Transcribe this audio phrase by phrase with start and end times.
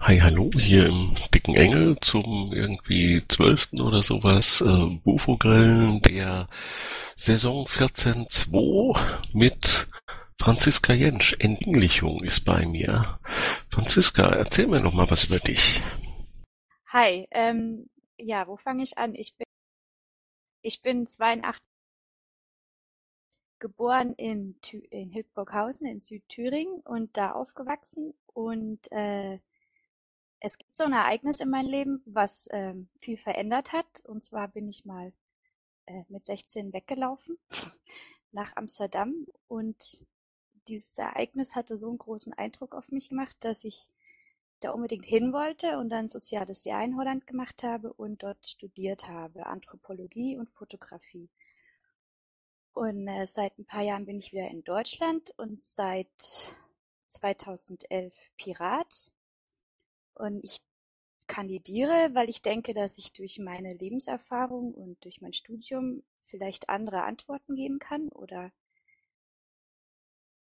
[0.00, 6.48] Hi, hallo, hier im Dicken Engel zum irgendwie zwölften oder sowas äh, Bufo-Grillen der
[7.16, 9.88] Saison 14.2 mit
[10.38, 11.34] Franziska Jentsch.
[11.40, 13.18] Englichung ist bei mir.
[13.70, 15.82] Franziska, erzähl mir noch mal was über dich.
[16.86, 19.16] Hi, ähm, ja, wo fange ich an?
[19.16, 19.46] Ich bin,
[20.62, 21.60] ich bin 82
[23.58, 24.60] geboren in,
[24.90, 29.40] in Hildburghausen in Südthüringen und da aufgewachsen und äh,
[30.40, 34.02] es gibt so ein Ereignis in meinem Leben, was ähm, viel verändert hat.
[34.04, 35.12] Und zwar bin ich mal
[35.86, 37.38] äh, mit 16 weggelaufen
[38.32, 40.04] nach Amsterdam und
[40.68, 43.88] dieses Ereignis hatte so einen großen Eindruck auf mich gemacht, dass ich
[44.60, 49.08] da unbedingt hin wollte und dann soziales Jahr in Holland gemacht habe und dort studiert
[49.08, 51.28] habe, Anthropologie und Fotografie.
[52.74, 56.54] Und äh, seit ein paar Jahren bin ich wieder in Deutschland und seit
[57.06, 59.12] 2011 Pirat
[60.18, 60.60] und ich
[61.26, 67.02] kandidiere, weil ich denke, dass ich durch meine Lebenserfahrung und durch mein Studium vielleicht andere
[67.02, 68.50] Antworten geben kann oder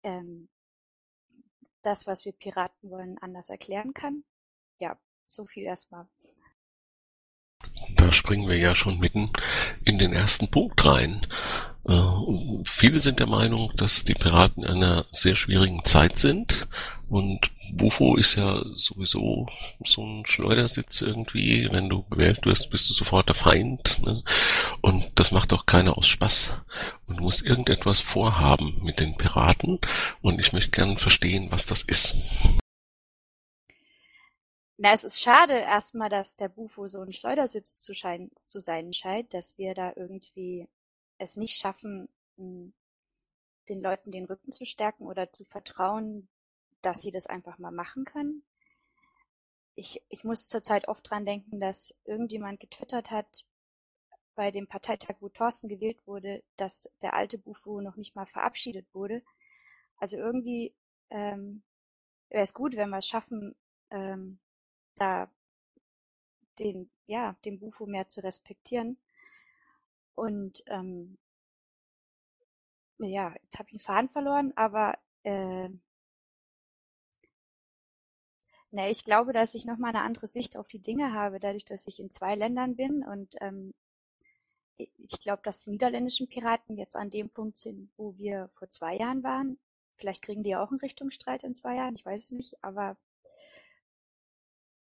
[0.04, 0.50] ähm,
[1.84, 4.24] das, was wir Piraten wollen, anders erklären kann.
[4.80, 6.08] Ja, so viel erstmal.
[7.96, 9.30] Da springen wir ja schon mitten
[9.84, 11.26] in den ersten Punkt rein.
[11.88, 12.02] Äh,
[12.66, 16.68] viele sind der Meinung, dass die Piraten in einer sehr schwierigen Zeit sind
[17.12, 19.48] und Bufo ist ja sowieso
[19.86, 21.68] so ein Schleudersitz irgendwie.
[21.70, 24.00] Wenn du gewählt wirst, bist du sofort der Feind.
[24.02, 24.24] Ne?
[24.80, 26.52] Und das macht auch keiner aus Spaß.
[27.08, 29.80] Und du musst irgendetwas vorhaben mit den Piraten.
[30.22, 32.22] Und ich möchte gerne verstehen, was das ist.
[34.84, 38.94] Na, es ist schade erstmal, dass der Bufo so ein Schleudersitz zu, schein zu sein
[38.94, 40.68] scheint, dass wir da irgendwie
[41.20, 42.74] es nicht schaffen, den
[43.70, 46.30] Leuten den Rücken zu stärken oder zu vertrauen,
[46.82, 48.42] dass sie das einfach mal machen können.
[49.76, 53.46] Ich, ich muss zurzeit oft dran denken, dass irgendjemand getwittert hat
[54.34, 58.88] bei dem Parteitag, wo Thorsten gewählt wurde, dass der alte Bufo noch nicht mal verabschiedet
[58.96, 59.22] wurde.
[59.98, 60.74] Also irgendwie
[61.12, 61.62] ähm,
[62.30, 63.56] wäre es gut, wenn wir es schaffen,
[63.92, 64.40] ähm,
[64.96, 65.30] da
[66.60, 68.98] den, ja, den Bufo mehr zu respektieren.
[70.16, 71.18] Und ähm,
[73.00, 75.70] ja, jetzt habe ich den Faden verloren, aber äh,
[78.72, 81.66] Ne, ich glaube, dass ich noch mal eine andere Sicht auf die Dinge habe, dadurch,
[81.66, 83.74] dass ich in zwei Ländern bin und ähm,
[84.78, 88.98] ich glaube, dass die niederländischen Piraten jetzt an dem Punkt sind, wo wir vor zwei
[88.98, 89.60] Jahren waren.
[89.98, 92.98] Vielleicht kriegen die auch einen Richtungsstreit in zwei Jahren, ich weiß es nicht, aber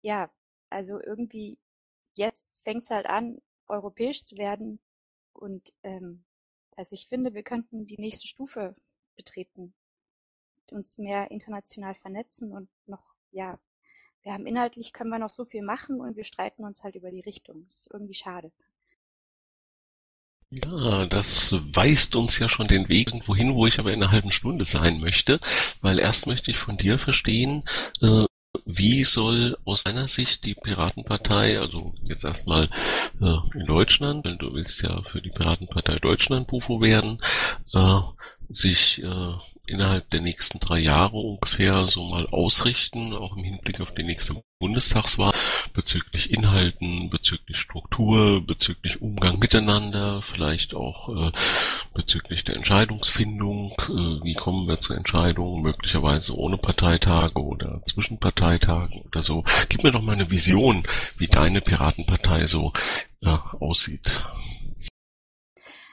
[0.01, 0.29] ja,
[0.69, 1.57] also irgendwie
[2.15, 4.79] jetzt fängt es halt an, europäisch zu werden
[5.33, 6.23] und ähm,
[6.75, 8.75] also ich finde, wir könnten die nächste Stufe
[9.15, 9.73] betreten,
[10.71, 13.59] uns mehr international vernetzen und noch ja
[14.23, 17.09] wir haben inhaltlich können wir noch so viel machen und wir streiten uns halt über
[17.09, 17.63] die Richtung.
[17.65, 18.51] Das ist irgendwie schade.
[20.51, 24.31] Ja, das weist uns ja schon den Weg wohin, wo ich aber in einer halben
[24.31, 25.39] Stunde sein möchte,
[25.81, 27.63] weil erst möchte ich von dir verstehen,
[28.01, 28.25] äh,
[28.77, 32.69] wie soll aus deiner Sicht die Piratenpartei, also jetzt erstmal
[33.19, 37.19] äh, in Deutschland, weil du willst ja für die Piratenpartei Deutschland Bufo werden,
[37.73, 37.99] äh,
[38.49, 39.33] sich äh,
[39.69, 44.41] innerhalb der nächsten drei Jahre ungefähr so mal ausrichten, auch im Hinblick auf die nächste
[44.59, 45.33] Bundestagswahl,
[45.73, 51.31] bezüglich Inhalten, bezüglich Struktur, bezüglich Umgang miteinander, vielleicht auch äh,
[51.93, 59.01] bezüglich der Entscheidungsfindung, äh, wie kommen wir zur Entscheidung, möglicherweise ohne Parteitage oder zwischen Parteitagen
[59.01, 59.45] oder so.
[59.69, 60.83] Gib mir doch mal eine Vision,
[61.17, 62.73] wie deine Piratenpartei so
[63.21, 64.25] ja, aussieht.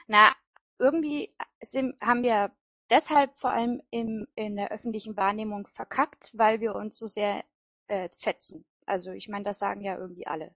[0.07, 0.31] Na,
[0.79, 2.51] irgendwie sind, haben wir
[2.89, 7.43] deshalb vor allem im, in der öffentlichen Wahrnehmung verkackt, weil wir uns so sehr
[7.87, 8.65] äh, fetzen.
[8.85, 10.53] Also ich meine, das sagen ja irgendwie alle.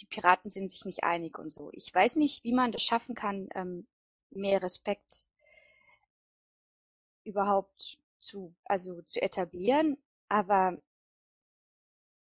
[0.00, 1.70] Die Piraten sind sich nicht einig und so.
[1.72, 3.86] Ich weiß nicht, wie man das schaffen kann, ähm,
[4.30, 5.26] mehr Respekt
[7.24, 9.98] überhaupt zu, also zu etablieren,
[10.28, 10.80] aber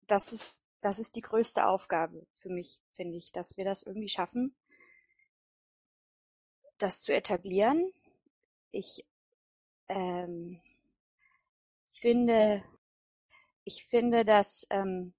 [0.06, 4.10] das ist, das ist die größte Aufgabe für mich, finde ich, dass wir das irgendwie
[4.10, 4.56] schaffen,
[6.78, 7.92] das zu etablieren.
[8.72, 9.06] Ich
[9.90, 10.60] ähm,
[11.94, 12.64] finde,
[13.64, 15.14] ich finde, dass ähm,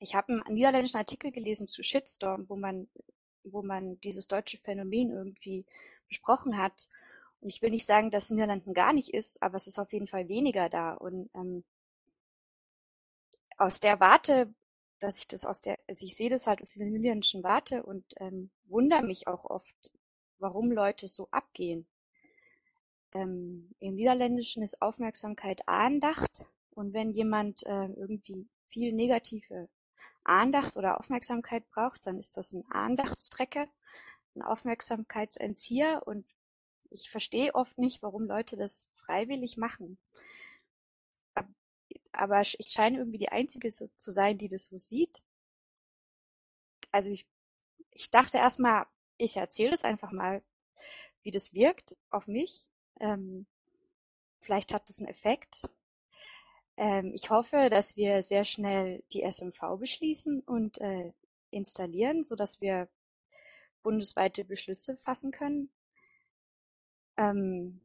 [0.00, 2.88] ich habe einen niederländischen Artikel gelesen zu Shitstorm, wo man,
[3.44, 5.66] wo man dieses deutsche Phänomen irgendwie
[6.08, 6.88] besprochen hat.
[7.40, 10.08] Und ich will nicht sagen, dass Niederlanden gar nicht ist, aber es ist auf jeden
[10.08, 10.94] Fall weniger da.
[10.94, 11.64] Und ähm,
[13.56, 14.52] aus der Warte,
[15.00, 18.04] dass ich das aus der, also ich sehe das halt aus der niederländischen Warte und
[18.18, 19.90] ähm, wundere mich auch oft,
[20.38, 21.86] warum Leute so abgehen.
[23.14, 29.68] Ähm, Im Niederländischen ist Aufmerksamkeit Aandacht Und wenn jemand äh, irgendwie viel negative
[30.24, 33.66] Andacht oder Aufmerksamkeit braucht, dann ist das ein Andachtstrecker,
[34.36, 36.26] ein Aufmerksamkeitsentzieher und
[36.90, 39.98] ich verstehe oft nicht, warum Leute das freiwillig machen.
[42.12, 45.22] Aber ich scheine irgendwie die Einzige so zu sein, die das so sieht.
[46.92, 47.26] Also ich,
[47.90, 48.86] ich dachte erstmal,
[49.18, 50.42] ich erzähle das einfach mal,
[51.22, 52.67] wie das wirkt auf mich.
[53.00, 53.46] Ähm,
[54.40, 55.68] vielleicht hat das einen Effekt.
[56.76, 61.12] Ähm, ich hoffe, dass wir sehr schnell die SMV beschließen und äh,
[61.50, 62.88] installieren, so dass wir
[63.82, 65.70] bundesweite Beschlüsse fassen können.
[67.16, 67.80] Ähm,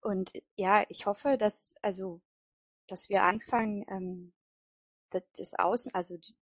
[0.00, 2.20] und ja, ich hoffe, dass also,
[2.88, 4.32] dass wir anfangen, ähm,
[5.10, 6.34] das Außen, also die,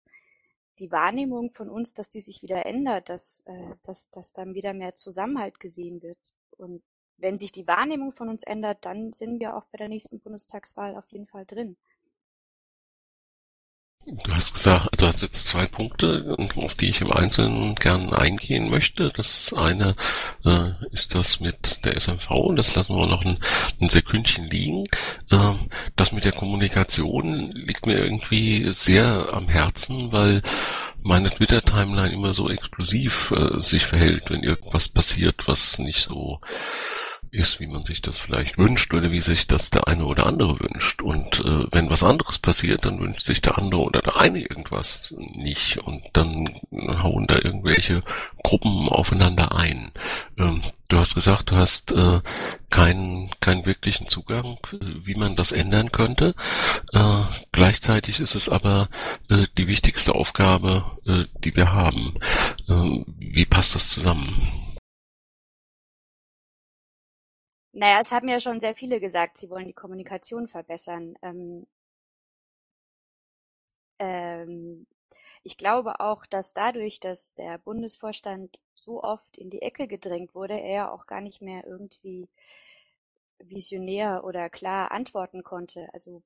[0.78, 4.72] die Wahrnehmung von uns, dass die sich wieder ändert, dass, äh, dass, dass dann wieder
[4.74, 6.18] mehr Zusammenhalt gesehen wird.
[6.56, 6.82] Und
[7.20, 10.96] wenn sich die Wahrnehmung von uns ändert, dann sind wir auch bei der nächsten Bundestagswahl
[10.96, 11.76] auf jeden Fall drin.
[14.06, 18.70] Du hast gesagt, du hast jetzt zwei Punkte, auf die ich im Einzelnen gern eingehen
[18.70, 19.12] möchte.
[19.14, 19.94] Das eine
[20.44, 23.38] äh, ist das mit der SMV, das lassen wir noch ein,
[23.78, 24.84] ein Sekündchen liegen.
[25.30, 25.52] Äh,
[25.96, 30.42] das mit der Kommunikation liegt mir irgendwie sehr am Herzen, weil
[31.02, 36.40] meine Twitter-Timeline immer so explosiv äh, sich verhält, wenn irgendwas passiert, was nicht so
[37.32, 40.58] ist, wie man sich das vielleicht wünscht oder wie sich das der eine oder andere
[40.60, 41.02] wünscht.
[41.02, 45.12] Und äh, wenn was anderes passiert, dann wünscht sich der andere oder der eine irgendwas
[45.18, 45.78] nicht.
[45.78, 48.02] Und dann hauen da irgendwelche
[48.42, 49.92] Gruppen aufeinander ein.
[50.38, 52.20] Ähm, du hast gesagt, du hast äh,
[52.68, 56.34] keinen, keinen wirklichen Zugang, wie man das ändern könnte.
[56.92, 57.22] Äh,
[57.52, 58.88] gleichzeitig ist es aber
[59.28, 62.14] äh, die wichtigste Aufgabe, äh, die wir haben.
[62.68, 64.69] Äh, wie passt das zusammen?
[67.72, 71.16] Naja, es haben ja schon sehr viele gesagt, sie wollen die Kommunikation verbessern.
[71.20, 71.66] Ähm,
[73.98, 74.86] ähm,
[75.42, 80.60] ich glaube auch, dass dadurch, dass der Bundesvorstand so oft in die Ecke gedrängt wurde,
[80.60, 82.28] er auch gar nicht mehr irgendwie
[83.40, 85.92] visionär oder klar antworten konnte.
[85.92, 86.22] Also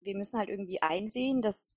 [0.00, 1.76] wir müssen halt irgendwie einsehen, dass,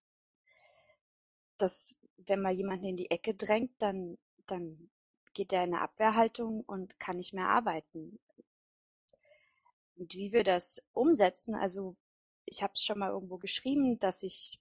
[1.57, 4.17] dass wenn man jemanden in die Ecke drängt, dann,
[4.47, 4.89] dann
[5.33, 8.19] geht er in eine Abwehrhaltung und kann nicht mehr arbeiten.
[9.95, 11.95] Und wie wir das umsetzen, also
[12.45, 14.59] ich habe es schon mal irgendwo geschrieben, dass ich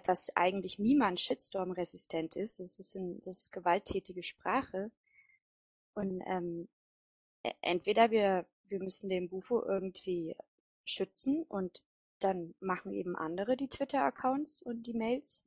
[0.00, 2.60] dass eigentlich niemand Shitstorm-resistent ist.
[2.60, 4.90] Das ist, ein, das ist gewalttätige Sprache.
[5.94, 6.68] Und ähm,
[7.42, 10.34] e, entweder wir, wir müssen den Bufo irgendwie
[10.84, 11.84] schützen und
[12.20, 15.44] dann machen eben andere die Twitter-Accounts und die Mails.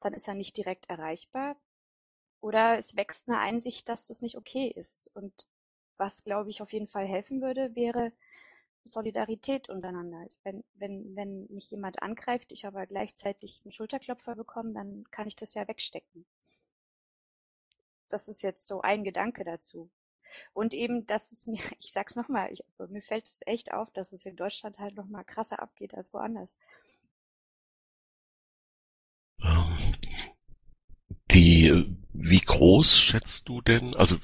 [0.00, 1.56] Dann ist er nicht direkt erreichbar.
[2.40, 5.10] Oder es wächst eine Einsicht, dass das nicht okay ist.
[5.14, 5.46] Und
[5.96, 8.12] was, glaube ich, auf jeden Fall helfen würde, wäre
[8.84, 10.26] Solidarität untereinander.
[10.42, 15.36] Wenn, wenn, wenn mich jemand angreift, ich aber gleichzeitig einen Schulterklopfer bekomme, dann kann ich
[15.36, 16.26] das ja wegstecken.
[18.08, 19.90] Das ist jetzt so ein Gedanke dazu.
[20.52, 22.54] Und eben, dass es mir, ich sag's nochmal,
[22.88, 26.58] mir fällt es echt auf, dass es in Deutschland halt nochmal krasser abgeht als woanders.
[29.42, 29.94] Ähm,
[31.30, 34.18] die, wie groß schätzt du denn, also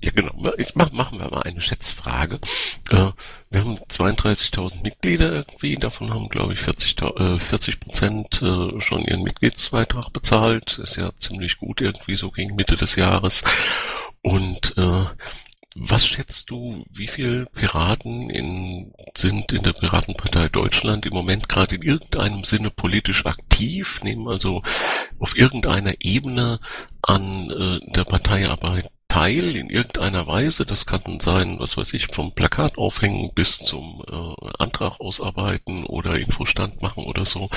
[0.00, 0.52] ja, genau.
[0.58, 2.40] Ich mach, machen wir mal eine Schätzfrage.
[2.90, 3.12] Äh,
[3.50, 5.76] wir haben 32.000 Mitglieder irgendwie.
[5.76, 10.78] Davon haben, glaube ich, 40, äh, 40 Prozent äh, schon ihren Mitgliedsbeitrag bezahlt.
[10.78, 13.42] Ist ja ziemlich gut irgendwie so gegen Mitte des Jahres.
[14.22, 15.04] Und äh,
[15.78, 21.74] was schätzt du, wie viele Piraten in, sind in der Piratenpartei Deutschland im Moment gerade
[21.74, 24.62] in irgendeinem Sinne politisch aktiv, nehmen also
[25.18, 26.60] auf irgendeiner Ebene
[27.02, 30.66] an äh, der Parteiarbeit Teil in irgendeiner Weise.
[30.66, 36.18] Das kann sein, was weiß ich, vom Plakat aufhängen bis zum äh, Antrag ausarbeiten oder
[36.18, 37.48] Infostand machen oder so.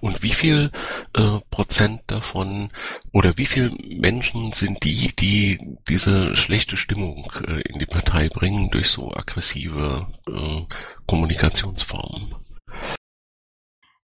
[0.00, 0.70] Und wie viel
[1.14, 2.70] äh, Prozent davon
[3.12, 8.70] oder wie viele Menschen sind die, die diese schlechte Stimmung äh, in die Partei bringen
[8.70, 10.62] durch so aggressive äh,
[11.06, 12.34] Kommunikationsformen?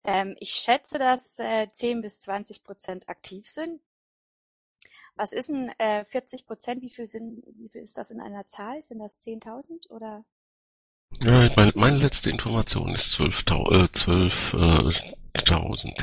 [0.04, 3.82] Ähm, ich schätze, dass äh, 10 bis 20 Prozent aktiv sind.
[5.18, 6.82] Was ist denn äh, 40 Prozent?
[6.82, 8.82] Wie viel sind, wie viel ist das in einer Zahl?
[8.82, 10.24] Sind das 10.000 oder?
[11.22, 15.18] Ja, meine, meine letzte Information ist 12.000 äh, 12, äh,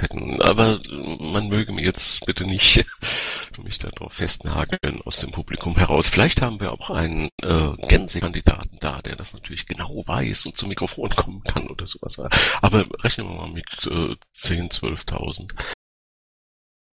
[0.01, 0.41] hätten.
[0.43, 0.81] Aber
[1.21, 2.85] man möge mir jetzt bitte nicht
[3.63, 6.09] mich darauf festnageln aus dem Publikum heraus.
[6.09, 10.69] Vielleicht haben wir auch einen äh, Gänsekandidaten da, der das natürlich genau weiß und zum
[10.69, 12.19] Mikrofon kommen kann oder sowas.
[12.61, 15.53] Aber rechnen wir mal mit äh, 10, 12.000.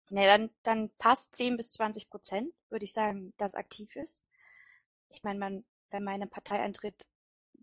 [0.10, 4.24] Ne, dann, dann passt 10 bis 20 Prozent, würde ich sagen, das aktiv ist.
[5.10, 7.08] Ich meine, man, wenn man in eine Partei eintritt,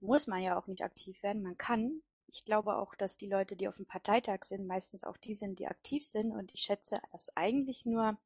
[0.01, 1.43] muss man ja auch nicht aktiv werden.
[1.43, 5.17] Man kann, ich glaube auch, dass die Leute, die auf dem Parteitag sind, meistens auch
[5.17, 6.33] die sind, die aktiv sind.
[6.33, 8.19] Und ich schätze, dass eigentlich nur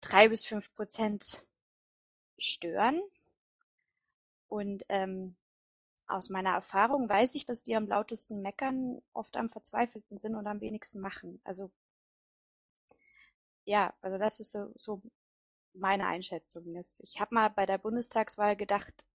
[0.00, 1.44] drei bis fünf Prozent
[2.38, 3.00] stören.
[4.48, 5.36] Und ähm,
[6.06, 10.46] aus meiner Erfahrung weiß ich, dass die am lautesten meckern, oft am verzweifelten sind und
[10.46, 11.40] am wenigsten machen.
[11.44, 11.70] Also
[13.70, 15.00] ja, also das ist so, so
[15.74, 16.74] meine Einschätzung.
[16.74, 19.06] Ich habe mal bei der Bundestagswahl gedacht,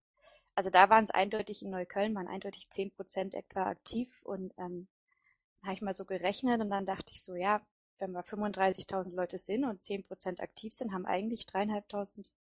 [0.56, 4.88] also da waren es eindeutig in Neukölln, waren eindeutig zehn Prozent etwa aktiv und ähm,
[5.64, 7.62] habe ich mal so gerechnet und dann dachte ich so, ja,
[8.00, 12.32] wenn wir 35.000 Leute sind und zehn Prozent aktiv sind, haben eigentlich dreieinhalbtausend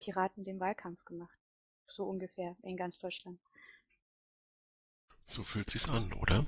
[0.00, 1.38] Piraten den Wahlkampf gemacht.
[1.86, 3.40] So ungefähr in ganz Deutschland.
[5.28, 6.44] So fühlt sich's an, oder?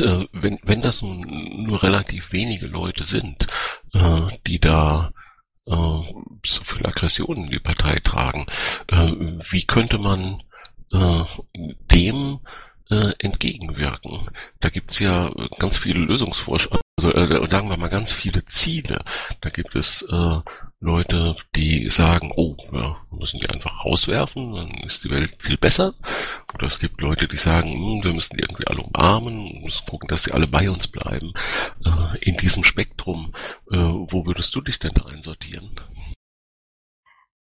[0.00, 3.46] Äh, wenn, wenn das nun nur relativ wenige Leute sind,
[3.92, 5.12] äh, die da
[5.66, 8.46] äh, so viel Aggression in die Partei tragen,
[8.88, 9.12] äh,
[9.50, 10.42] wie könnte man
[10.92, 11.24] äh,
[11.92, 12.40] dem
[12.90, 14.30] äh, entgegenwirken?
[14.60, 18.98] Da gibt's ja ganz viele Lösungsvorschläge, äh, sagen wir mal ganz viele Ziele.
[19.40, 20.40] Da gibt es äh,
[20.80, 25.92] Leute, die sagen, oh, wir müssen die einfach rauswerfen, dann ist die Welt viel besser.
[26.54, 30.08] Oder es gibt Leute, die sagen, hm, wir müssen die irgendwie alle umarmen, müssen gucken,
[30.08, 31.32] dass sie alle bei uns bleiben.
[31.84, 33.34] Äh, in diesem Spektrum,
[33.70, 35.80] äh, wo würdest du dich denn da einsortieren?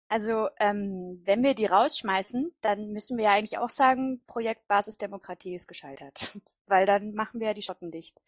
[0.09, 5.55] Also ähm, wenn wir die rausschmeißen, dann müssen wir ja eigentlich auch sagen, Projekt Basisdemokratie
[5.55, 8.23] ist gescheitert, weil dann machen wir ja die Schotten dicht.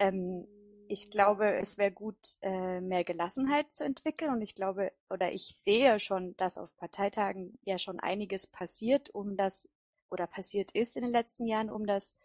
[0.00, 0.48] Ähm,
[0.88, 5.54] ich glaube, es wäre gut, äh, mehr Gelassenheit zu entwickeln und ich glaube oder ich
[5.54, 9.68] sehe schon, dass auf Parteitagen ja schon einiges passiert, um das
[10.10, 12.16] oder passiert ist in den letzten Jahren, um das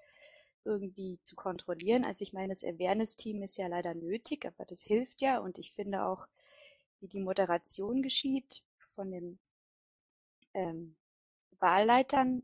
[0.64, 2.06] irgendwie zu kontrollieren.
[2.06, 5.74] Also ich meine, das Awareness-Team ist ja leider nötig, aber das hilft ja und ich
[5.74, 6.26] finde auch,
[7.02, 8.64] wie die Moderation geschieht,
[8.96, 9.38] von den
[10.56, 10.96] ähm,
[11.60, 12.44] Wahlleitern,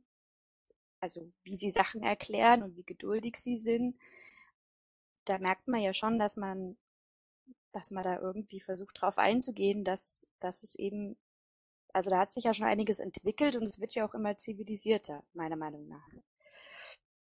[1.00, 3.96] also wie sie Sachen erklären und wie geduldig sie sind,
[5.26, 6.78] da merkt man ja schon, dass man,
[7.72, 11.18] dass man da irgendwie versucht drauf einzugehen, dass, dass es eben,
[11.94, 15.24] also da hat sich ja schon einiges entwickelt und es wird ja auch immer zivilisierter,
[15.34, 16.08] meiner Meinung nach.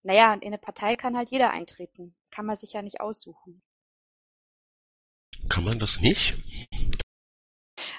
[0.03, 2.15] Naja, in eine Partei kann halt jeder eintreten.
[2.29, 3.63] Kann man sich ja nicht aussuchen.
[5.49, 6.35] Kann man das nicht?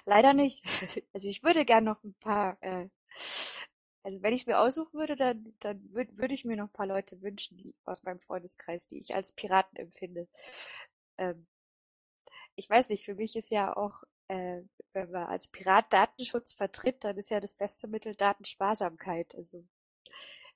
[0.05, 0.63] Leider nicht.
[1.13, 2.89] Also ich würde gern noch ein paar, äh,
[4.07, 6.73] also wenn ich es mir aussuchen würde, dann, dann würde würd ich mir noch ein
[6.73, 10.29] paar Leute wünschen, die aus meinem Freundeskreis, die ich als Piraten empfinde.
[11.19, 11.49] Ähm,
[12.55, 14.61] ich weiß nicht, für mich ist ja auch, äh,
[14.93, 19.35] wenn man als Pirat Datenschutz vertritt, dann ist ja das beste Mittel Datensparsamkeit.
[19.35, 19.67] Also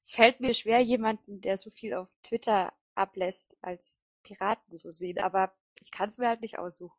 [0.00, 5.18] es fällt mir schwer, jemanden, der so viel auf Twitter ablässt, als Piraten zu sehen,
[5.18, 6.96] aber ich kann es mir halt nicht aussuchen.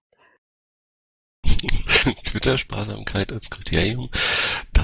[2.25, 4.09] Twitter-Sparsamkeit als Kriterium,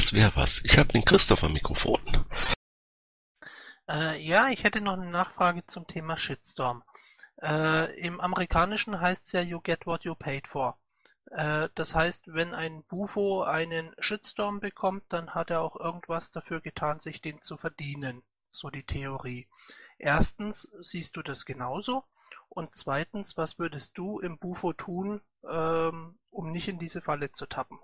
[0.08, 0.64] das wäre was.
[0.64, 2.00] Ich habe den Christoph am Mikrofon.
[3.90, 6.82] Äh, ja, ich hätte noch eine Nachfrage zum Thema Shitstorm.
[7.42, 10.80] Äh, Im Amerikanischen heißt es ja You get what you paid for.
[11.32, 16.62] Äh, das heißt, wenn ein Bufo einen Shitstorm bekommt, dann hat er auch irgendwas dafür
[16.62, 18.24] getan, sich den zu verdienen.
[18.52, 19.50] So die Theorie.
[19.98, 22.06] Erstens, siehst du das genauso?
[22.48, 25.20] Und zweitens, was würdest du im Bufo tun,
[25.52, 27.78] ähm, um nicht in diese Falle zu tappen?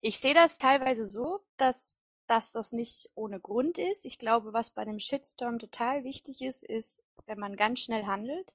[0.00, 4.04] Ich sehe das teilweise so, dass, dass das nicht ohne Grund ist.
[4.04, 8.54] Ich glaube, was bei einem Shitstorm total wichtig ist, ist, wenn man ganz schnell handelt.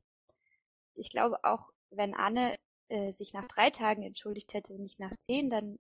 [0.96, 2.58] Ich glaube auch, wenn Anne
[2.88, 5.80] äh, sich nach drei Tagen entschuldigt hätte und nicht nach zehn, dann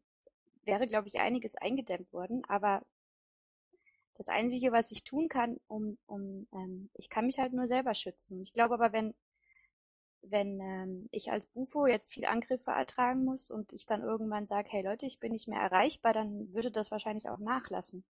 [0.64, 2.44] wäre, glaube ich, einiges eingedämmt worden.
[2.48, 2.84] Aber
[4.16, 7.96] das Einzige, was ich tun kann, um, um ähm, ich kann mich halt nur selber
[7.96, 8.42] schützen.
[8.42, 9.14] Ich glaube aber, wenn,
[10.24, 14.70] wenn ähm, ich als Bufo jetzt viel Angriffe ertragen muss und ich dann irgendwann sage,
[14.72, 18.04] hey Leute, ich bin nicht mehr erreichbar, dann würde das wahrscheinlich auch nachlassen.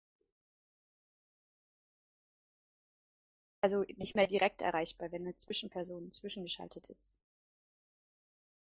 [3.60, 7.16] Also nicht mehr direkt erreichbar, wenn eine Zwischenperson zwischengeschaltet ist.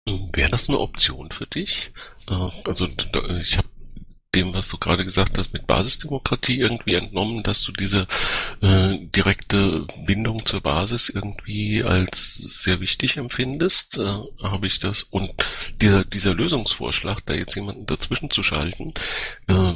[0.06, 1.92] Wäre das eine Option für dich?
[2.28, 3.70] Äh, also ich habe
[4.36, 8.08] dem, was du gerade gesagt hast, mit Basisdemokratie irgendwie entnommen, dass du diese
[8.62, 13.98] äh, direkte Bindung zur Basis irgendwie als sehr wichtig empfindest?
[13.98, 15.04] Äh, Habe ich das?
[15.04, 15.34] Und
[15.82, 18.94] dieser, dieser Lösungsvorschlag, da jetzt jemanden dazwischen zu schalten,
[19.48, 19.74] äh,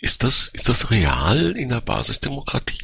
[0.00, 2.78] ist das, ist das real in der Basisdemokratie?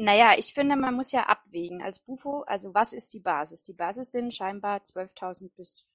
[0.00, 3.64] Naja, ich finde, man muss ja abwägen als Bufo, also was ist die Basis?
[3.64, 5.86] Die Basis sind scheinbar 12.000 bis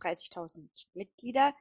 [0.00, 0.62] 30.000
[0.94, 1.54] Mitglieder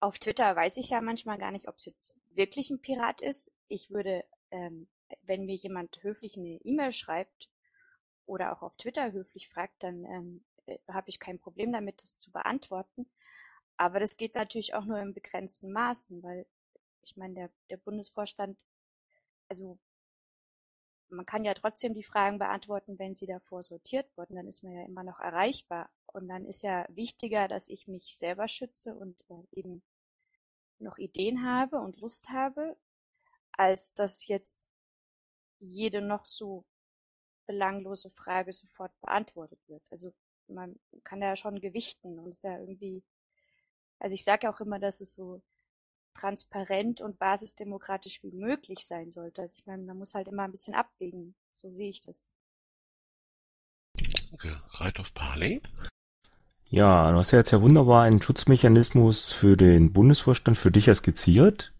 [0.00, 3.52] auf Twitter weiß ich ja manchmal gar nicht, ob es jetzt wirklich ein Pirat ist.
[3.68, 4.88] Ich würde, ähm,
[5.22, 7.50] wenn mir jemand höflich eine E-Mail schreibt
[8.26, 12.18] oder auch auf Twitter höflich fragt, dann ähm, äh, habe ich kein Problem damit, das
[12.18, 13.08] zu beantworten.
[13.76, 16.46] Aber das geht natürlich auch nur in begrenzten Maßen, weil
[17.02, 18.64] ich meine, der, der Bundesvorstand
[19.48, 19.78] also
[21.08, 24.72] man kann ja trotzdem die Fragen beantworten, wenn sie davor sortiert wurden, dann ist man
[24.72, 25.90] ja immer noch erreichbar.
[26.06, 29.82] Und dann ist ja wichtiger, dass ich mich selber schütze und äh, eben
[30.78, 32.76] noch Ideen habe und Lust habe,
[33.52, 34.68] als dass jetzt
[35.58, 36.64] jede noch so
[37.46, 39.82] belanglose Frage sofort beantwortet wird.
[39.90, 40.12] Also
[40.48, 43.02] man kann ja schon gewichten und ist ja irgendwie,
[43.98, 45.42] also ich sage ja auch immer, dass es so
[46.18, 49.42] transparent und basisdemokratisch wie möglich sein sollte.
[49.42, 51.34] Also ich meine, man muss halt immer ein bisschen abwägen.
[51.52, 52.30] So sehe ich das.
[54.30, 54.60] Danke.
[54.78, 55.62] Right of Parley.
[56.68, 60.94] Ja, du hast ja jetzt ja wunderbar einen Schutzmechanismus für den Bundesvorstand für dich ja
[60.94, 61.72] skizziert.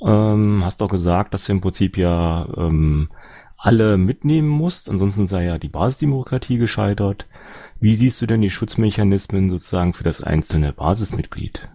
[0.00, 3.10] Ähm, hast auch gesagt, dass du im Prinzip ja ähm,
[3.56, 7.26] alle mitnehmen musst, ansonsten sei ja die Basisdemokratie gescheitert.
[7.80, 11.68] Wie siehst du denn die Schutzmechanismen sozusagen für das einzelne Basismitglied?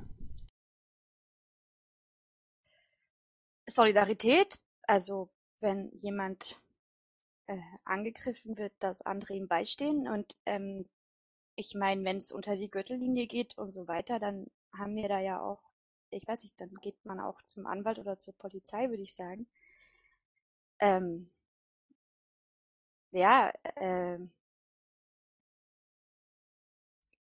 [3.76, 6.62] Solidarität, also wenn jemand
[7.48, 10.08] äh, angegriffen wird, dass andere ihm beistehen.
[10.08, 10.90] Und ähm,
[11.56, 14.48] ich meine, wenn es unter die Gürtellinie geht und so weiter, dann
[14.78, 15.62] haben wir da ja auch,
[16.10, 19.48] ich weiß nicht, dann geht man auch zum Anwalt oder zur Polizei, würde ich sagen.
[20.80, 21.30] Ähm,
[23.12, 24.18] ja, äh,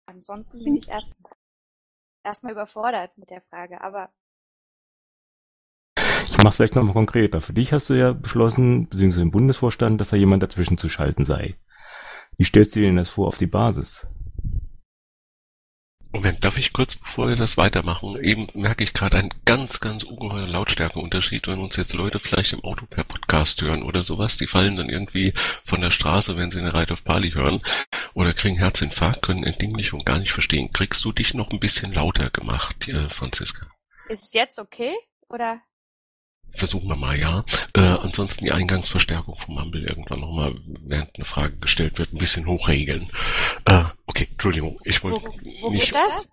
[0.06, 1.22] ansonsten bin ich erst
[2.24, 4.12] erstmal überfordert mit der Frage, aber
[6.46, 7.42] es vielleicht nochmal konkreter.
[7.42, 11.26] Für dich hast du ja beschlossen, beziehungsweise im Bundesvorstand, dass da jemand dazwischen zu schalten
[11.26, 11.56] sei.
[12.38, 14.06] Wie stellst du dir denn das vor auf die Basis?
[16.14, 20.04] Moment, darf ich kurz, bevor wir das weitermachen, eben merke ich gerade einen ganz, ganz
[20.04, 24.48] ungeheuren Lautstärkeunterschied, wenn uns jetzt Leute vielleicht im Auto per Podcast hören oder sowas, die
[24.48, 25.34] fallen dann irgendwie
[25.66, 27.62] von der Straße, wenn sie eine Ride of Bali hören
[28.14, 30.72] oder kriegen Herzinfarkt, können Entdinglichung gar nicht verstehen.
[30.72, 33.68] Kriegst du dich noch ein bisschen lauter gemacht, äh, Franziska?
[34.10, 34.96] ist es jetzt okay?
[35.30, 35.62] Oder?
[36.58, 37.46] Versuchen wir mal, ja.
[37.76, 42.48] Äh, ansonsten die Eingangsverstärkung vom Mumble irgendwann nochmal, während eine Frage gestellt wird, ein bisschen
[42.48, 43.12] hochregeln.
[43.66, 45.86] Äh, okay, Entschuldigung, ich wollte Wo, wo nicht.
[45.86, 46.30] geht das?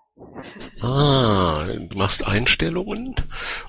[0.81, 3.17] Ah, du machst Einstellungen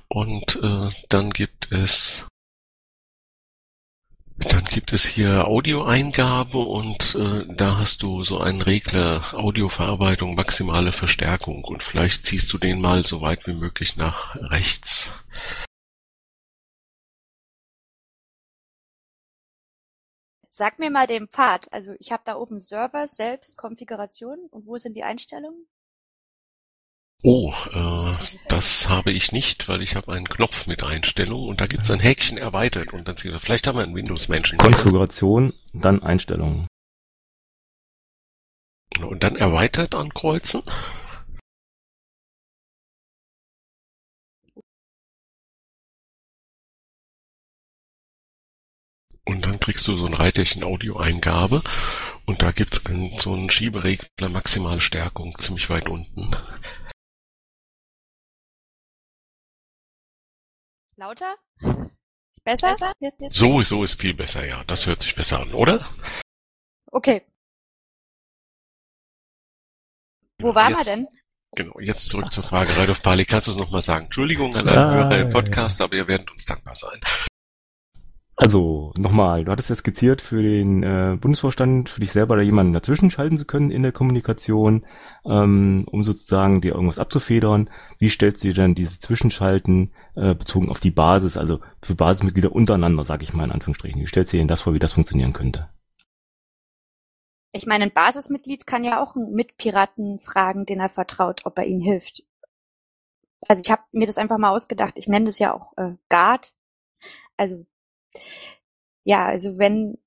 [0.08, 2.26] und äh, dann gibt es
[4.38, 10.92] dann gibt es hier Audioeingabe und äh, da hast du so einen Regler Audioverarbeitung maximale
[10.92, 15.12] Verstärkung und vielleicht ziehst du den mal so weit wie möglich nach rechts.
[20.58, 21.68] Sag mir mal den Pfad.
[21.74, 25.68] Also ich habe da oben Server, selbst, Konfiguration und wo sind die Einstellungen?
[27.24, 28.14] Oh, äh,
[28.48, 32.00] das habe ich nicht, weil ich habe einen Knopf mit Einstellungen und da gibt's ein
[32.00, 34.58] Häkchen erweitert und dann sieht er, vielleicht haben wir einen Windows-Menschen.
[34.58, 36.68] Konfiguration, dann Einstellungen.
[39.02, 40.64] Und dann erweitert ankreuzen.
[49.66, 51.64] Kriegst du so ein Reiterchen Audioeingabe
[52.28, 56.36] und da gibt's einen, so einen Schieberegler maximale Stärkung ziemlich weit unten.
[60.98, 61.36] Lauter?
[61.60, 62.94] Ist besser?
[63.00, 63.36] Jetzt, jetzt?
[63.36, 64.64] So, so ist viel besser, ja.
[64.66, 65.90] Das hört sich besser an, oder?
[66.92, 67.26] Okay.
[70.40, 71.08] Wo waren wir denn?
[71.56, 72.78] Genau, jetzt zurück zur Frage.
[72.78, 74.06] Ralf Pali, kannst du es nochmal sagen?
[74.06, 77.02] Entschuldigung an alle Ja, Hörer im Podcast, aber ihr werdet uns dankbar sein.
[78.38, 82.74] Also, nochmal, du hattest ja skizziert für den äh, Bundesvorstand, für dich selber da jemanden
[82.74, 84.86] dazwischen schalten zu können in der Kommunikation,
[85.26, 87.70] ähm, um sozusagen dir irgendwas abzufedern.
[87.98, 92.52] Wie stellst du dir dann dieses Zwischenschalten äh, bezogen auf die Basis, also für Basismitglieder
[92.52, 94.02] untereinander, sage ich mal in Anführungsstrichen.
[94.02, 95.70] Wie stellst du dir denn das vor, wie das funktionieren könnte?
[97.54, 101.66] Ich meine, ein Basismitglied kann ja auch einen Mitpiraten fragen, den er vertraut, ob er
[101.66, 102.24] ihnen hilft.
[103.48, 104.96] Also ich habe mir das einfach mal ausgedacht.
[104.98, 106.54] Ich nenne das ja auch äh, Guard.
[107.38, 107.66] Also
[109.04, 109.98] ja, also wenn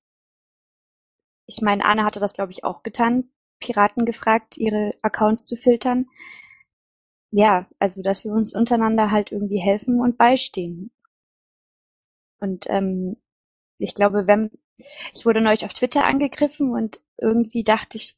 [1.45, 6.07] ich meine, Anne hatte das glaube ich auch getan, Piraten gefragt, ihre Accounts zu filtern.
[7.31, 10.91] Ja, also dass wir uns untereinander halt irgendwie helfen und beistehen.
[12.39, 13.17] Und ähm,
[13.77, 14.51] ich glaube, wenn
[15.13, 18.15] ich wurde neulich auf Twitter angegriffen und irgendwie dachte ich,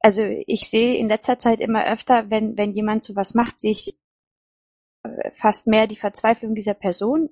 [0.00, 3.98] also ich sehe in letzter Zeit immer öfter, wenn, wenn jemand sowas macht, sehe ich
[5.02, 7.30] äh, fast mehr die Verzweiflung dieser Person,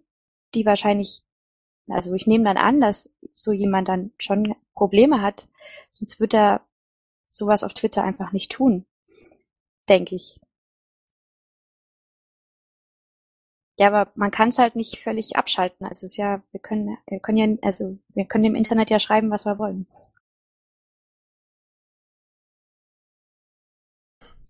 [0.55, 1.23] die wahrscheinlich,
[1.89, 5.49] also ich nehme dann an, dass so jemand dann schon Probleme hat,
[5.91, 6.67] sonst wird er
[7.27, 8.87] sowas auf Twitter einfach nicht tun,
[9.89, 10.41] denke ich.
[13.79, 15.87] Ja, aber man kann es halt nicht völlig abschalten.
[15.87, 19.01] Also es ist ja, wir können, wir können ja, also wir können im Internet ja
[19.01, 19.87] schreiben, was wir wollen.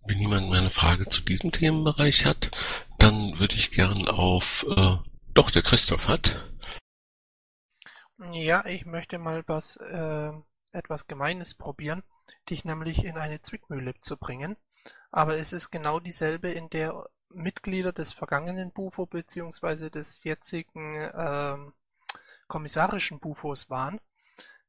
[0.05, 2.51] Wenn niemand mehr eine Frage zu diesem Themenbereich hat,
[2.99, 4.97] dann würde ich gern auf äh,
[5.35, 6.45] Doch, der Christoph hat.
[8.33, 10.33] Ja, ich möchte mal was äh,
[10.73, 12.03] etwas Gemeines probieren,
[12.51, 14.57] dich nämlich in eine Zwickmühle zu bringen.
[15.11, 19.88] Aber es ist genau dieselbe, in der Mitglieder des vergangenen Bufo bzw.
[19.88, 21.57] des jetzigen äh,
[22.47, 24.01] kommissarischen Bufos waren.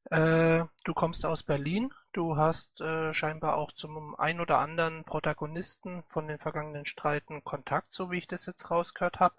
[0.06, 6.04] Äh, du kommst aus Berlin, du hast äh, scheinbar auch zum ein oder anderen Protagonisten
[6.10, 9.36] von den vergangenen Streiten Kontakt, so wie ich das jetzt rausgehört habe.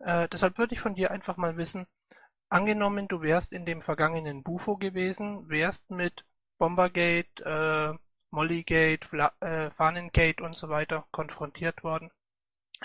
[0.00, 1.86] Äh, deshalb würde ich von dir einfach mal wissen,
[2.48, 6.24] angenommen, du wärst in dem vergangenen Bufo gewesen, wärst mit
[6.58, 7.94] Bombergate, äh,
[8.30, 12.10] Mollygate, Fla äh, Fahnengate und so weiter konfrontiert worden.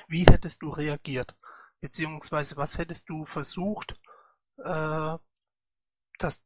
[0.07, 1.35] Wie hättest du reagiert?
[1.81, 3.95] Beziehungsweise was hättest du versucht,
[4.57, 5.17] äh,
[6.19, 6.43] das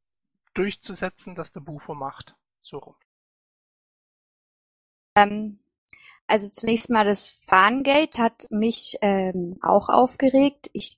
[0.54, 2.36] durchzusetzen, dass der Bufo macht?
[2.62, 2.96] So rum.
[5.16, 5.58] Ähm,
[6.30, 10.70] also zunächst mal das Fahngate hat mich ähm, auch aufgeregt.
[10.74, 10.98] Ich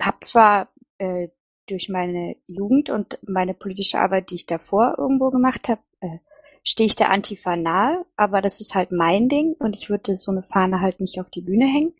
[0.00, 0.68] habe zwar
[0.98, 1.28] äh,
[1.66, 6.18] durch meine Jugend und meine politische Arbeit, die ich davor irgendwo gemacht habe, äh,
[6.64, 10.32] stehe ich der Antifa nahe, aber das ist halt mein Ding und ich würde so
[10.32, 11.94] eine Fahne halt nicht auf die Bühne hängen.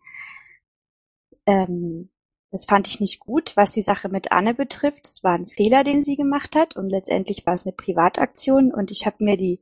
[1.45, 2.09] Ähm,
[2.51, 5.07] das fand ich nicht gut, was die Sache mit Anne betrifft.
[5.07, 8.91] Es war ein Fehler, den sie gemacht hat und letztendlich war es eine Privataktion und
[8.91, 9.61] ich habe mir die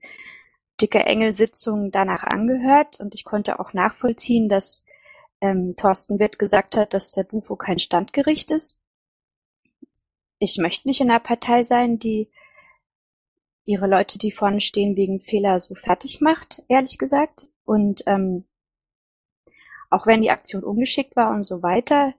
[0.82, 4.84] dicke Engel-Sitzung danach angehört und ich konnte auch nachvollziehen, dass
[5.42, 8.78] ähm, Thorsten Witt gesagt hat, dass der Bufo kein Standgericht ist.
[10.40, 12.30] Ich möchte nicht in einer Partei sein, die
[13.66, 17.50] ihre Leute, die vorne stehen, wegen Fehler so fertig macht, ehrlich gesagt.
[17.66, 18.46] Und ähm,
[19.90, 22.14] auch wenn die Aktion ungeschickt war und so weiter,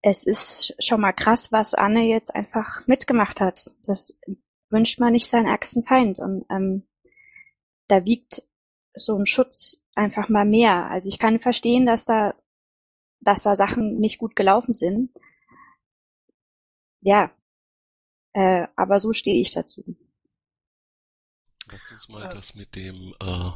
[0.00, 3.70] es ist schon mal krass, was Anne jetzt einfach mitgemacht hat.
[3.86, 4.18] Das
[4.70, 6.18] wünscht man nicht seinen ärgsten Feind.
[6.18, 6.86] Und ähm,
[7.92, 8.42] da wiegt
[8.94, 10.90] so ein Schutz einfach mal mehr.
[10.90, 12.34] Also ich kann verstehen, dass da,
[13.20, 15.10] dass da Sachen nicht gut gelaufen sind.
[17.02, 17.30] Ja,
[18.32, 19.84] äh, aber so stehe ich dazu.
[21.66, 23.50] Lass uns mal das mit dem äh,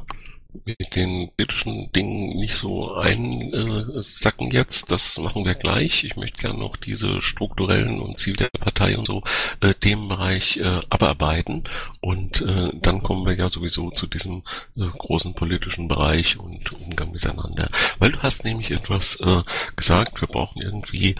[0.65, 4.91] mit den britischen Dingen nicht so einsacken jetzt.
[4.91, 6.03] Das machen wir gleich.
[6.03, 9.23] Ich möchte gerne noch diese strukturellen und Ziel der Partei und so
[9.61, 11.63] äh, Themenbereich äh, abarbeiten.
[12.01, 14.43] Und äh, dann kommen wir ja sowieso zu diesem
[14.75, 17.69] äh, großen politischen Bereich und Umgang miteinander.
[17.99, 19.43] Weil du hast nämlich etwas äh,
[19.75, 21.15] gesagt, wir brauchen irgendwie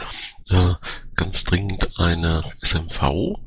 [1.18, 3.40] ganz dringend eine SMV.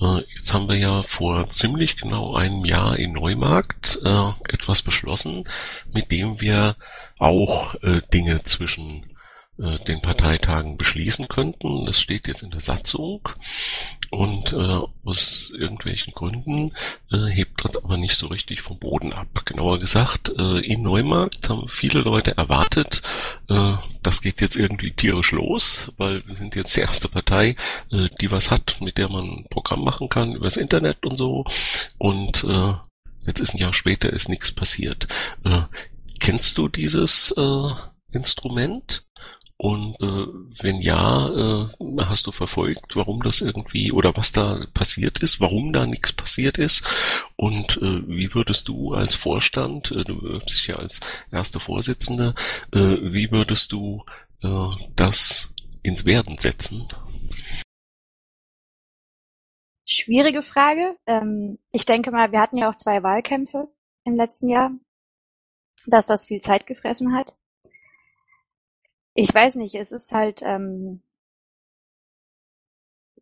[0.00, 5.48] Äh, jetzt haben wir ja vor ziemlich genau einem Jahr in Neumarkt äh, etwas beschlossen,
[5.92, 6.76] mit dem wir
[7.18, 9.16] auch äh, Dinge zwischen
[9.58, 11.86] äh, den Parteitagen beschließen könnten.
[11.86, 13.28] Das steht jetzt in der Satzung
[14.12, 16.74] und äh, aus irgendwelchen Gründen
[17.10, 19.28] äh, hebt das aber nicht so richtig vom Boden ab.
[19.46, 23.00] Genauer gesagt, äh, in Neumarkt haben viele Leute erwartet,
[23.48, 23.72] äh,
[24.02, 27.56] das geht jetzt irgendwie tierisch los, weil wir sind jetzt die erste Partei,
[27.90, 31.46] äh, die was hat, mit der man ein Programm machen kann übers Internet und so.
[31.96, 32.74] Und äh,
[33.26, 35.08] jetzt ist ein Jahr später ist nichts passiert.
[35.42, 35.62] Äh,
[36.20, 37.70] kennst du dieses äh,
[38.12, 39.06] Instrument?
[39.62, 40.26] Und äh,
[40.60, 41.68] wenn ja, äh,
[42.00, 46.58] hast du verfolgt, warum das irgendwie oder was da passiert ist, warum da nichts passiert
[46.58, 46.84] ist
[47.36, 50.98] und äh, wie würdest du als Vorstand, äh, du bist ja als
[51.30, 52.34] erste Vorsitzende,
[52.72, 54.04] äh, wie würdest du
[54.42, 55.48] äh, das
[55.84, 56.88] ins Werden setzen?
[59.86, 60.96] Schwierige Frage.
[61.06, 63.68] Ähm, ich denke mal, wir hatten ja auch zwei Wahlkämpfe
[64.04, 64.72] im letzten Jahr,
[65.86, 67.36] dass das viel Zeit gefressen hat.
[69.14, 71.02] Ich weiß nicht, es ist halt, ähm,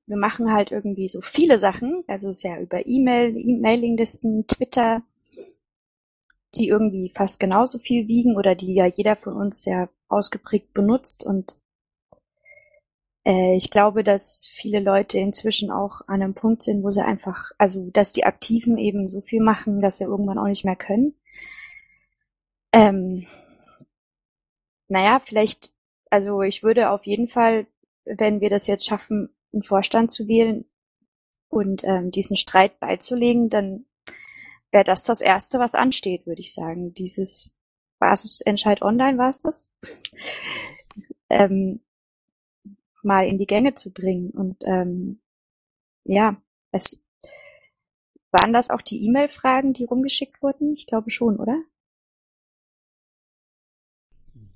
[0.07, 5.03] wir machen halt irgendwie so viele Sachen, also es ist ja über E-Mail, E-Mailinglisten, Twitter,
[6.55, 11.25] die irgendwie fast genauso viel wiegen oder die ja jeder von uns sehr ausgeprägt benutzt
[11.27, 11.57] und
[13.25, 17.53] äh, ich glaube, dass viele Leute inzwischen auch an einem Punkt sind, wo sie einfach,
[17.59, 21.15] also dass die Aktiven eben so viel machen, dass sie irgendwann auch nicht mehr können.
[22.73, 23.27] Ähm,
[24.89, 25.73] naja, vielleicht
[26.11, 27.67] also ich würde auf jeden Fall,
[28.05, 30.65] wenn wir das jetzt schaffen, einen Vorstand zu wählen
[31.49, 33.87] und ähm, diesen Streit beizulegen, dann
[34.71, 36.95] wäre das das Erste, was ansteht, würde ich sagen.
[36.95, 37.57] Dieses
[37.99, 39.69] Basisentscheid online war es das,
[41.31, 41.81] ähm,
[43.03, 44.31] mal in die Gänge zu bringen.
[44.31, 45.21] Und ähm,
[46.05, 46.41] ja,
[46.73, 47.05] es
[48.31, 50.75] waren das auch die E-Mail-Fragen, die rumgeschickt wurden?
[50.75, 51.61] Ich glaube schon, oder?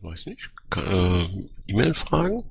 [0.05, 0.51] Weiß nicht.
[0.77, 2.45] Äh, E-Mail-Fragen?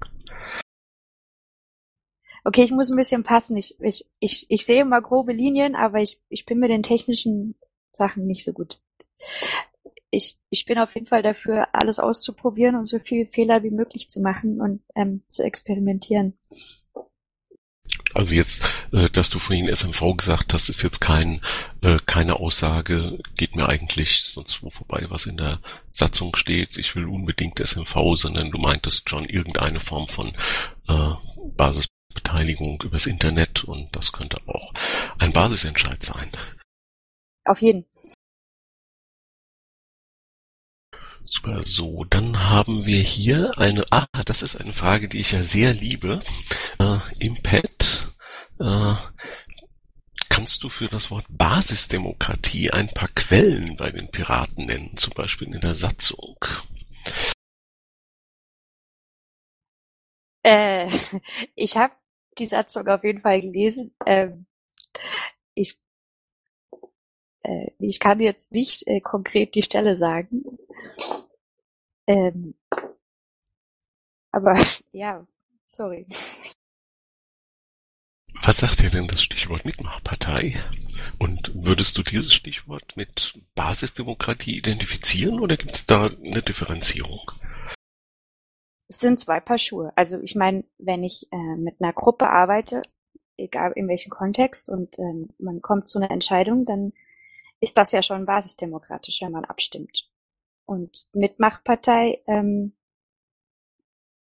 [2.43, 3.55] Okay, ich muss ein bisschen passen.
[3.57, 7.55] Ich, ich, ich, ich sehe mal grobe Linien, aber ich, ich bin mit den technischen
[7.91, 8.81] Sachen nicht so gut.
[10.09, 14.09] ich, ich bin auf jeden Fall dafür, alles auszuprobieren und so viele Fehler wie möglich
[14.09, 16.37] zu machen und ähm, zu experimentieren.
[18.13, 21.41] Also jetzt, äh, dass du vorhin SMV gesagt hast, ist jetzt kein,
[21.81, 25.59] äh, keine Aussage, geht mir eigentlich sonst wo vorbei, was in der
[25.91, 30.33] Satzung steht, ich will unbedingt SMV, sondern du meintest schon irgendeine Form von
[30.87, 31.11] äh,
[31.55, 34.73] Basisbeteiligung übers Internet und das könnte auch
[35.19, 36.31] ein Basisentscheid sein.
[37.45, 37.85] Auf jeden.
[41.25, 45.43] Super, so, dann haben wir hier eine, ah, das ist eine Frage, die ich ja
[45.43, 46.21] sehr liebe,
[46.79, 48.13] äh, im Pad.
[48.59, 48.95] Äh,
[50.29, 55.53] kannst du für das Wort Basisdemokratie ein paar Quellen bei den Piraten nennen, zum Beispiel
[55.53, 56.37] in der Satzung?
[60.43, 60.89] Äh,
[61.55, 61.93] ich habe
[62.37, 63.95] die Satzung auf jeden Fall gelesen.
[64.05, 64.45] Ähm,
[65.55, 65.79] ich,
[67.43, 70.43] äh, ich kann jetzt nicht äh, konkret die Stelle sagen.
[72.07, 72.55] Ähm,
[74.31, 74.55] aber
[74.91, 75.25] ja,
[75.67, 76.05] sorry.
[78.41, 80.61] Was sagt dir denn das Stichwort Mitmachpartei?
[81.19, 87.31] Und würdest du dieses Stichwort mit Basisdemokratie identifizieren oder gibt es da eine Differenzierung?
[88.87, 89.93] Es sind zwei Paar Schuhe.
[89.95, 92.81] Also ich meine, wenn ich äh, mit einer Gruppe arbeite,
[93.37, 96.93] egal in welchem Kontext, und ähm, man kommt zu einer Entscheidung, dann
[97.63, 100.09] ist das ja schon basisdemokratisch, wenn man abstimmt.
[100.65, 102.75] Und Mitmachpartei, ähm,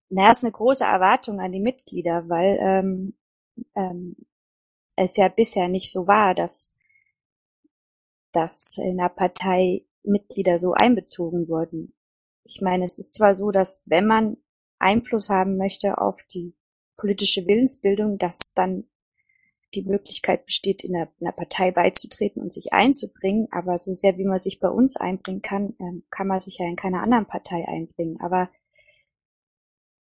[0.08, 3.18] naja, ist eine große Erwartung an die Mitglieder, weil ähm,
[3.74, 4.16] ähm,
[4.96, 6.76] es ja bisher nicht so war, dass,
[8.32, 11.94] dass in der Partei Mitglieder so einbezogen wurden.
[12.44, 14.36] Ich meine, es ist zwar so, dass wenn man
[14.78, 16.54] Einfluss haben möchte auf die
[16.96, 18.88] politische Willensbildung, dass dann
[19.74, 23.46] die Möglichkeit besteht, in einer, in einer Partei beizutreten und sich einzubringen.
[23.50, 26.66] Aber so sehr, wie man sich bei uns einbringen kann, ähm, kann man sich ja
[26.66, 28.18] in keiner anderen Partei einbringen.
[28.20, 28.48] Aber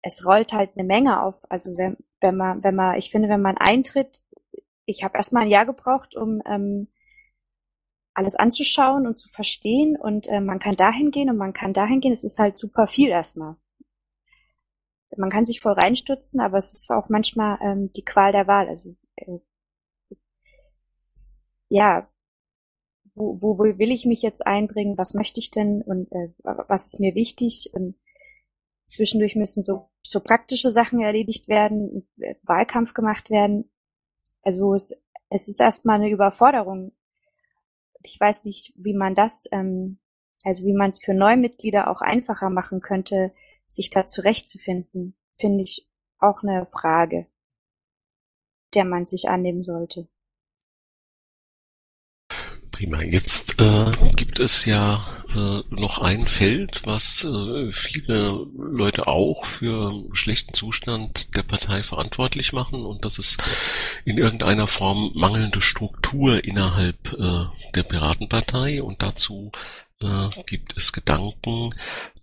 [0.02, 1.36] es rollt halt eine Menge auf.
[1.50, 4.20] Also wenn, wenn man, wenn man, ich finde, wenn man eintritt,
[4.86, 6.88] ich habe erstmal ein Jahr gebraucht, um ähm,
[8.14, 12.00] alles anzuschauen und zu verstehen und äh, man kann dahin gehen und man kann dahin
[12.00, 12.12] gehen.
[12.12, 13.56] Es ist halt super viel erstmal.
[15.16, 18.68] Man kann sich voll reinstürzen, aber es ist auch manchmal ähm, die Qual der Wahl.
[18.68, 19.38] Also äh,
[21.74, 22.08] ja,
[23.16, 24.96] wo, wo, will ich mich jetzt einbringen?
[24.96, 27.70] Was möchte ich denn und äh, was ist mir wichtig?
[27.72, 27.96] Und
[28.86, 32.06] zwischendurch müssen so so praktische Sachen erledigt werden,
[32.42, 33.70] Wahlkampf gemacht werden.
[34.42, 34.96] Also es,
[35.30, 36.92] es ist erstmal eine Überforderung.
[38.02, 39.98] Ich weiß nicht, wie man das, ähm,
[40.44, 43.32] also wie man es für Neumitglieder auch einfacher machen könnte,
[43.66, 47.26] sich da zurechtzufinden, finde ich auch eine Frage,
[48.74, 50.06] der man sich annehmen sollte.
[52.74, 53.02] Prima.
[53.02, 53.84] Jetzt äh,
[54.16, 61.36] gibt es ja äh, noch ein Feld, was äh, viele Leute auch für schlechten Zustand
[61.36, 63.40] der Partei verantwortlich machen, und das ist
[64.04, 67.44] in irgendeiner Form mangelnde Struktur innerhalb äh,
[67.76, 68.82] der Piratenpartei.
[68.82, 69.52] Und dazu
[70.04, 71.74] äh, gibt es Gedanken,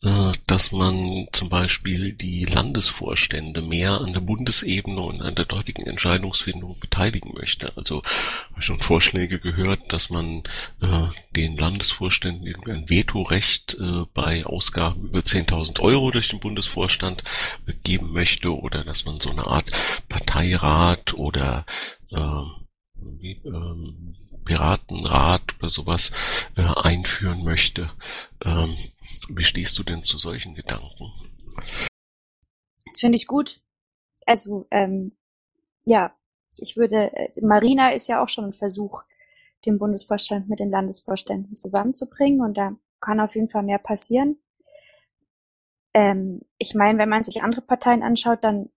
[0.04, 5.88] äh, dass man zum Beispiel die Landesvorstände mehr an der Bundesebene und an der dortigen
[5.88, 7.76] Entscheidungsfindung beteiligen möchte.
[7.76, 8.04] Also
[8.50, 10.44] habe ich schon Vorschläge gehört, dass man
[10.82, 13.78] äh, den Landesvorständen irgendwie ein Vetorecht
[14.13, 17.24] bei Ausgaben über 10.000 Euro durch den Bundesvorstand
[17.84, 19.72] geben möchte oder dass man so eine Art
[20.10, 21.65] Parteirat oder
[22.10, 26.12] wie, ähm, Piratenrat oder sowas
[26.56, 27.92] äh, einführen möchte.
[28.44, 28.78] Ähm,
[29.30, 31.12] wie stehst du denn zu solchen Gedanken?
[32.86, 33.62] Das finde ich gut.
[34.26, 35.18] Also, ähm,
[35.86, 36.16] ja,
[36.58, 39.04] ich würde, äh, Marina ist ja auch schon ein Versuch,
[39.66, 44.38] den Bundesvorstand mit den Landesvorständen zusammenzubringen und da kann auf jeden Fall mehr passieren.
[45.94, 48.70] Ähm, ich meine, wenn man sich andere Parteien anschaut, dann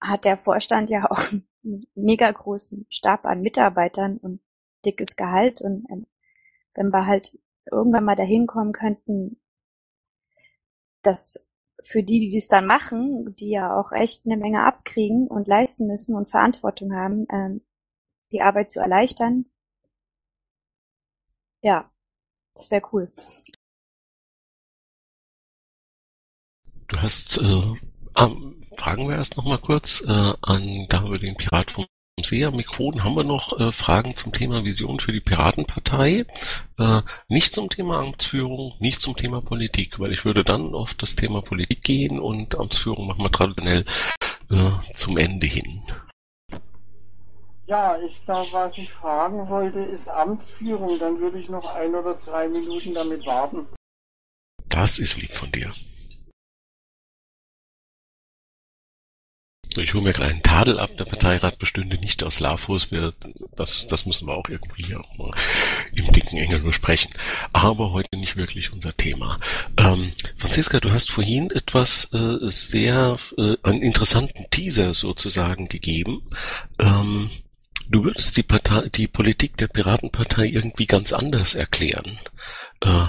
[0.00, 1.32] hat der Vorstand ja auch
[1.64, 4.40] einen mega großen Stab an Mitarbeitern und
[4.84, 6.06] dickes Gehalt und ähm,
[6.74, 7.36] wenn wir halt
[7.70, 9.40] irgendwann mal dahin kommen könnten,
[11.02, 11.48] dass
[11.82, 15.86] für die, die das dann machen, die ja auch echt eine Menge abkriegen und leisten
[15.86, 17.60] müssen und Verantwortung haben, ähm,
[18.32, 19.46] die Arbeit zu erleichtern.
[21.62, 21.90] Ja,
[22.52, 23.10] das wäre cool.
[26.88, 27.74] Du hast, äh,
[28.14, 28.30] ah,
[28.76, 31.86] fragen wir erst noch mal kurz äh, an, da wir den Pirat vom
[32.24, 36.24] Seher Mikrofon haben wir noch äh, Fragen zum Thema Vision für die Piratenpartei.
[36.78, 41.16] Äh, nicht zum Thema Amtsführung, nicht zum Thema Politik, weil ich würde dann auf das
[41.16, 43.84] Thema Politik gehen und Amtsführung machen wir traditionell
[44.50, 45.82] äh, zum Ende hin.
[47.66, 50.98] Ja, ich glaube, was ich fragen wollte, ist Amtsführung.
[50.98, 53.66] Dann würde ich noch ein oder zwei Minuten damit warten.
[54.70, 55.74] Das ist lieb von dir.
[59.78, 62.88] Ich hole mir gerade einen Tadel ab, der Parteirat bestünde nicht aus LAFOs.
[63.56, 65.30] Das, das müssen wir auch irgendwie auch mal
[65.92, 67.10] im dicken Engel besprechen.
[67.52, 69.38] Aber heute nicht wirklich unser Thema.
[69.76, 76.22] Ähm, Franziska, du hast vorhin etwas äh, sehr, äh, einen interessanten Teaser sozusagen gegeben.
[76.78, 77.30] Ähm,
[77.88, 82.18] du würdest die, Partei, die Politik der Piratenpartei irgendwie ganz anders erklären.
[82.80, 83.06] Äh,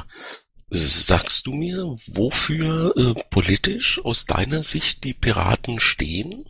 [0.72, 6.46] Sagst du mir, wofür äh, politisch aus deiner Sicht die Piraten stehen?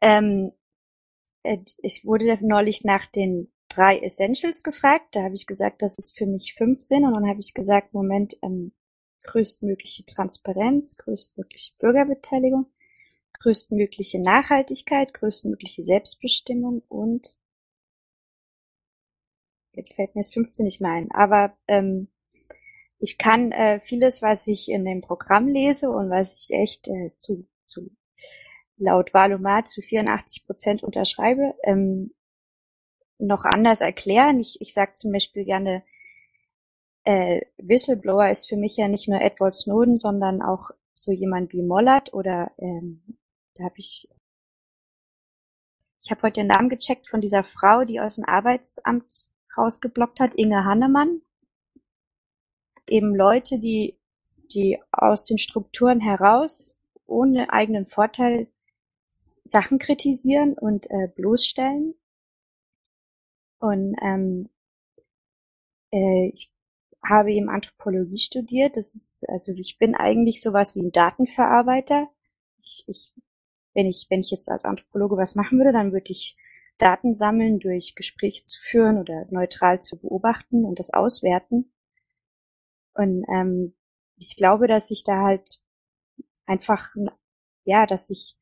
[0.00, 0.52] Ähm,
[1.42, 5.08] äh, ich wurde neulich nach den drei Essentials gefragt.
[5.12, 7.04] Da habe ich gesagt, dass es für mich fünf sind.
[7.04, 8.72] Und dann habe ich gesagt, Moment, ähm,
[9.22, 12.66] größtmögliche Transparenz, größtmögliche Bürgerbeteiligung,
[13.40, 17.38] größtmögliche Nachhaltigkeit, größtmögliche Selbstbestimmung und
[19.72, 22.08] jetzt fällt mir das 15 nicht mehr ein, aber ähm,
[22.98, 27.16] ich kann äh, vieles, was ich in dem Programm lese und was ich echt äh,
[27.16, 27.90] zu, zu
[28.80, 32.14] laut Valomat zu 84 Prozent unterschreibe, ähm,
[33.18, 34.40] noch anders erklären.
[34.40, 35.84] Ich, ich sage zum Beispiel gerne,
[37.04, 41.62] äh, Whistleblower ist für mich ja nicht nur Edward Snowden, sondern auch so jemand wie
[41.62, 43.02] Mollert oder ähm,
[43.54, 44.08] da habe ich
[46.02, 50.34] ich habe heute den Namen gecheckt von dieser Frau, die aus dem Arbeitsamt rausgeblockt hat,
[50.34, 51.20] Inge Hannemann.
[52.86, 53.98] Eben Leute, die,
[54.54, 58.48] die aus den Strukturen heraus ohne eigenen Vorteil
[59.50, 61.94] Sachen kritisieren und äh, bloßstellen.
[63.58, 64.48] Und ähm,
[65.92, 66.50] äh, ich
[67.02, 68.76] habe eben Anthropologie studiert.
[68.76, 72.08] Das ist, also ich bin eigentlich sowas wie ein Datenverarbeiter.
[72.62, 73.14] Ich, ich,
[73.74, 76.36] wenn ich, wenn ich jetzt als Anthropologe was machen würde, dann würde ich
[76.78, 81.72] Daten sammeln, durch Gespräche zu führen oder neutral zu beobachten und das auswerten.
[82.94, 83.74] Und ähm,
[84.16, 85.58] ich glaube, dass ich da halt
[86.46, 86.94] einfach,
[87.64, 88.36] ja, dass ich,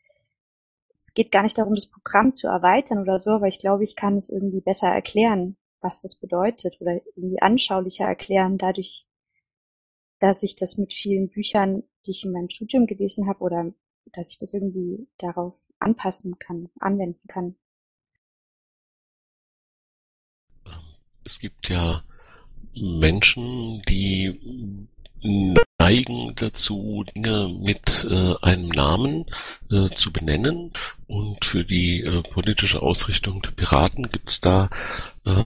[0.98, 3.94] es geht gar nicht darum, das Programm zu erweitern oder so, aber ich glaube, ich
[3.94, 9.06] kann es irgendwie besser erklären, was das bedeutet oder irgendwie anschaulicher erklären, dadurch,
[10.18, 13.72] dass ich das mit vielen Büchern, die ich in meinem Studium gelesen habe, oder
[14.12, 17.54] dass ich das irgendwie darauf anpassen kann, anwenden kann.
[21.24, 22.02] Es gibt ja
[22.74, 24.88] Menschen, die
[25.78, 29.26] neigen dazu, Dinge mit äh, einem Namen
[29.70, 30.72] äh, zu benennen.
[31.06, 34.68] Und für die äh, politische Ausrichtung der Piraten gibt es da
[35.24, 35.44] äh,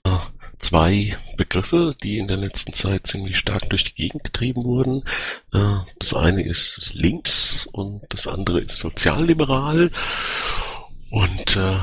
[0.59, 5.03] zwei Begriffe, die in der letzten Zeit ziemlich stark durch die Gegend getrieben wurden.
[5.53, 9.91] Äh, das eine ist links und das andere ist sozialliberal.
[11.11, 11.77] Und äh,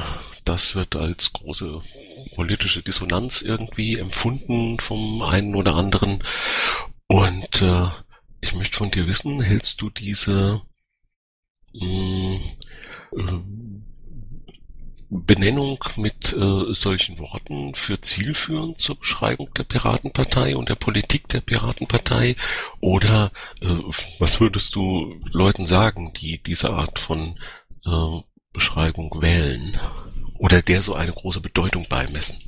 [0.45, 1.83] das wird als große
[2.35, 6.25] politische Dissonanz irgendwie empfunden vom einen oder anderen.
[7.07, 7.87] Und äh,
[8.41, 10.63] ich möchte von dir wissen, hältst du diese
[11.73, 12.41] mh, mm,
[13.17, 13.41] äh,
[15.13, 21.41] Benennung mit äh, solchen Worten für zielführend zur Beschreibung der Piratenpartei und der Politik der
[21.41, 22.37] Piratenpartei?
[22.81, 23.77] Oder äh,
[24.19, 27.39] was würdest du Leuten sagen, die diese Art von
[28.53, 29.81] Beschreibung wählen?
[30.41, 32.39] oder der so eine große Bedeutung beimessen?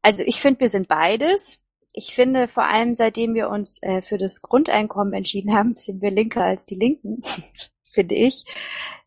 [0.00, 1.61] Also ich finde, wir sind beides.
[1.92, 6.10] Ich finde, vor allem seitdem wir uns äh, für das Grundeinkommen entschieden haben, sind wir
[6.10, 7.22] linker als die Linken,
[7.92, 8.44] finde ich.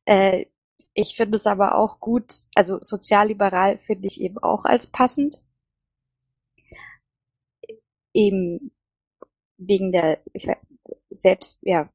[0.05, 0.45] Äh,
[0.93, 5.43] ich finde es aber auch gut, also sozialliberal finde ich eben auch als passend.
[8.13, 8.71] Eben
[9.57, 10.47] wegen der ich,
[11.09, 11.89] selbst, ja,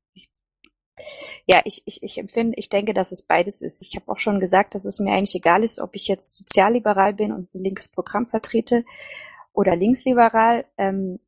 [1.46, 3.80] ja, ich, ich, ich empfinde, ich denke, dass es beides ist.
[3.80, 7.14] Ich habe auch schon gesagt, dass es mir eigentlich egal ist, ob ich jetzt sozialliberal
[7.14, 8.84] bin und ein linkes Programm vertrete
[9.52, 10.64] oder linksliberal.
[10.78, 11.18] Ähm,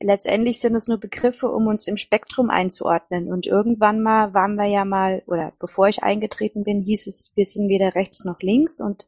[0.00, 3.32] letztendlich sind es nur Begriffe, um uns im Spektrum einzuordnen.
[3.32, 7.44] Und irgendwann mal waren wir ja mal, oder bevor ich eingetreten bin, hieß es, wir
[7.44, 8.80] sind weder rechts noch links.
[8.80, 9.06] Und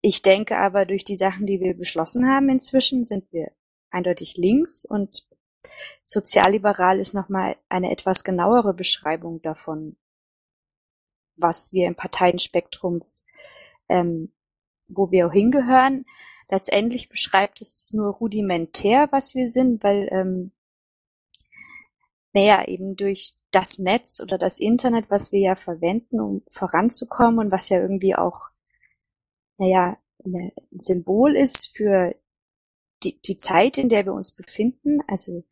[0.00, 3.50] ich denke aber, durch die Sachen, die wir beschlossen haben inzwischen, sind wir
[3.90, 4.84] eindeutig links.
[4.84, 5.26] Und
[6.02, 9.96] Sozialliberal ist nochmal eine etwas genauere Beschreibung davon,
[11.36, 13.02] was wir im Parteienspektrum,
[13.88, 14.32] ähm,
[14.86, 16.04] wo wir hingehören.
[16.50, 20.52] Letztendlich beschreibt es nur rudimentär, was wir sind, weil, ähm,
[22.32, 27.52] naja, eben durch das Netz oder das Internet, was wir ja verwenden, um voranzukommen und
[27.52, 28.48] was ja irgendwie auch,
[29.58, 32.14] naja, ein Symbol ist für
[33.02, 35.44] die, die Zeit, in der wir uns befinden, also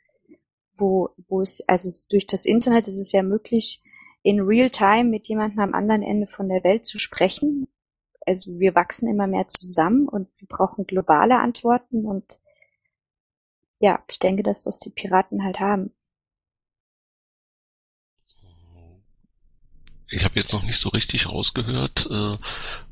[0.75, 3.83] wo, wo es, also es, durch das Internet ist es ja möglich,
[4.23, 7.69] in real time mit jemandem am anderen Ende von der Welt zu sprechen,
[8.27, 12.41] also wir wachsen immer mehr zusammen und wir brauchen globale Antworten und
[13.79, 15.93] ja, ich denke, dass das die Piraten halt haben.
[20.09, 22.39] Ich habe jetzt noch nicht so richtig rausgehört, äh,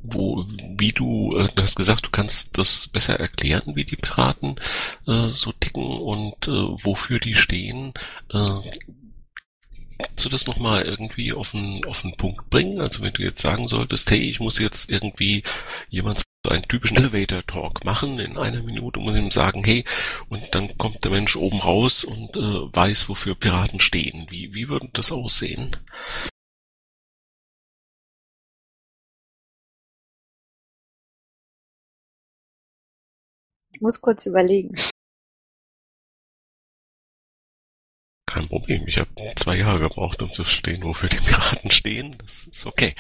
[0.03, 0.45] wo,
[0.77, 4.57] wie du, äh, du hast gesagt, du kannst das besser erklären, wie die Piraten
[5.07, 7.95] äh, so ticken und äh, wofür die stehen.
[8.33, 8.61] Äh,
[9.99, 12.81] Kannst du das nochmal irgendwie auf den, auf den Punkt bringen?
[12.81, 15.43] Also wenn du jetzt sagen solltest, hey, ich muss jetzt irgendwie
[15.89, 19.85] jemand so einen typischen Elevator Talk machen in einer Minute, muss ihm sagen, hey,
[20.29, 22.41] und dann kommt der Mensch oben raus und äh,
[22.75, 24.27] weiß, wofür Piraten stehen.
[24.31, 25.77] Wie, wie würde das aussehen?
[33.73, 34.75] Ich muss kurz überlegen.
[38.35, 38.85] Kein Problem.
[38.89, 42.19] Ich habe zwei Jahre gebraucht, um zu verstehen, wofür die Piraten stehen.
[42.19, 42.97] Das ist okay.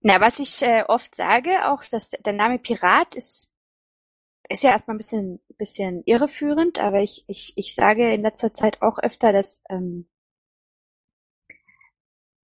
[0.00, 3.52] Na, was ich äh, oft sage, auch, dass der Name Pirat ist,
[4.48, 8.82] ist ja erstmal ein bisschen, bisschen irreführend, aber ich, ich, ich sage in letzter Zeit
[8.82, 10.08] auch öfter, dass ähm,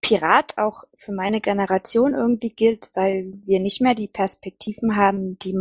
[0.07, 5.53] Pirat auch für meine Generation irgendwie gilt, weil wir nicht mehr die Perspektiven haben, die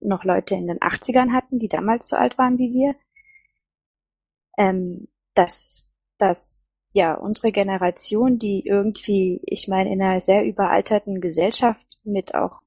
[0.00, 2.94] noch Leute in den 80ern hatten, die damals so alt waren wie wir.
[4.56, 5.86] Ähm, dass,
[6.16, 6.62] dass
[6.94, 12.62] ja unsere Generation, die irgendwie, ich meine, in einer sehr überalterten Gesellschaft mit auch,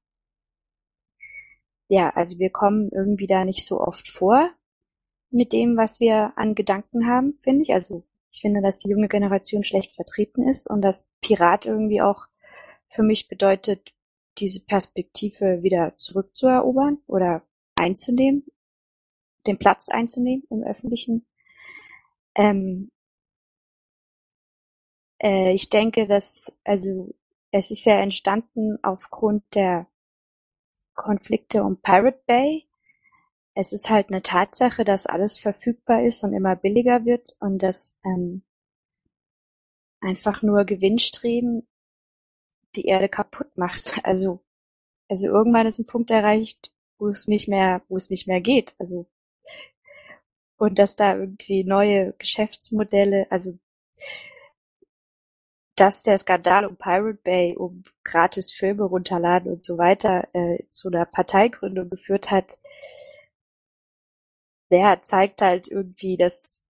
[1.89, 4.51] ja, also wir kommen irgendwie da nicht so oft vor
[5.31, 7.73] mit dem, was wir an Gedanken haben, finde ich.
[7.73, 8.03] Also
[8.33, 12.25] ich finde, dass die junge Generation schlecht vertreten ist und dass Pirat irgendwie auch
[12.89, 13.93] für mich bedeutet,
[14.39, 17.43] diese Perspektive wieder zurückzuerobern oder
[17.75, 18.43] einzunehmen,
[19.45, 21.27] den Platz einzunehmen im öffentlichen.
[22.33, 22.89] Ähm,
[25.21, 27.13] äh, ich denke, dass, also
[27.51, 29.85] es ist ja entstanden aufgrund der
[30.95, 32.67] Konflikte um Pirate Bay
[33.55, 37.99] es ist halt eine Tatsache, dass alles verfügbar ist und immer billiger wird und dass
[38.03, 38.43] ähm,
[40.01, 41.67] einfach nur Gewinnstreben
[42.75, 43.99] die Erde kaputt macht.
[44.03, 44.43] Also,
[45.09, 48.75] also irgendwann ist ein Punkt erreicht, wo es nicht mehr, wo es nicht mehr geht.
[48.79, 49.07] Also
[50.57, 53.59] und dass da irgendwie neue Geschäftsmodelle, also
[55.75, 60.89] dass der Skandal um Pirate Bay, um gratis Filme runterladen und so weiter äh, zu
[60.89, 62.59] einer Parteigründung geführt hat,
[64.73, 66.63] der zeigt halt irgendwie, dass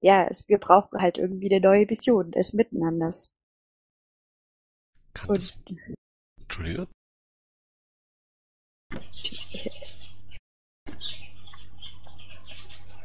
[0.00, 3.32] ja, es, wir brauchen halt irgendwie eine neue Vision des Miteinanders.
[5.26, 5.58] Und,
[6.40, 6.86] Entschuldigung.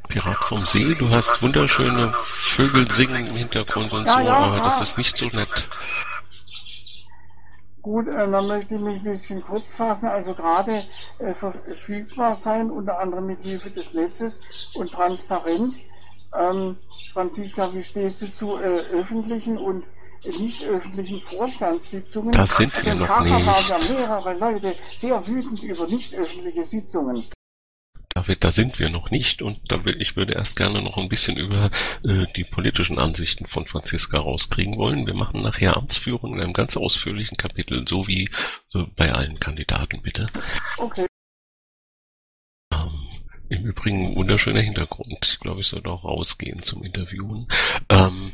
[0.07, 4.57] Pirat vom See, du hast wunderschöne Vögel singen im Hintergrund und ja, so, ja, aber
[4.57, 4.63] ja.
[4.63, 5.69] das ist nicht so nett.
[7.87, 10.07] Gut, äh, dann möchte ich mich ein bisschen kurz fassen.
[10.07, 10.83] Also gerade
[11.19, 14.41] äh, verfügbar sein, unter anderem mit Hilfe des Netzes
[14.75, 15.77] und transparent.
[16.37, 16.75] Ähm,
[17.13, 19.85] Franziska, wie stehst du zu äh, öffentlichen und
[20.25, 22.33] nicht öffentlichen Vorstandssitzungen?
[22.33, 23.45] Das sind also wir noch Tag nicht.
[23.45, 27.23] waren ja mehrere Leute sehr wütend über nicht öffentliche Sitzungen.
[28.17, 31.07] David, da sind wir noch nicht und da will, ich würde erst gerne noch ein
[31.07, 31.69] bisschen über
[32.03, 35.05] äh, die politischen Ansichten von Franziska rauskriegen wollen.
[35.05, 38.23] Wir machen nachher Amtsführung in einem ganz ausführlichen Kapitel, so wie
[38.73, 40.25] äh, bei allen Kandidaten, bitte.
[40.79, 41.05] Okay.
[42.73, 43.07] Ähm,
[43.49, 45.19] Im Übrigen wunderschöner Hintergrund.
[45.21, 47.47] Ich glaube, ich sollte auch rausgehen zum Interviewen.
[47.89, 48.31] Ähm,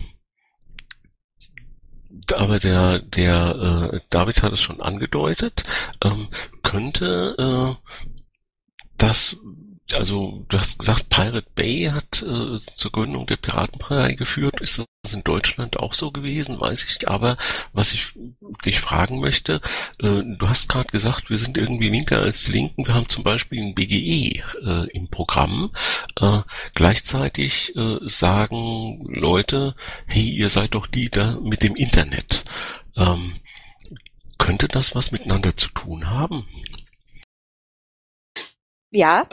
[2.33, 5.65] aber der, der äh, David hat es schon angedeutet.
[6.01, 6.29] Ähm,
[6.61, 7.89] könnte äh,
[8.97, 9.35] das
[9.95, 14.61] also du hast gesagt, Pirate Bay hat äh, zur Gründung der Piratenpartei geführt.
[14.61, 16.59] Ist das in Deutschland auch so gewesen?
[16.59, 17.07] Weiß ich.
[17.07, 17.37] Aber
[17.73, 18.13] was ich
[18.65, 19.61] dich fragen möchte,
[19.99, 22.87] äh, du hast gerade gesagt, wir sind irgendwie linker als Linken.
[22.87, 25.71] Wir haben zum Beispiel ein BGE äh, im Programm.
[26.19, 26.39] Äh,
[26.75, 29.75] gleichzeitig äh, sagen Leute,
[30.05, 32.45] hey, ihr seid doch die da mit dem Internet.
[32.95, 33.35] Ähm,
[34.37, 36.45] könnte das was miteinander zu tun haben?
[38.93, 39.23] Ja.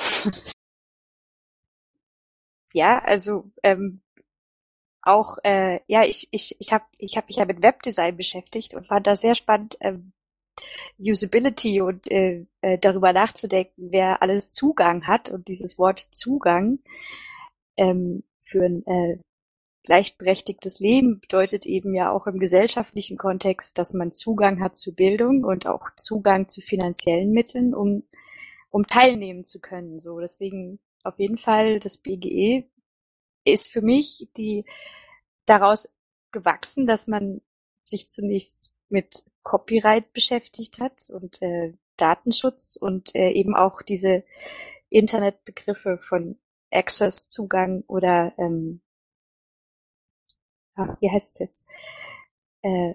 [2.72, 4.00] ja, also ähm,
[5.02, 8.86] auch äh, ja, ich ich ich habe ich habe mich ja mit Webdesign beschäftigt und
[8.86, 10.12] fand das sehr spannend ähm,
[10.98, 16.80] Usability und äh, äh, darüber nachzudenken, wer alles Zugang hat und dieses Wort Zugang
[17.76, 19.18] ähm, für ein äh,
[19.84, 25.44] gleichberechtigtes Leben bedeutet eben ja auch im gesellschaftlichen Kontext, dass man Zugang hat zu Bildung
[25.44, 28.04] und auch Zugang zu finanziellen Mitteln, um
[28.71, 30.01] um teilnehmen zu können.
[30.01, 32.64] So, deswegen auf jeden Fall das BGE
[33.45, 34.64] ist für mich die
[35.47, 35.89] daraus
[36.33, 37.41] gewachsen, dass man
[37.85, 44.25] sich zunächst mit Copyright beschäftigt hat und äh, Datenschutz und äh, eben auch diese
[44.91, 46.39] Internetbegriffe von
[46.71, 48.81] Access, Zugang oder ähm,
[50.77, 51.66] ah, wie heißt es jetzt?
[52.62, 52.95] Äh,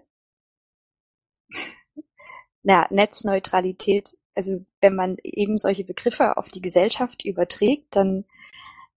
[2.64, 4.16] na, Netzneutralität.
[4.36, 8.26] Also wenn man eben solche Begriffe auf die Gesellschaft überträgt, dann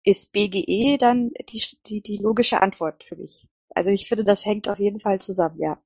[0.05, 3.49] ist BGE dann die, die, die logische Antwort für mich.
[3.75, 5.79] Also ich finde, das hängt auf jeden Fall zusammen, ja.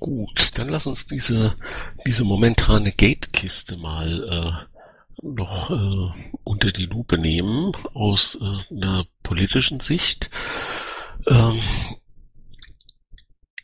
[0.00, 1.56] Gut, dann lass uns diese,
[2.06, 9.80] diese momentane Gate-Kiste mal äh, noch äh, unter die Lupe nehmen aus äh, einer politischen
[9.80, 10.30] Sicht.
[11.26, 11.58] Ähm,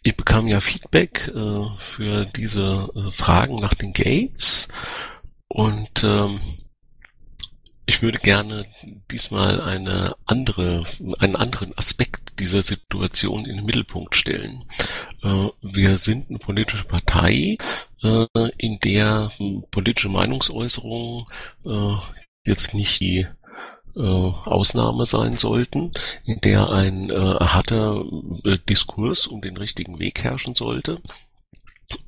[0.04, 4.68] ich bekam ja Feedback äh, für diese äh, Fragen nach den Gates
[5.48, 6.40] und ähm,
[7.86, 8.66] ich würde gerne
[9.10, 10.84] diesmal eine andere,
[11.20, 14.64] einen anderen Aspekt dieser Situation in den Mittelpunkt stellen.
[15.22, 17.56] Äh, wir sind eine politische Partei,
[18.02, 18.26] äh,
[18.58, 19.32] in der
[19.70, 21.26] politische Meinungsäußerungen
[21.64, 21.96] äh,
[22.44, 23.26] jetzt nicht die
[23.96, 25.92] Ausnahme sein sollten,
[26.24, 28.04] in der ein harter
[28.68, 31.00] Diskurs um den richtigen Weg herrschen sollte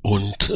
[0.01, 0.51] und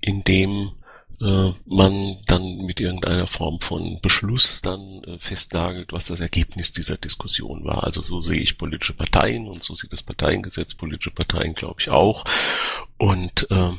[0.00, 0.72] in dem
[1.20, 6.98] äh, man dann mit irgendeiner Form von Beschluss dann äh, festnagelt, was das Ergebnis dieser
[6.98, 7.84] Diskussion war.
[7.84, 11.88] Also so sehe ich politische Parteien und so sieht das Parteiengesetz politische Parteien, glaube ich,
[11.88, 12.24] auch.
[12.98, 13.70] Und äh,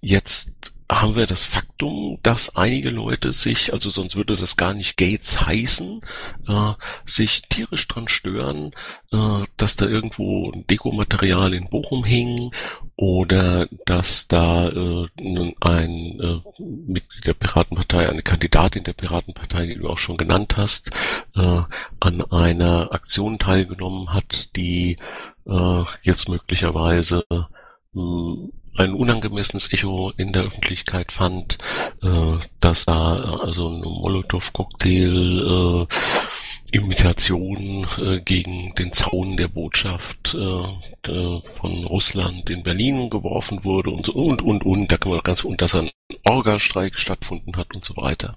[0.00, 4.96] jetzt haben wir das Faktum, dass einige Leute sich, also sonst würde das gar nicht
[4.96, 6.00] Gates heißen,
[6.48, 6.72] äh,
[7.06, 8.72] sich tierisch dran stören,
[9.12, 12.52] äh, dass da irgendwo Dekomaterial in Bochum hing
[12.96, 19.88] oder dass da äh, ein äh, Mitglied der Piratenpartei, eine Kandidatin der Piratenpartei, die du
[19.88, 20.90] auch schon genannt hast,
[21.36, 21.62] äh,
[22.00, 24.98] an einer Aktion teilgenommen hat, die
[25.46, 27.24] äh, jetzt möglicherweise
[27.94, 28.50] hm,
[28.80, 31.58] ein unangemessenes Echo in der Öffentlichkeit fand,
[32.02, 35.94] äh, dass da also ein Molotow-Cocktail äh,
[36.72, 43.90] Imitation äh, gegen den Zaun der Botschaft äh, äh, von Russland in Berlin geworfen wurde
[43.90, 45.90] und so und und und da kann man ganz und dass ein
[46.28, 48.36] Orgastreik stattgefunden hat und so weiter.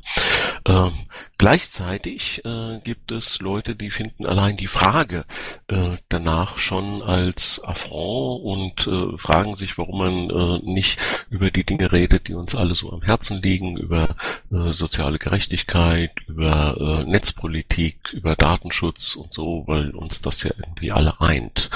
[0.66, 1.08] Ähm,
[1.38, 5.26] gleichzeitig äh, gibt es Leute, die finden allein die Frage
[5.68, 11.00] äh, danach schon als Affront und äh, fragen sich, warum man äh, nicht
[11.30, 14.16] über die Dinge redet, die uns alle so am Herzen liegen, über
[14.52, 20.92] äh, soziale Gerechtigkeit, über äh, Netzpolitik, über Datenschutz und so, weil uns das ja irgendwie
[20.92, 21.70] alle eint.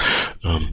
[0.44, 0.72] Ähm,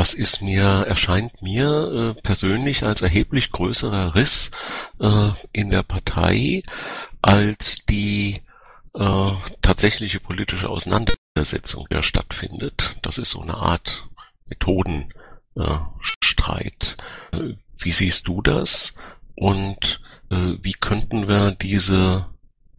[0.00, 4.50] das ist mir, erscheint mir äh, persönlich als erheblich größerer Riss
[4.98, 6.62] äh, in der Partei
[7.20, 8.40] als die
[8.94, 9.30] äh,
[9.60, 12.96] tatsächliche politische Auseinandersetzung, die stattfindet.
[13.02, 14.08] Das ist so eine Art
[14.46, 16.96] Methodenstreit.
[17.32, 18.94] Äh, wie siehst du das?
[19.34, 22.24] Und äh, wie könnten wir diese,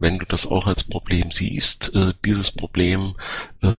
[0.00, 3.14] wenn du das auch als Problem siehst, äh, dieses Problem
[3.60, 3.74] äh,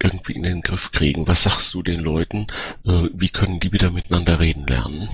[0.00, 1.26] irgendwie in den Griff kriegen?
[1.26, 2.46] Was sagst du den Leuten?
[2.84, 5.08] Äh, wie können die wieder miteinander reden lernen?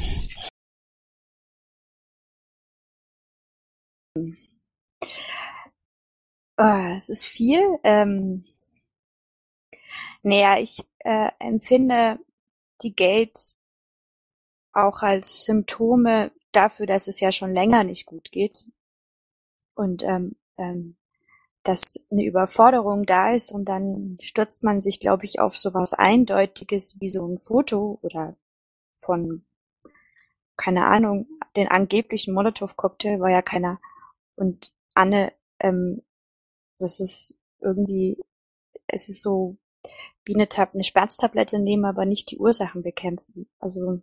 [6.59, 7.79] Oh, es ist viel.
[7.85, 8.45] Ähm,
[10.23, 12.19] naja, ich äh, empfinde
[12.83, 13.57] die Gates
[14.73, 18.67] auch als Symptome dafür, dass es ja schon länger nicht gut geht.
[19.75, 20.97] Und ähm, ähm,
[21.63, 26.97] dass eine Überforderung da ist und dann stürzt man sich, glaube ich, auf sowas Eindeutiges
[27.01, 28.37] wie so ein Foto oder
[28.95, 29.45] von,
[30.57, 33.81] keine Ahnung, den angeblichen Molotow-Cocktail war ja keiner.
[34.37, 36.03] Und Anne, ähm,
[36.79, 38.19] das ist irgendwie,
[38.87, 39.57] es ist so
[40.25, 43.49] wie eine, Tab eine Schmerztablette nehmen, aber nicht die Ursachen bekämpfen.
[43.59, 44.01] Also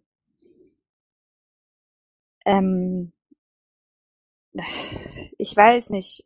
[2.46, 3.12] ähm,
[5.38, 6.26] ich weiß nicht.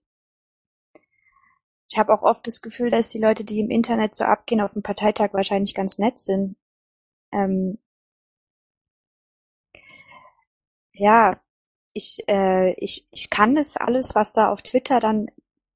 [1.91, 4.71] Ich habe auch oft das Gefühl, dass die Leute, die im Internet so abgehen, auf
[4.71, 6.55] dem Parteitag wahrscheinlich ganz nett sind.
[7.33, 7.79] Ähm,
[10.93, 11.41] ja,
[11.93, 15.27] ich, äh, ich, ich kann das alles, was da auf Twitter dann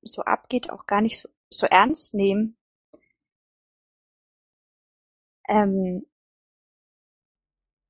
[0.03, 2.57] so abgeht, auch gar nicht so, so ernst nehmen.
[5.49, 6.05] Ähm,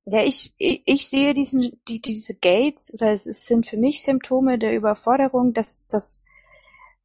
[0.04, 4.02] ja, ich, ich, ich sehe diesen, die, diese Gates, oder es, es sind für mich
[4.02, 6.24] Symptome der Überforderung, dass, dass,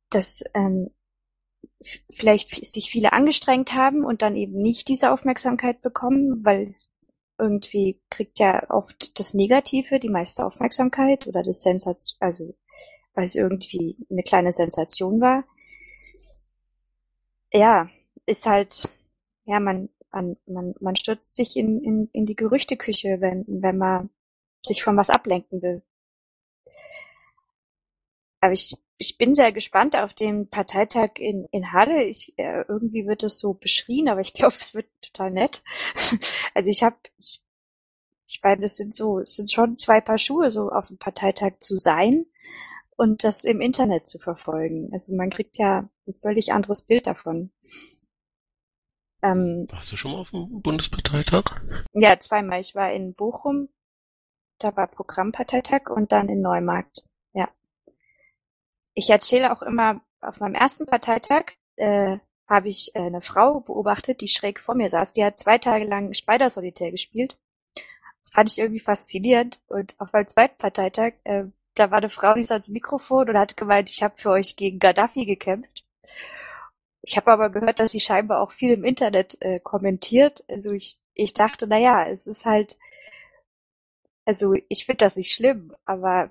[0.09, 0.89] dass ähm,
[2.09, 6.71] vielleicht sich viele angestrengt haben und dann eben nicht diese Aufmerksamkeit bekommen, weil
[7.37, 12.55] irgendwie kriegt ja oft das Negative die meiste Aufmerksamkeit oder das Sensation, also
[13.13, 15.43] weil es irgendwie eine kleine Sensation war.
[17.51, 17.89] Ja,
[18.25, 18.87] ist halt,
[19.45, 24.09] ja, man, man, man, man stürzt sich in, in, in die Gerüchteküche, wenn, wenn man
[24.63, 25.81] sich von was ablenken will.
[28.39, 32.03] Aber ich, ich bin sehr gespannt auf den Parteitag in, in Halle.
[32.03, 35.63] Ich, äh, irgendwie wird es so beschrien, aber ich glaube, es wird total nett.
[36.53, 37.41] also ich habe, ich,
[38.27, 41.53] ich meine, es sind so, es sind schon zwei Paar Schuhe, so auf dem Parteitag
[41.59, 42.27] zu sein
[42.95, 44.89] und das im Internet zu verfolgen.
[44.93, 47.51] Also man kriegt ja ein völlig anderes Bild davon.
[49.23, 51.59] Ähm, Warst du schon mal auf dem Bundesparteitag?
[51.93, 52.59] Ja, zweimal.
[52.59, 53.69] Ich war in Bochum,
[54.59, 57.07] da war Programmparteitag und dann in Neumarkt.
[58.93, 62.17] Ich erzähle auch immer, auf meinem ersten Parteitag äh,
[62.47, 65.13] habe ich äh, eine Frau beobachtet, die schräg vor mir saß.
[65.13, 67.37] Die hat zwei Tage lang Spider-Solitär gespielt.
[68.21, 69.61] Das fand ich irgendwie faszinierend.
[69.67, 73.37] Und auf meinem zweiten Parteitag, äh, da war eine Frau, die saß ans Mikrofon und
[73.37, 75.85] hat gemeint, ich habe für euch gegen Gaddafi gekämpft.
[77.03, 80.43] Ich habe aber gehört, dass sie scheinbar auch viel im Internet äh, kommentiert.
[80.49, 82.77] Also ich, ich dachte, na ja, es ist halt,
[84.25, 86.29] also ich finde das nicht schlimm, aber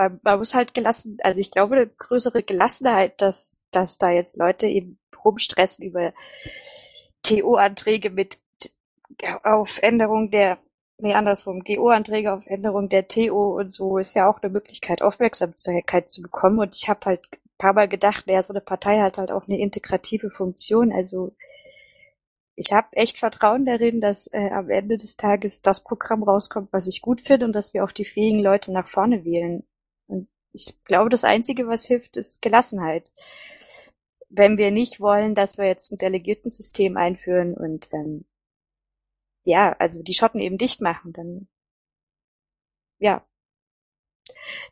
[0.00, 4.38] man, man muss halt gelassen, also ich glaube, eine größere Gelassenheit, dass, dass da jetzt
[4.38, 6.14] Leute eben rumstressen über
[7.22, 8.38] TO-Anträge mit
[9.42, 10.56] auf Änderung der,
[10.98, 16.08] nee, andersrum, GO-Anträge auf Änderung der TO und so ist ja auch eine Möglichkeit, Aufmerksamkeit
[16.08, 16.60] zu bekommen.
[16.60, 19.48] Und ich habe halt ein paar Mal gedacht, naja, so eine Partei hat halt auch
[19.48, 20.92] eine integrative Funktion.
[20.92, 21.34] Also
[22.56, 26.86] ich habe echt Vertrauen darin, dass äh, am Ende des Tages das Programm rauskommt, was
[26.86, 29.64] ich gut finde und dass wir auch die fähigen Leute nach vorne wählen.
[30.52, 33.12] Ich glaube, das Einzige, was hilft, ist Gelassenheit.
[34.28, 38.24] Wenn wir nicht wollen, dass wir jetzt ein Delegiertensystem einführen und ähm,
[39.44, 41.48] ja, also die Schotten eben dicht machen, dann
[42.98, 43.24] ja,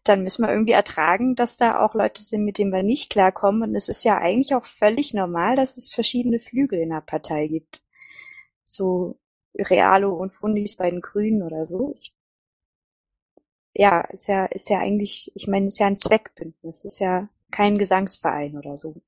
[0.04, 3.62] dann müssen wir irgendwie ertragen, dass da auch Leute sind, mit denen wir nicht klarkommen.
[3.62, 7.46] Und es ist ja eigentlich auch völlig normal, dass es verschiedene Flügel in der Partei
[7.48, 7.82] gibt.
[8.64, 9.18] So
[9.56, 11.94] Realo und Fundis bei den Grünen oder so.
[11.98, 12.14] Ich,
[13.78, 17.78] ja, ist ja, ist ja eigentlich, ich meine, ist ja ein Zweckbündnis, ist ja kein
[17.78, 19.00] Gesangsverein oder so.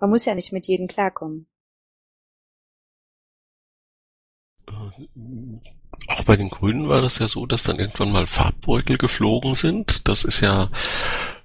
[0.00, 1.46] Man muss ja nicht mit jedem klarkommen.
[6.08, 10.08] Auch bei den Grünen war das ja so, dass dann irgendwann mal Farbbeutel geflogen sind.
[10.08, 10.70] Das ist ja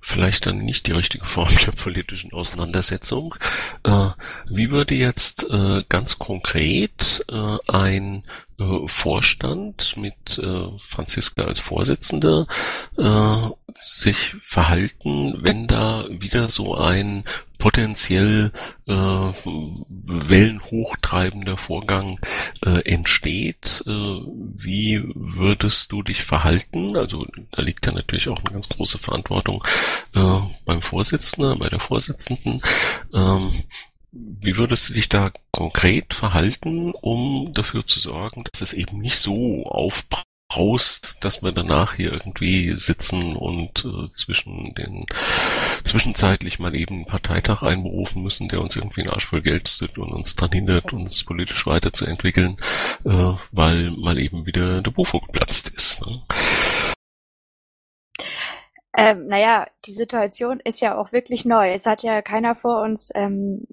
[0.02, 3.36] vielleicht dann nicht die richtige Form der politischen Auseinandersetzung.
[3.84, 4.10] Äh,
[4.50, 8.24] wie würde jetzt äh, ganz konkret äh, ein
[8.60, 12.48] äh, Vorstand mit äh, Franziska als Vorsitzende
[12.98, 13.36] äh,
[13.80, 17.24] sich verhalten, wenn da wieder so ein
[17.60, 18.52] potenziell
[18.88, 22.20] äh, wellenhochtreibender Vorgang
[22.66, 23.84] äh, entsteht.
[23.86, 26.96] Äh, wie würdest du dich verhalten?
[26.96, 29.64] Also da liegt ja natürlich auch eine ganz große Verantwortung
[30.16, 32.62] äh, beim Vorsitzenden, bei der Vorsitzenden.
[33.14, 33.64] Ähm,
[34.12, 39.18] wie würdest du dich da konkret verhalten, um dafür zu sorgen, dass es eben nicht
[39.18, 45.06] so aufbraust, dass wir danach hier irgendwie sitzen und äh, zwischen den
[45.84, 49.98] zwischenzeitlich mal eben einen Parteitag einberufen müssen, der uns irgendwie ein Arsch voll Geld sind
[50.00, 52.58] und uns daran hindert, uns politisch weiterzuentwickeln,
[53.06, 56.02] äh, weil mal eben wieder der Bufo geplatzt ist.
[56.02, 56.22] Ne?
[58.98, 61.72] Ähm, naja, die Situation ist ja auch wirklich neu.
[61.72, 63.68] Es hat ja keiner vor uns ähm,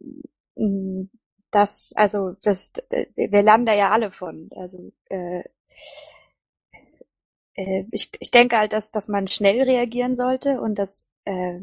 [1.50, 2.72] das, also das,
[3.14, 4.50] wir lernen da ja alle von.
[4.54, 5.42] Also äh,
[7.54, 11.60] äh, ich, ich denke halt, dass, dass man schnell reagieren sollte und dass, äh,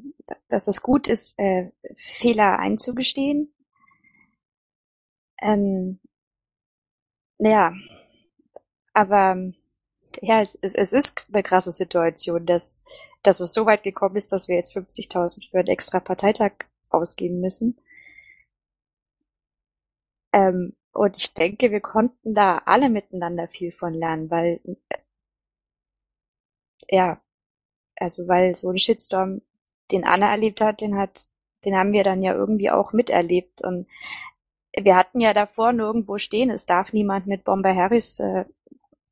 [0.49, 3.54] dass es gut ist, äh, Fehler einzugestehen.
[5.41, 5.99] Ähm,
[7.39, 7.74] ja,
[8.93, 9.38] aber
[10.22, 12.84] ja, es, es, es ist eine krasse Situation, dass
[13.24, 16.52] dass es so weit gekommen ist, dass wir jetzt 50.000 für einen extra Parteitag
[16.90, 17.78] ausgeben müssen.
[20.34, 24.60] Ähm, und ich denke, wir konnten da alle miteinander viel von lernen, weil,
[24.90, 24.98] äh,
[26.90, 27.22] ja,
[27.96, 29.42] also weil so ein Shitstorm,
[29.92, 31.28] den Anna erlebt hat, den hat,
[31.66, 33.64] den haben wir dann ja irgendwie auch miterlebt.
[33.64, 33.88] Und
[34.78, 38.46] wir hatten ja davor nirgendwo stehen, es darf niemand mit Bomber Harris äh,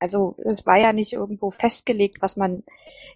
[0.02, 2.64] also es war ja nicht irgendwo festgelegt, was man,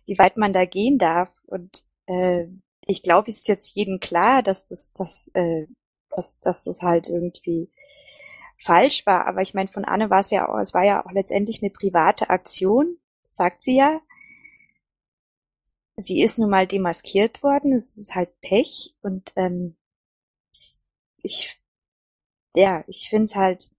[0.05, 1.29] wie weit man da gehen darf.
[1.47, 2.45] Und äh,
[2.85, 5.65] ich glaube, es ist jetzt jedem klar, dass das, dass, äh,
[6.11, 7.71] dass, dass das halt irgendwie
[8.59, 9.25] falsch war.
[9.25, 11.71] Aber ich meine, von Anne war es ja auch, es war ja auch letztendlich eine
[11.71, 13.99] private Aktion, sagt sie ja.
[15.97, 19.75] Sie ist nun mal demaskiert worden, es ist halt Pech und ähm,
[21.23, 21.59] ich
[22.55, 23.71] ja, ich finde es halt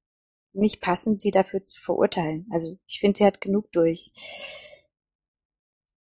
[0.57, 2.47] nicht passend, sie dafür zu verurteilen.
[2.51, 4.13] Also ich finde, sie hat genug durch.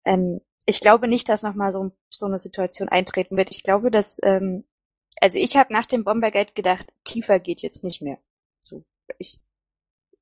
[0.05, 3.51] Ähm, ich glaube nicht, dass nochmal so, so eine Situation eintreten wird.
[3.51, 4.65] Ich glaube, dass, ähm,
[5.21, 8.17] also ich habe nach dem Bombergate gedacht, tiefer geht jetzt nicht mehr.
[8.61, 8.83] So,
[9.19, 9.37] ich,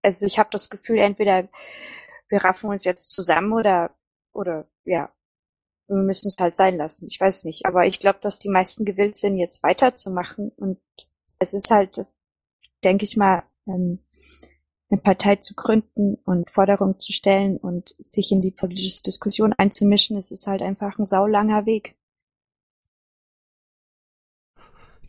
[0.01, 1.47] also ich habe das Gefühl, entweder
[2.29, 3.95] wir raffen uns jetzt zusammen oder,
[4.34, 5.13] oder ja,
[5.88, 7.07] wir müssen es halt sein lassen.
[7.07, 7.65] Ich weiß nicht.
[7.65, 10.49] Aber ich glaube, dass die meisten gewillt sind, jetzt weiterzumachen.
[10.55, 10.79] Und
[11.39, 12.05] es ist halt,
[12.84, 13.99] denke ich mal, ähm,
[14.89, 20.17] eine Partei zu gründen und Forderungen zu stellen und sich in die politische Diskussion einzumischen,
[20.17, 21.95] es ist halt einfach ein saulanger Weg.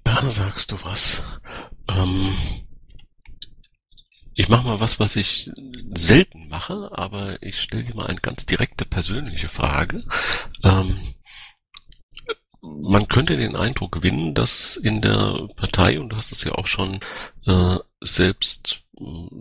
[0.04, 1.22] Da sagst du was.
[1.88, 2.36] Ähm,
[4.34, 5.50] ich mache mal was, was ich
[5.94, 10.02] selten mache, aber ich stelle dir mal eine ganz direkte persönliche Frage.
[10.62, 11.14] Ähm,
[12.60, 16.66] man könnte den Eindruck gewinnen, dass in der Partei, und du hast es ja auch
[16.66, 17.00] schon
[17.46, 18.83] äh, selbst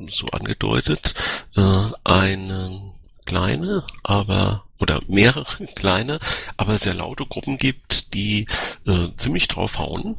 [0.09, 1.13] so angedeutet,
[1.55, 2.93] äh, eine
[3.25, 6.19] kleine, aber oder mehrere kleine,
[6.57, 8.47] aber sehr laute Gruppen gibt, die
[8.85, 10.17] äh, ziemlich draufhauen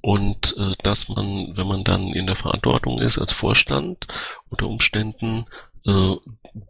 [0.00, 4.06] und äh, dass man, wenn man dann in der Verantwortung ist als Vorstand,
[4.48, 5.46] unter Umständen
[5.86, 6.14] äh,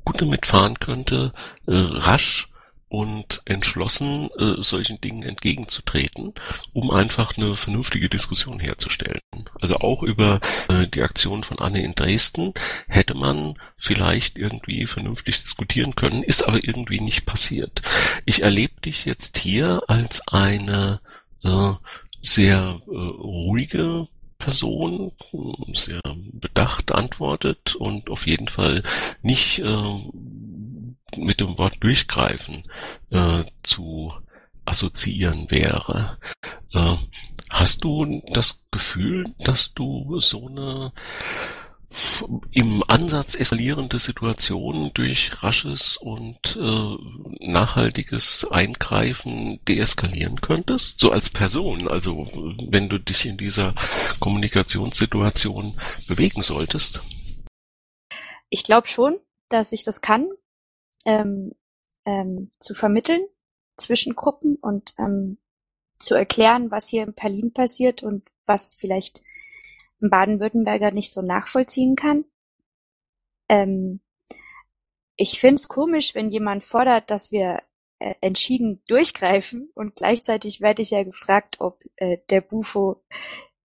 [0.05, 1.33] gut damit fahren könnte,
[1.67, 2.49] äh, rasch
[2.89, 6.35] und entschlossen, äh, solchen Dingen entgegenzutreten,
[6.73, 9.21] um einfach eine vernünftige Diskussion herzustellen.
[9.61, 12.55] Also auch über äh, die Aktion von Anne in Dresden
[12.87, 17.83] hätte man vielleicht irgendwie vernünftig diskutieren können, ist aber irgendwie nicht passiert.
[18.25, 21.01] Ich erlebe dich jetzt hier als eine
[21.43, 21.73] äh,
[22.23, 24.09] sehr äh, ruhige
[24.39, 25.13] Person
[25.73, 26.01] sehr
[26.33, 28.83] bedacht antwortet und auf jeden Fall
[29.23, 30.01] nicht äh,
[31.17, 32.65] mit dem Wort durchgreifen
[33.11, 34.13] äh, zu
[34.65, 36.19] assoziieren wäre.
[36.73, 36.97] Äh,
[37.51, 40.93] hast du das Gefühl, dass du so eine
[42.51, 51.01] im Ansatz eskalierende Situation durch rasches und äh, nachhaltiges Eingreifen deeskalieren könntest?
[51.01, 52.27] So als Person, also
[52.69, 53.75] wenn du dich in dieser
[54.21, 57.01] Kommunikationssituation bewegen solltest?
[58.51, 60.29] Ich glaube schon, dass ich das kann
[61.07, 61.53] ähm,
[62.05, 63.25] ähm, zu vermitteln
[63.77, 65.39] zwischen Gruppen und ähm,
[65.99, 69.23] zu erklären, was hier in Berlin passiert und was vielleicht
[70.03, 72.25] ein Baden-Württemberger nicht so nachvollziehen kann.
[73.49, 74.01] Ähm,
[75.17, 77.63] ich finde es komisch, wenn jemand fordert, dass wir
[77.99, 83.03] äh, entschieden durchgreifen und gleichzeitig werde ich ja gefragt, ob äh, der Bufo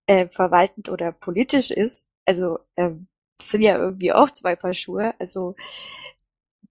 [0.07, 2.07] äh, verwaltend oder politisch ist.
[2.25, 5.13] Also ähm, das sind ja irgendwie auch zwei Paar Schuhe.
[5.19, 5.55] Also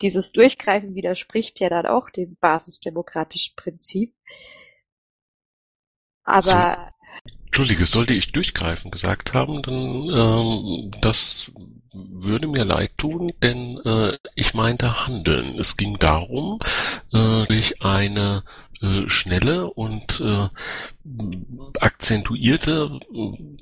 [0.03, 4.15] dieses Durchgreifen widerspricht ja dann auch dem basisdemokratischen Prinzip.
[6.25, 6.93] Aber
[7.47, 11.51] Entschuldige, sollte ich durchgreifen gesagt haben, dann ähm, das
[11.93, 15.59] würde mir leid tun, denn äh, ich meinte handeln.
[15.59, 16.61] Es ging darum,
[17.13, 18.45] äh, durch eine
[18.81, 20.49] äh, schnelle und äh,
[21.81, 23.01] akzentuierte,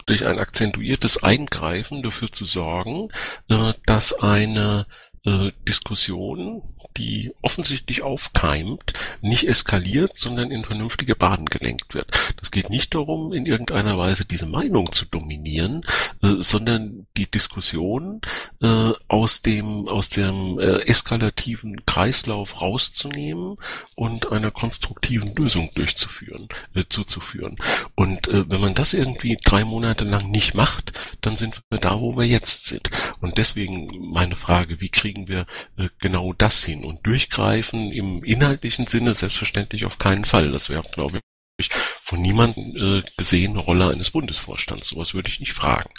[0.05, 3.09] durch ein akzentuiertes Eingreifen dafür zu sorgen,
[3.49, 4.87] äh, dass eine
[5.25, 6.63] äh, Diskussion,
[6.97, 12.11] die offensichtlich aufkeimt, nicht eskaliert, sondern in vernünftige Bahnen gelenkt wird.
[12.39, 15.85] Das geht nicht darum, in irgendeiner Weise diese Meinung zu dominieren,
[16.23, 18.21] äh, sondern die Diskussion
[18.63, 23.57] äh, aus dem aus dem eskalativen Kreislauf rauszunehmen
[23.95, 26.49] und einer konstruktiven Lösung durchzuführen,
[26.89, 27.57] zuzuführen.
[27.95, 32.17] Und wenn man das irgendwie drei Monate lang nicht macht, dann sind wir da, wo
[32.17, 32.91] wir jetzt sind.
[33.21, 35.47] Und deswegen meine Frage, wie kriegen kriegen wir
[35.79, 36.85] äh, genau das hin.
[36.85, 40.53] Und durchgreifen im inhaltlichen Sinne selbstverständlich auf keinen Fall.
[40.53, 41.21] Das wäre, glaube
[41.59, 41.71] ich,
[42.05, 44.89] von niemandem äh, gesehen Rolle eines Bundesvorstands.
[44.89, 45.91] Sowas würde ich nicht fragen.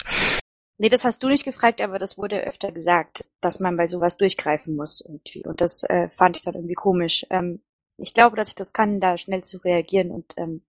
[0.78, 4.16] Nee, das hast du nicht gefragt, aber das wurde öfter gesagt, dass man bei sowas
[4.16, 5.44] durchgreifen muss irgendwie.
[5.44, 7.26] Und das äh, fand ich dann irgendwie komisch.
[7.30, 7.62] Ähm,
[7.98, 10.62] ich glaube, dass ich das kann, da schnell zu reagieren und ähm,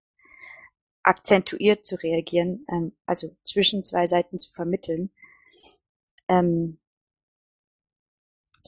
[1.03, 5.11] akzentuiert zu reagieren, ähm, also zwischen zwei Seiten zu vermitteln.
[6.27, 6.80] Ähm,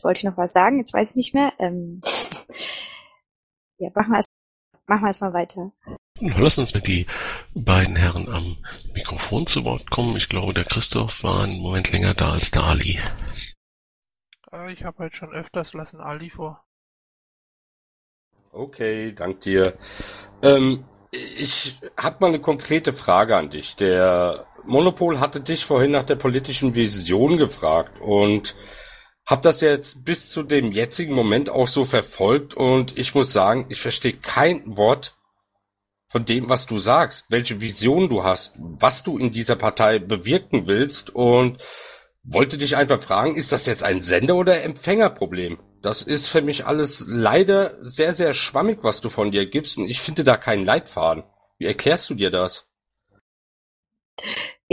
[0.04, 1.54] Jetzt wollte ich noch was sagen, jetzt weiß ich nicht mehr.
[1.60, 2.02] Ähm,
[3.78, 4.26] ja, machen wir es
[4.86, 5.72] machen wir es mal weiter.
[6.20, 7.08] Lass uns mit die
[7.54, 8.58] beiden Herren am
[8.94, 10.18] Mikrofon zu Wort kommen.
[10.18, 13.00] Ich glaube, der Christoph war einen Moment länger da als der Ali.
[14.52, 16.66] Äh, ich habe halt schon öfters lassen Ali vor.
[18.52, 19.74] Okay, dank dir.
[20.42, 23.78] Ähm, ich habe mal eine konkrete Frage an dich.
[23.78, 28.54] Der Monopol hatte dich vorhin nach der politischen Vision gefragt und
[29.26, 33.66] hab das jetzt bis zu dem jetzigen Moment auch so verfolgt und ich muss sagen,
[33.70, 35.16] ich verstehe kein Wort
[36.08, 40.68] von dem, was du sagst, welche Vision du hast, was du in dieser Partei bewirken
[40.68, 41.58] willst und
[42.24, 45.60] wollte dich einfach fragen, ist das jetzt ein Sender- oder Empfängerproblem?
[45.82, 49.78] Das ist für mich alles leider sehr, sehr schwammig, was du von dir gibst.
[49.78, 51.24] Und ich finde da keinen Leitfaden.
[51.58, 52.73] Wie erklärst du dir das?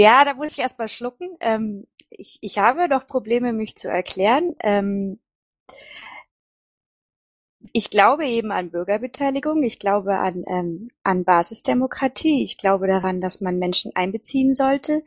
[0.03, 1.37] Ja, da muss ich erst mal schlucken.
[1.41, 4.55] Ähm, ich, ich habe doch Probleme, mich zu erklären.
[4.61, 5.21] Ähm,
[7.73, 13.41] ich glaube eben an Bürgerbeteiligung, ich glaube an, ähm, an Basisdemokratie, ich glaube daran, dass
[13.41, 15.03] man Menschen einbeziehen sollte.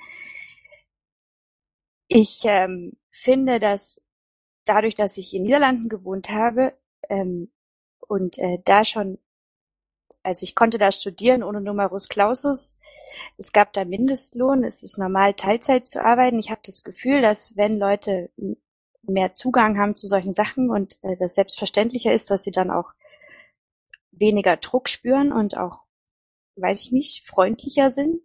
[2.08, 4.02] Ich ähm, finde, dass
[4.66, 6.74] dadurch, dass ich in Niederlanden gewohnt habe
[7.10, 7.52] ähm,
[8.08, 9.20] und äh, da schon,
[10.24, 12.80] also ich konnte da studieren ohne Numerus Clausus,
[13.38, 16.40] es gab da Mindestlohn, es ist normal Teilzeit zu arbeiten.
[16.40, 18.32] Ich habe das Gefühl, dass wenn Leute
[19.04, 22.94] mehr Zugang haben zu solchen Sachen und äh, das selbstverständlicher ist, dass sie dann auch
[24.12, 25.84] weniger Druck spüren und auch,
[26.56, 28.22] weiß ich nicht, freundlicher sind.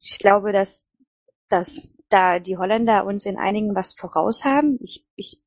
[0.00, 0.88] Ich glaube, dass,
[1.48, 4.78] dass da die Holländer uns in einigen was voraus haben.
[4.82, 5.42] Ich, ich,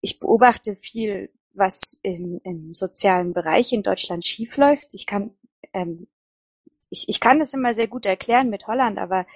[0.00, 4.88] ich beobachte viel, was im, im sozialen Bereich in Deutschland schiefläuft.
[4.92, 5.34] Ich kann,
[5.72, 6.08] ähm,
[6.90, 9.26] ich, ich kann das immer sehr gut erklären mit Holland, aber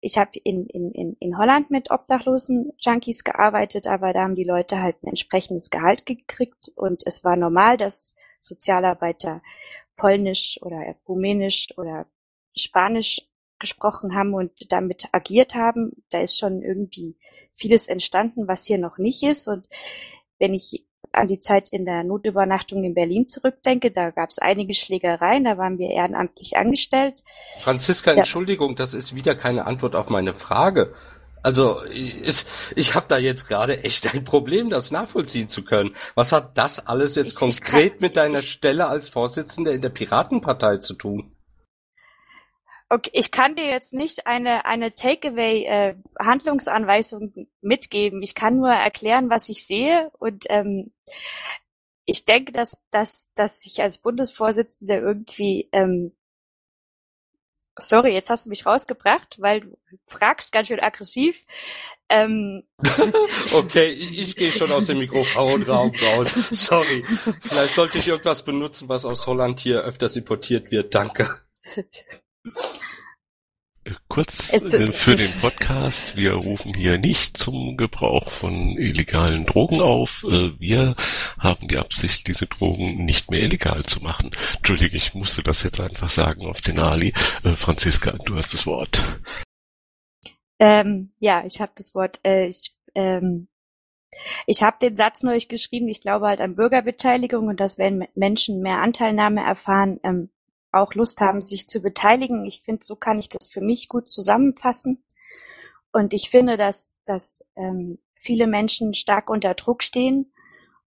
[0.00, 4.44] ich habe in, in, in, in Holland mit obdachlosen Junkies gearbeitet, aber da haben die
[4.44, 9.42] Leute halt ein entsprechendes Gehalt gekriegt und es war normal, dass Sozialarbeiter
[9.96, 12.06] Polnisch oder Rumänisch oder
[12.56, 13.20] Spanisch
[13.58, 16.02] gesprochen haben und damit agiert haben.
[16.08, 17.16] Da ist schon irgendwie
[17.52, 19.46] vieles entstanden, was hier noch nicht ist.
[19.46, 19.68] Und
[20.38, 24.74] wenn ich an die Zeit in der Notübernachtung in Berlin zurückdenke, da gab es einige
[24.74, 27.22] Schlägereien, da waren wir ehrenamtlich angestellt.
[27.60, 28.18] Franziska, ja.
[28.18, 30.92] Entschuldigung, das ist wieder keine Antwort auf meine Frage.
[31.42, 32.44] Also ich,
[32.76, 35.96] ich habe da jetzt gerade echt ein Problem, das nachvollziehen zu können.
[36.14, 39.80] Was hat das alles jetzt ich, konkret ich kann, mit deiner Stelle als Vorsitzender in
[39.80, 41.32] der Piratenpartei zu tun?
[42.92, 48.20] Okay, ich kann dir jetzt nicht eine, eine Takeaway-Handlungsanweisung äh, mitgeben.
[48.20, 50.10] Ich kann nur erklären, was ich sehe.
[50.18, 50.90] Und ähm,
[52.04, 56.16] ich denke, dass, dass, dass ich als Bundesvorsitzende irgendwie ähm,
[57.78, 59.78] Sorry, jetzt hast du mich rausgebracht, weil du
[60.08, 61.46] fragst ganz schön aggressiv.
[62.08, 62.64] Ähm.
[63.54, 66.32] okay, ich, ich gehe schon aus dem Mikrofonraum raus.
[66.50, 67.04] Sorry.
[67.40, 70.92] Vielleicht sollte ich irgendwas benutzen, was aus Holland hier öfters importiert wird.
[70.94, 71.28] Danke.
[74.08, 80.24] Kurz für den Podcast, wir rufen hier nicht zum Gebrauch von illegalen Drogen auf.
[80.24, 80.94] Äh, wir
[81.38, 84.30] haben die Absicht, diese Drogen nicht mehr illegal zu machen.
[84.56, 87.12] Entschuldige, ich musste das jetzt einfach sagen auf den Ali.
[87.42, 89.02] Äh, Franziska, du hast das Wort.
[90.58, 92.20] Ähm, ja, ich habe das Wort.
[92.24, 93.48] Äh, ich ähm,
[94.46, 95.88] ich habe den Satz neu geschrieben.
[95.88, 100.30] Ich glaube halt an Bürgerbeteiligung und dass wenn Menschen mehr Anteilnahme erfahren, ähm,
[100.72, 102.44] auch Lust haben, sich zu beteiligen.
[102.44, 105.04] Ich finde, so kann ich das für mich gut zusammenfassen.
[105.92, 110.32] Und ich finde, dass, dass ähm, viele Menschen stark unter Druck stehen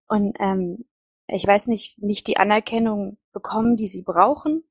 [0.07, 0.85] und ähm,
[1.27, 4.65] ich weiß nicht, nicht die Anerkennung bekommen, die sie brauchen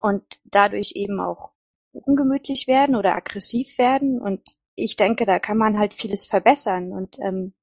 [0.00, 1.50] und dadurch eben auch
[1.92, 4.20] ungemütlich werden oder aggressiv werden.
[4.20, 6.92] Und ich denke, da kann man halt vieles verbessern.
[6.92, 7.54] Und ähm,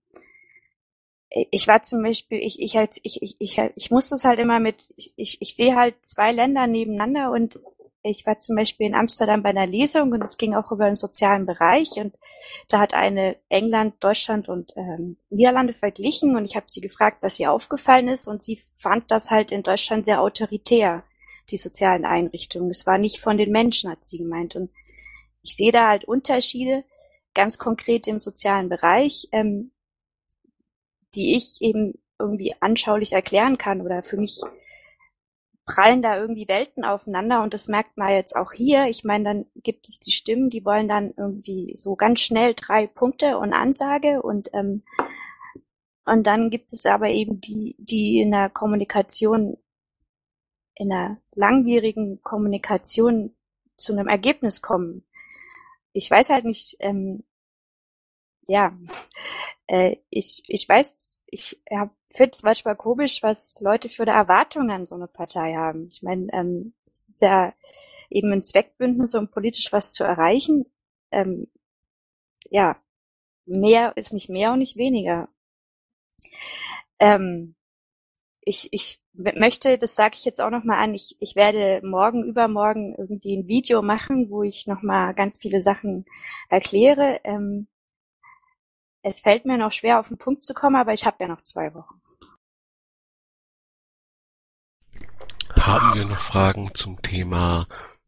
[1.33, 4.59] ich war zum Beispiel, ich, ich halt, ich, ich, ich, ich muss das halt immer
[4.59, 7.59] mit, ich, ich, ich sehe halt zwei Länder nebeneinander und
[8.03, 10.95] ich war zum Beispiel in Amsterdam bei einer Lesung und es ging auch über den
[10.95, 12.13] sozialen Bereich und
[12.67, 17.39] da hat eine England, Deutschland und ähm, Niederlande verglichen und ich habe sie gefragt, was
[17.39, 21.03] ihr aufgefallen ist und sie fand das halt in Deutschland sehr autoritär,
[21.49, 22.69] die sozialen Einrichtungen.
[22.69, 24.55] Es war nicht von den Menschen, hat sie gemeint.
[24.55, 24.69] Und
[25.41, 26.83] ich sehe da halt Unterschiede,
[27.33, 29.27] ganz konkret im sozialen Bereich.
[29.31, 29.71] Ähm,
[31.15, 34.41] die ich eben irgendwie anschaulich erklären kann oder für mich
[35.65, 38.87] prallen da irgendwie Welten aufeinander und das merkt man jetzt auch hier.
[38.87, 42.85] Ich meine, dann gibt es die Stimmen, die wollen dann irgendwie so ganz schnell drei
[42.85, 44.83] Punkte und Ansage und ähm,
[46.05, 49.57] und dann gibt es aber eben die, die in der Kommunikation,
[50.75, 53.33] in der langwierigen Kommunikation
[53.77, 55.05] zu einem Ergebnis kommen.
[55.93, 57.23] Ich weiß halt nicht, ähm,
[58.47, 58.77] ja,
[59.67, 61.61] äh, ich, ich weiß, ich
[62.09, 65.89] finde es manchmal komisch, was Leute für eine Erwartung an so eine Partei haben.
[65.91, 67.53] Ich meine, ähm, es ist ja
[68.09, 70.65] eben ein Zweckbündnis, um politisch was zu erreichen.
[71.11, 71.47] Ähm,
[72.49, 72.77] ja,
[73.45, 75.29] mehr ist nicht mehr und nicht weniger.
[76.99, 77.55] Ähm,
[78.41, 82.95] ich, ich möchte, das sage ich jetzt auch nochmal an, ich, ich werde morgen, übermorgen
[82.97, 86.05] irgendwie ein Video machen, wo ich nochmal ganz viele Sachen
[86.49, 87.19] erkläre.
[87.23, 87.67] Ähm,
[89.03, 91.41] es fällt mir noch schwer, auf den Punkt zu kommen, aber ich habe ja noch
[91.41, 92.01] zwei Wochen.
[95.59, 97.67] Haben wir noch Fragen zum Thema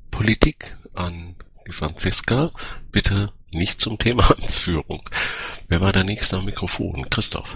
[0.09, 1.35] Politik an
[1.67, 2.51] die Franziska?
[2.91, 5.07] Bitte nicht zum Thema Amtsführung.
[5.67, 7.09] Wer war der nächste am Mikrofon?
[7.09, 7.47] Christoph.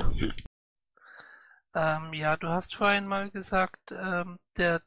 [1.74, 4.82] Ähm, ja, du hast vorhin mal gesagt, ähm, der,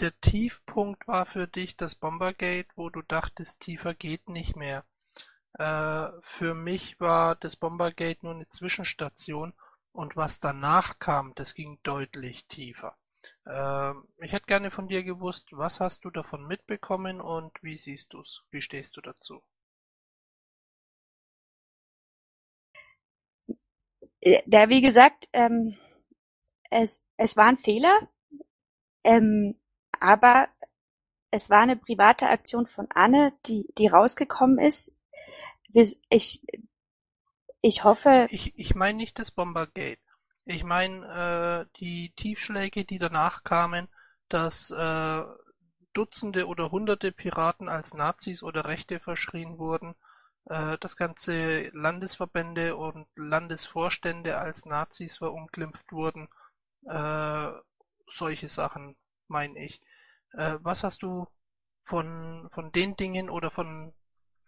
[0.00, 4.84] der Tiefpunkt war für dich das Bombergate, wo du dachtest, tiefer geht nicht mehr.
[5.54, 9.54] Äh, für mich war das Bombergate nur eine Zwischenstation
[9.92, 12.96] und was danach kam, das ging deutlich tiefer.
[13.46, 18.12] Ähm, ich hätte gerne von dir gewusst, was hast du davon mitbekommen und wie siehst
[18.12, 18.44] du's?
[18.50, 19.42] Wie stehst du dazu?
[24.20, 25.74] Ja, wie gesagt, ähm,
[26.70, 27.98] es, es war ein Fehler,
[29.04, 29.56] ähm,
[30.00, 30.48] aber
[31.30, 34.96] es war eine private Aktion von Anne, die, die rausgekommen ist.
[36.08, 36.42] Ich,
[37.60, 38.28] ich hoffe.
[38.30, 40.00] Ich, ich meine nicht das Bombergate.
[40.44, 43.88] Ich meine äh, die Tiefschläge, die danach kamen,
[44.28, 45.22] dass äh,
[45.92, 49.94] Dutzende oder Hunderte Piraten als Nazis oder Rechte verschrien wurden,
[50.46, 56.28] äh, das ganze Landesverbände und Landesvorstände als Nazis verunglimpft wurden
[56.86, 57.52] äh,
[58.14, 58.96] solche Sachen,
[59.28, 59.80] meine ich.
[60.32, 61.26] Äh, was hast du
[61.84, 63.92] von, von den Dingen oder von,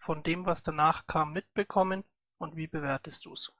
[0.04, 2.04] von dem, was danach kam, mitbekommen
[2.38, 3.52] und wie bewertest du es?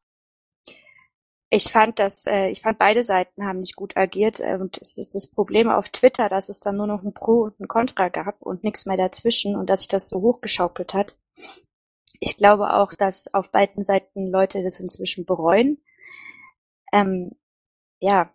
[1.51, 4.99] Ich fand das, äh, ich fand beide Seiten haben nicht gut agiert äh, und es
[4.99, 8.09] ist das Problem auf Twitter, dass es dann nur noch ein Pro und ein Contra
[8.09, 11.17] gab und nichts mehr dazwischen und dass sich das so hochgeschaukelt hat.
[12.19, 15.79] Ich glaube auch, dass auf beiden Seiten Leute das inzwischen bereuen.
[16.93, 17.37] Ähm,
[18.01, 18.35] ja,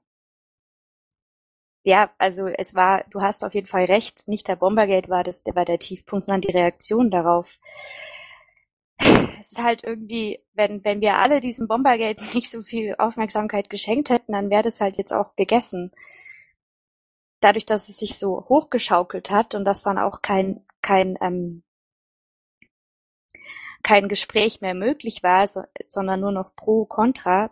[1.83, 5.43] ja, also es war, du hast auf jeden Fall recht, nicht der Bombergate war das,
[5.43, 7.59] der war der Tiefpunkt, sondern die Reaktion darauf.
[9.39, 14.09] Es ist halt irgendwie, wenn, wenn wir alle diesem Bombergate nicht so viel Aufmerksamkeit geschenkt
[14.09, 15.91] hätten, dann wäre das halt jetzt auch gegessen.
[17.39, 21.63] Dadurch, dass es sich so hochgeschaukelt hat und dass dann auch kein, kein, ähm,
[23.83, 27.51] kein Gespräch mehr möglich war, so, sondern nur noch pro, contra,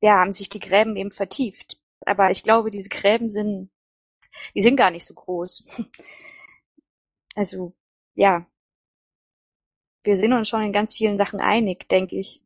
[0.00, 1.77] ja, haben sich die Gräben eben vertieft
[2.08, 3.70] aber ich glaube, diese Gräben sind,
[4.54, 5.64] die sind gar nicht so groß.
[7.34, 7.72] Also,
[8.16, 8.46] ja.
[10.02, 12.42] Wir sind uns schon in ganz vielen Sachen einig, denke ich.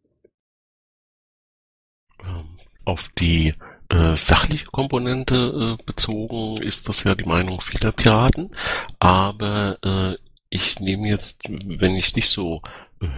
[2.22, 3.54] Ähm, auf die
[3.88, 8.54] äh, sachliche Komponente äh, bezogen ist das ja die Meinung vieler Piraten,
[8.98, 10.18] aber äh,
[10.50, 12.60] ich nehme jetzt, wenn ich dich so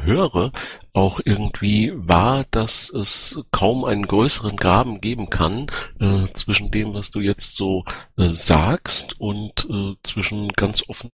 [0.04, 0.52] höre,
[0.92, 5.66] auch irgendwie wahr, dass es kaum einen größeren Graben geben kann
[6.00, 7.84] äh, zwischen dem, was du jetzt so
[8.16, 11.10] äh, sagst und äh, zwischen ganz offenen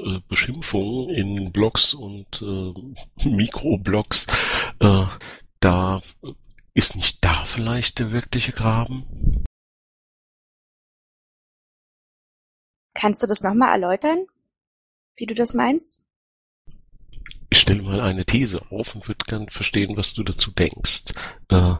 [0.00, 4.26] äh, Beschimpfungen in Blogs und äh, Mikroblogs.
[4.80, 5.04] Äh,
[5.60, 6.00] da
[6.74, 9.44] ist nicht da vielleicht der wirkliche Graben?
[12.94, 14.26] Kannst du das nochmal erläutern,
[15.16, 16.02] wie du das meinst?
[17.50, 21.04] Ich stelle mal eine These auf und würde gern verstehen, was du dazu denkst.
[21.48, 21.74] Äh,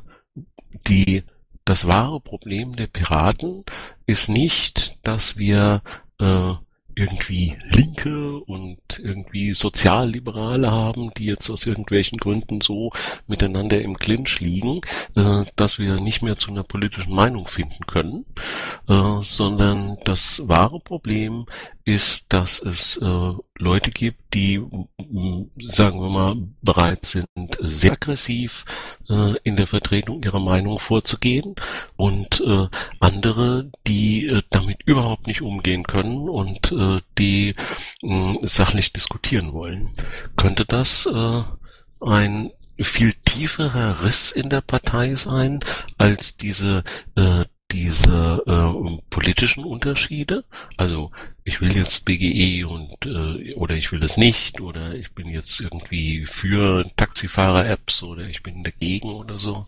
[0.89, 1.23] die,
[1.65, 3.65] das wahre Problem der Piraten
[4.07, 5.83] ist nicht, dass wir
[6.19, 6.55] äh,
[6.97, 12.93] irgendwie Linke und irgendwie Sozialliberale haben, die jetzt aus irgendwelchen Gründen so
[13.27, 14.81] miteinander im Clinch liegen,
[15.15, 18.27] äh, dass wir nicht mehr zu einer politischen Meinung finden können,
[18.89, 21.47] äh, sondern das wahre Problem
[21.85, 24.61] ist, dass es äh, Leute gibt, die,
[25.63, 27.29] sagen wir mal, bereit sind,
[27.61, 28.65] sehr aggressiv
[29.09, 31.55] äh, in der Vertretung ihrer Meinung vorzugehen
[31.97, 32.69] und äh,
[33.01, 37.55] andere, die äh, damit überhaupt nicht umgehen können und äh, die
[38.03, 39.91] mh, sachlich diskutieren wollen.
[40.37, 41.43] Könnte das äh,
[42.01, 45.61] ein viel tieferer Riss in der Partei sein
[45.99, 46.83] als diese
[47.15, 50.45] äh, diese äh, politischen Unterschiede.
[50.77, 51.11] Also
[51.45, 55.61] ich will jetzt BGE und äh, oder ich will das nicht oder ich bin jetzt
[55.61, 59.67] irgendwie für Taxifahrer-Apps oder ich bin dagegen oder so.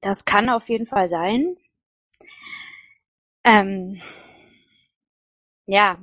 [0.00, 1.56] Das kann auf jeden Fall sein.
[3.44, 4.00] Ähm,
[5.66, 5.98] ja.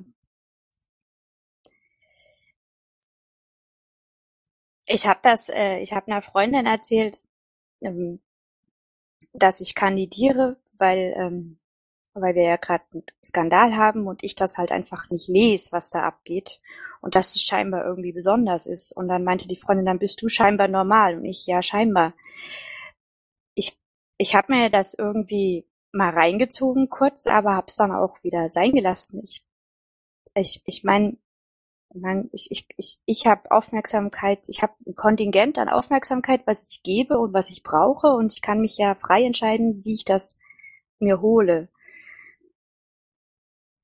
[4.87, 7.21] Ich habe das, äh, ich habe einer Freundin erzählt,
[7.81, 8.19] ähm,
[9.33, 11.59] dass ich kandidiere, weil, ähm,
[12.13, 15.89] weil wir ja gerade einen Skandal haben und ich das halt einfach nicht lese, was
[15.89, 16.59] da abgeht.
[17.01, 18.95] Und dass es scheinbar irgendwie besonders ist.
[18.95, 21.17] Und dann meinte die Freundin, dann bist du scheinbar normal.
[21.17, 22.13] Und ich, ja, scheinbar.
[23.55, 23.75] Ich,
[24.19, 29.21] ich habe mir das irgendwie mal reingezogen kurz, aber hab's dann auch wieder sein gelassen.
[29.23, 29.43] Ich,
[30.35, 31.17] ich, ich meine,
[31.93, 36.83] man, ich, ich, ich, ich habe Aufmerksamkeit, ich habe ein Kontingent an Aufmerksamkeit, was ich
[36.83, 40.37] gebe und was ich brauche und ich kann mich ja frei entscheiden, wie ich das
[40.99, 41.69] mir hole.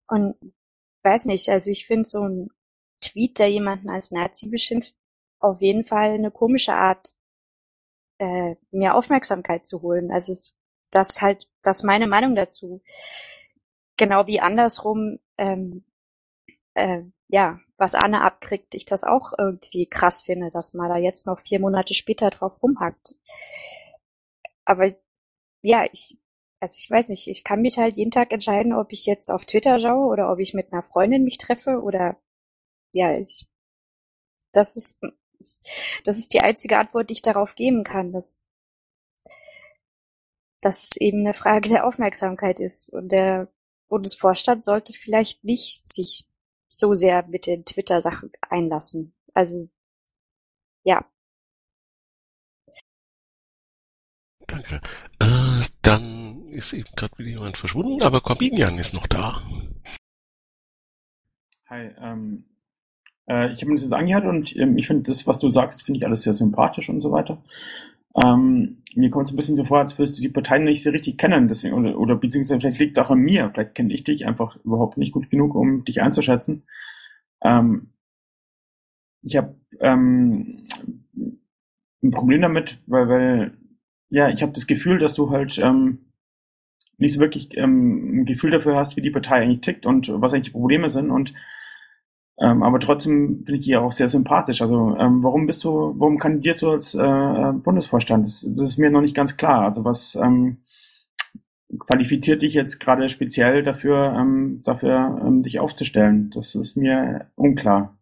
[0.08, 0.36] Und
[1.04, 2.50] weiß nicht, also ich finde so ein
[3.02, 4.96] Tweet, der jemanden als Nazi beschimpft,
[5.40, 7.14] auf jeden Fall eine komische Art,
[8.20, 10.12] äh, mir Aufmerksamkeit zu holen.
[10.12, 10.34] Also
[10.92, 12.82] das halt, das ist meine Meinung dazu.
[13.98, 15.84] Genau wie andersrum, ähm,
[16.76, 21.28] äh, ja, was Anne abkriegt, ich das auch irgendwie krass finde, dass man da jetzt
[21.28, 23.16] noch vier Monate später drauf rumhackt.
[24.66, 24.92] Aber
[25.64, 26.18] ja, ich,
[26.60, 29.46] also ich weiß nicht, ich kann mich halt jeden Tag entscheiden, ob ich jetzt auf
[29.46, 32.18] Twitter schaue oder ob ich mit einer Freundin mich treffe oder
[32.94, 33.46] ja, ich,
[34.54, 35.02] das ist,
[36.04, 38.44] das ist die einzige Antwort, die ich darauf geben kann, dass,
[40.62, 43.52] dass es eben eine Frage der Aufmerksamkeit ist und der
[43.90, 46.26] Bundesvorstand sollte vielleicht nicht sich
[46.70, 49.14] so sehr mit den Twitter-Sachen einlassen.
[49.34, 49.70] Also,
[50.84, 51.06] ja.
[54.48, 54.82] Danke.
[55.20, 59.42] Äh, dann ist eben gerade wieder jemand verschwunden, aber Corbinian ist noch da.
[61.70, 62.46] Hi, ähm,
[63.28, 65.84] äh, ich habe mir das jetzt angehört und ähm, ich finde das, was du sagst,
[65.84, 67.44] finde ich alles sehr sympathisch und so weiter.
[68.24, 70.90] Ähm, mir kommt es ein bisschen so vor, als würdest du die Parteien nicht so
[70.90, 74.04] richtig kennen, deswegen, oder, oder beziehungsweise vielleicht liegt es auch an mir, vielleicht kenne ich
[74.04, 76.64] dich einfach überhaupt nicht gut genug, um dich einzuschätzen.
[77.44, 77.90] Ähm,
[79.22, 80.64] ich habe ähm,
[82.04, 83.58] ein Problem damit, weil, weil
[84.10, 86.00] ja, ich habe das Gefühl, dass du halt ähm,
[86.98, 90.34] nicht so wirklich ähm, ein Gefühl dafür hast, wie die Partei eigentlich tickt und was
[90.34, 91.34] eigentlich die Probleme sind und
[92.40, 94.62] ähm, aber trotzdem finde ich die auch sehr sympathisch.
[94.62, 98.26] Also ähm, warum bist du, warum kandidierst du als äh, Bundesvorstand?
[98.26, 99.64] Das, das ist mir noch nicht ganz klar.
[99.64, 100.58] Also was ähm,
[101.80, 106.32] qualifiziert dich jetzt gerade speziell dafür, ähm, dafür ähm, dich aufzustellen?
[106.34, 107.98] Das ist mir unklar.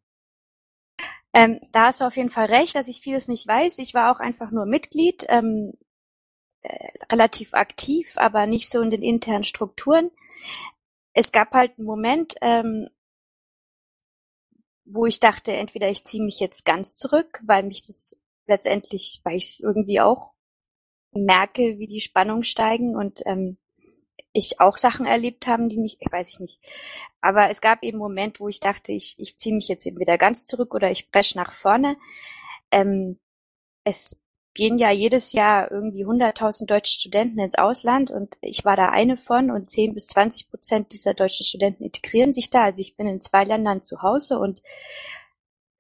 [1.34, 3.80] Ähm, da hast du auf jeden Fall recht, dass ich vieles nicht weiß.
[3.80, 5.74] Ich war auch einfach nur Mitglied, ähm,
[6.62, 10.12] äh, relativ aktiv, aber nicht so in den internen Strukturen.
[11.14, 12.90] Es gab halt einen Moment, ähm,
[14.86, 19.38] wo ich dachte, entweder ich ziehe mich jetzt ganz zurück, weil mich das letztendlich, weil
[19.38, 20.34] ich es irgendwie auch
[21.12, 23.58] merke, wie die Spannungen steigen und ähm,
[24.34, 26.60] ich auch Sachen erlebt haben, die nicht, weiß ich nicht.
[27.22, 30.18] Aber es gab eben einen Moment, wo ich dachte, ich, ich ziehe mich jetzt entweder
[30.18, 31.98] ganz zurück oder ich breche nach vorne.
[32.72, 33.20] Ähm,
[33.84, 34.22] es
[34.56, 39.18] gehen ja jedes Jahr irgendwie 100.000 deutsche Studenten ins Ausland und ich war da eine
[39.18, 42.64] von und 10 bis 20 Prozent dieser deutschen Studenten integrieren sich da.
[42.64, 44.64] Also ich bin in zwei Ländern zu Hause und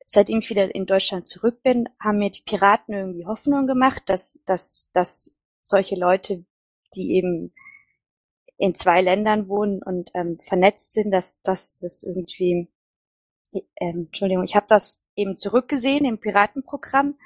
[0.03, 4.43] seitdem ich wieder in Deutschland zurück bin, haben mir die Piraten irgendwie Hoffnung gemacht, dass,
[4.45, 6.45] dass, dass solche Leute,
[6.95, 7.53] die eben
[8.57, 12.67] in zwei Ländern wohnen und ähm, vernetzt sind, dass, dass das irgendwie,
[13.53, 17.17] ähm, Entschuldigung, ich habe das eben zurückgesehen im Piratenprogramm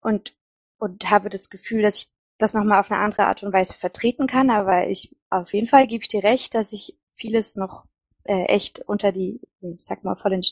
[0.00, 0.34] und
[0.78, 2.06] und habe das Gefühl, dass ich
[2.38, 4.50] das nochmal auf eine andere Art und Weise vertreten kann.
[4.50, 7.84] Aber ich auf jeden Fall gebe ich dir recht, dass ich vieles noch
[8.26, 10.42] äh, echt unter die, ich sag mal vor den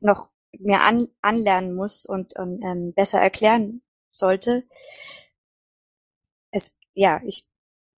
[0.00, 4.64] noch mehr an, anlernen muss und, und ähm, besser erklären sollte.
[6.50, 7.44] Es, ja, ich,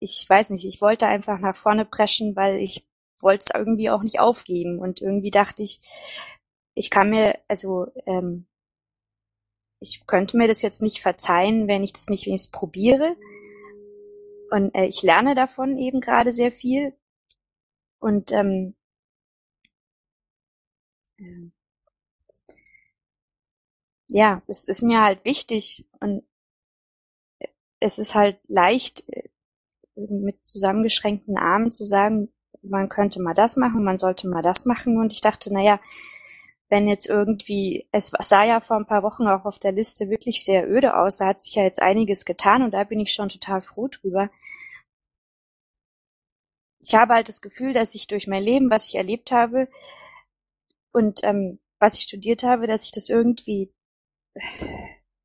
[0.00, 2.86] ich weiß nicht, ich wollte einfach nach vorne preschen, weil ich
[3.20, 5.80] wollte es irgendwie auch nicht aufgeben und irgendwie dachte ich,
[6.74, 8.46] ich kann mir, also ähm,
[9.80, 13.16] ich könnte mir das jetzt nicht verzeihen, wenn ich das nicht wenigstens probiere.
[14.50, 16.94] Und äh, ich lerne davon eben gerade sehr viel.
[17.98, 18.74] Und ähm,
[21.18, 21.50] äh,
[24.08, 26.22] ja, es ist mir halt wichtig und
[27.80, 29.28] es ist halt leicht, äh,
[29.96, 32.28] mit zusammengeschränkten Armen zu sagen,
[32.62, 34.98] man könnte mal das machen, man sollte mal das machen.
[34.98, 35.80] Und ich dachte, naja,
[36.68, 40.44] wenn jetzt irgendwie, es sah ja vor ein paar Wochen auch auf der Liste wirklich
[40.44, 43.28] sehr öde aus, da hat sich ja jetzt einiges getan und da bin ich schon
[43.28, 44.30] total froh drüber.
[46.80, 49.68] Ich habe halt das Gefühl, dass ich durch mein Leben, was ich erlebt habe
[50.92, 53.72] und ähm, was ich studiert habe, dass ich das irgendwie,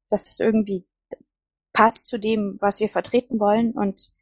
[0.09, 0.85] dass das irgendwie
[1.73, 4.13] passt zu dem, was wir vertreten wollen und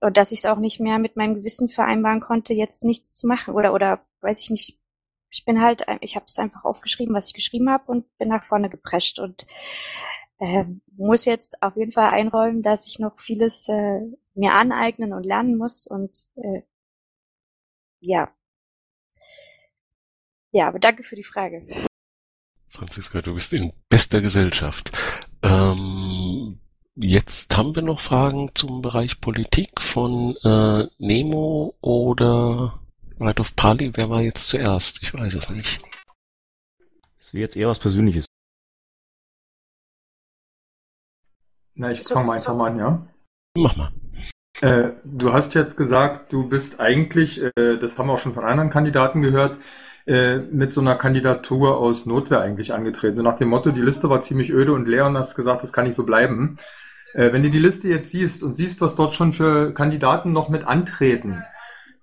[0.00, 3.26] und dass ich es auch nicht mehr mit meinem Gewissen vereinbaren konnte, jetzt nichts zu
[3.26, 4.78] machen oder oder weiß ich nicht,
[5.30, 8.44] ich bin halt, ich habe es einfach aufgeschrieben, was ich geschrieben habe und bin nach
[8.44, 9.46] vorne geprescht und
[10.38, 10.64] äh,
[10.96, 14.00] muss jetzt auf jeden Fall einräumen, dass ich noch vieles äh,
[14.34, 16.62] mir aneignen und lernen muss und äh,
[18.00, 18.32] ja.
[20.52, 21.66] Ja, aber danke für die Frage.
[22.68, 24.92] Franziska, du bist in bester Gesellschaft.
[25.42, 26.60] Ähm,
[26.94, 32.80] jetzt haben wir noch Fragen zum Bereich Politik von äh, Nemo oder
[33.20, 35.02] Right of Pali, wer war jetzt zuerst?
[35.02, 35.80] Ich weiß es nicht.
[37.16, 38.26] Das wäre jetzt eher was Persönliches.
[41.74, 43.06] Na, ich fange mal einfach mal an, ja?
[43.56, 43.92] Mach mal.
[44.60, 48.44] Äh, du hast jetzt gesagt, du bist eigentlich, äh, das haben wir auch schon von
[48.44, 49.58] anderen Kandidaten gehört,
[50.06, 53.16] äh, mit so einer Kandidatur aus Notwehr eigentlich angetreten.
[53.16, 55.72] So nach dem Motto, die Liste war ziemlich öde und leer und hast gesagt, das
[55.72, 56.58] kann nicht so bleiben.
[57.14, 60.48] Äh, wenn du die Liste jetzt siehst und siehst, was dort schon für Kandidaten noch
[60.48, 61.44] mit antreten,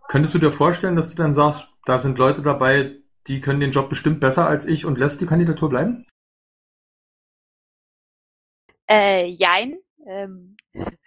[0.07, 3.71] könntest du dir vorstellen, dass du dann sagst, da sind Leute dabei, die können den
[3.71, 6.05] Job bestimmt besser als ich und lässt die Kandidatur bleiben?
[8.89, 9.77] Äh, jein.
[10.05, 10.55] Ähm,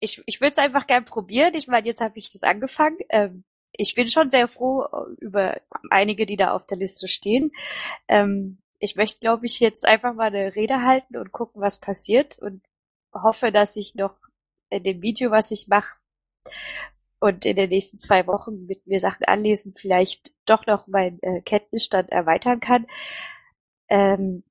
[0.00, 1.54] ich ich würde es einfach gern probieren.
[1.54, 2.98] Ich meine, jetzt habe ich das angefangen.
[3.08, 4.86] Ähm, ich bin schon sehr froh
[5.20, 5.60] über
[5.90, 7.52] einige, die da auf der Liste stehen.
[8.08, 12.38] Ähm, ich möchte, glaube ich, jetzt einfach mal eine Rede halten und gucken, was passiert
[12.38, 12.62] und
[13.12, 14.16] hoffe, dass ich noch
[14.70, 15.96] in dem Video, was ich mache
[17.26, 21.42] und in den nächsten zwei Wochen mit mir Sachen anlesen, vielleicht doch noch meinen äh,
[21.42, 22.86] Kenntnisstand erweitern kann.
[23.88, 24.44] Ähm,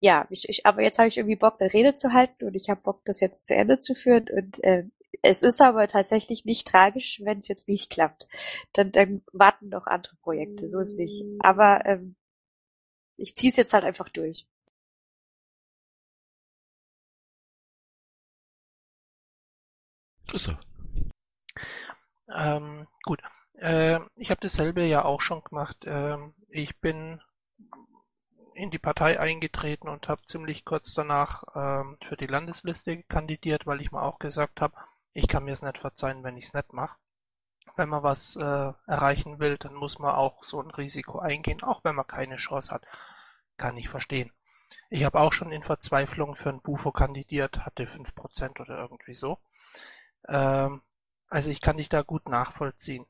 [0.00, 2.70] ja, ich, ich, aber jetzt habe ich irgendwie Bock, eine Rede zu halten und ich
[2.70, 4.26] habe Bock, das jetzt zu Ende zu führen.
[4.30, 4.84] Und äh,
[5.22, 8.28] es ist aber tatsächlich nicht tragisch, wenn es jetzt nicht klappt.
[8.72, 11.24] Dann, dann warten noch andere Projekte, so ist nicht.
[11.40, 12.16] Aber ähm,
[13.16, 14.46] ich ziehe es jetzt halt einfach durch.
[20.28, 20.69] Grüße.
[22.34, 23.22] Ähm, gut.
[23.54, 25.78] Äh, ich habe dasselbe ja auch schon gemacht.
[25.86, 27.20] Ähm, ich bin
[28.54, 33.80] in die Partei eingetreten und habe ziemlich kurz danach ähm, für die Landesliste kandidiert, weil
[33.80, 34.74] ich mir auch gesagt habe,
[35.12, 36.96] ich kann mir es nicht verzeihen, wenn ich es nicht mache.
[37.76, 41.84] Wenn man was äh, erreichen will, dann muss man auch so ein Risiko eingehen, auch
[41.84, 42.82] wenn man keine Chance hat.
[43.56, 44.30] Kann ich verstehen.
[44.90, 49.38] Ich habe auch schon in Verzweiflung für ein Bufo kandidiert, hatte 5% oder irgendwie so.
[50.28, 50.82] Ähm,
[51.30, 53.06] also ich kann dich da gut nachvollziehen.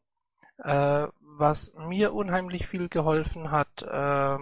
[0.59, 4.39] Äh, was mir unheimlich viel geholfen hat, äh,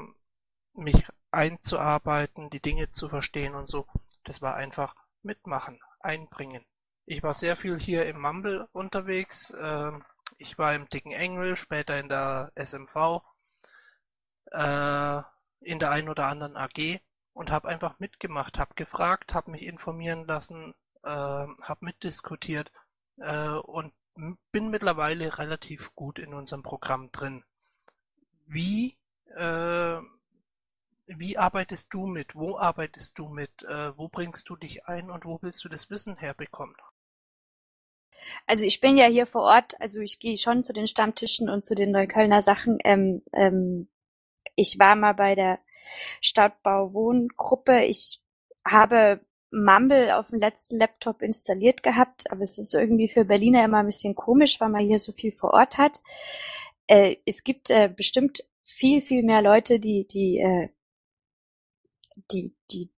[0.75, 3.87] mich einzuarbeiten, die Dinge zu verstehen und so,
[4.25, 6.65] das war einfach mitmachen, einbringen.
[7.07, 9.51] Ich war sehr viel hier im Mumble unterwegs.
[9.51, 9.93] Äh,
[10.39, 13.23] ich war im Dicken Engel, später in der SMV,
[14.51, 15.23] äh,
[15.61, 17.01] in der ein oder anderen AG
[17.33, 20.75] und habe einfach mitgemacht, habe gefragt, habe mich informieren lassen,
[21.05, 22.73] äh, habe mitdiskutiert
[23.21, 23.93] äh, und
[24.53, 27.45] bin mittlerweile relativ gut in unserem Programm drin.
[28.47, 28.97] Wie,
[29.37, 29.99] äh,
[31.07, 32.35] wie arbeitest du mit?
[32.35, 33.63] Wo arbeitest du mit?
[33.63, 36.77] Äh, wo bringst du dich ein und wo willst du das Wissen herbekommen?
[38.47, 41.65] Also ich bin ja hier vor Ort, also ich gehe schon zu den Stammtischen und
[41.65, 42.79] zu den Neuköllner Sachen.
[42.85, 43.89] Ähm, ähm,
[44.57, 45.61] ich war mal bei der
[46.21, 47.85] Stadtbau-Wohngruppe.
[47.85, 48.21] Ich
[48.65, 49.21] habe
[49.51, 53.87] Mumble auf dem letzten Laptop installiert gehabt, aber es ist irgendwie für Berliner immer ein
[53.87, 56.03] bisschen komisch, weil man hier so viel vor Ort hat.
[56.87, 60.69] Äh, es gibt äh, bestimmt viel, viel mehr Leute, die, die, äh,
[62.31, 62.91] die, die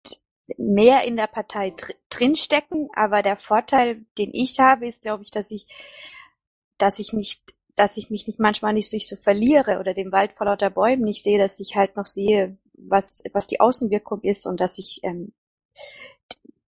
[0.59, 5.31] mehr in der Partei dr drinstecken, aber der Vorteil, den ich habe, ist, glaube ich,
[5.31, 5.67] dass ich,
[6.77, 10.47] dass ich nicht, dass ich mich nicht manchmal nicht so verliere oder den Wald vor
[10.47, 14.61] lauter Bäumen nicht sehe, dass ich halt noch sehe, was, was die Außenwirkung ist und
[14.61, 15.33] dass ich ähm,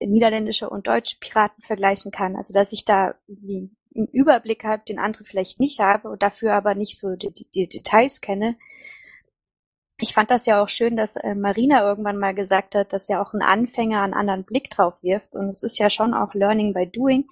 [0.00, 2.36] niederländische und deutsche Piraten vergleichen kann.
[2.36, 6.74] Also dass ich da einen Überblick habe, den andere vielleicht nicht habe und dafür aber
[6.74, 8.56] nicht so die, die, die Details kenne.
[9.98, 13.22] Ich fand das ja auch schön, dass äh, Marina irgendwann mal gesagt hat, dass ja
[13.22, 15.34] auch ein Anfänger einen anderen Blick drauf wirft.
[15.34, 17.26] Und es ist ja schon auch Learning by Doing.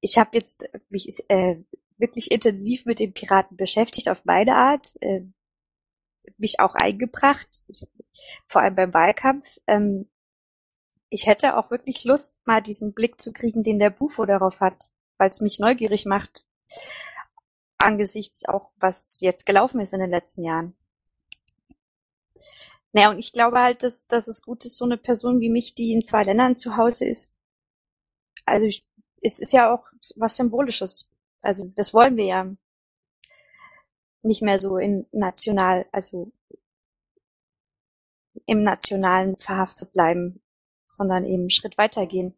[0.00, 1.56] Ich habe jetzt mich äh,
[1.96, 4.88] wirklich intensiv mit den Piraten beschäftigt, auf beide Art.
[5.00, 5.22] Äh,
[6.38, 7.62] mich auch eingebracht,
[8.46, 9.58] vor allem beim Wahlkampf.
[9.66, 10.08] Ähm,
[11.08, 14.90] ich hätte auch wirklich Lust, mal diesen Blick zu kriegen, den der Bufo darauf hat,
[15.18, 16.44] weil es mich neugierig macht,
[17.78, 20.76] angesichts auch, was jetzt gelaufen ist in den letzten Jahren.
[22.92, 25.74] Naja, und ich glaube halt, dass, dass es gut ist, so eine Person wie mich,
[25.74, 27.34] die in zwei Ländern zu Hause ist.
[28.46, 28.86] Also ich,
[29.22, 31.10] es ist ja auch was Symbolisches.
[31.42, 32.56] Also das wollen wir ja
[34.22, 36.32] nicht mehr so in national, also
[38.46, 40.42] im Nationalen verhaftet bleiben
[40.96, 42.34] sondern eben einen Schritt weitergehen.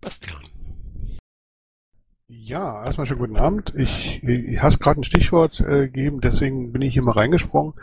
[0.00, 0.42] Bastian.
[2.26, 3.74] Ja, erstmal schönen guten Abend.
[3.76, 7.74] Ich, ich hast gerade ein Stichwort äh, gegeben, deswegen bin ich hier mal reingesprungen.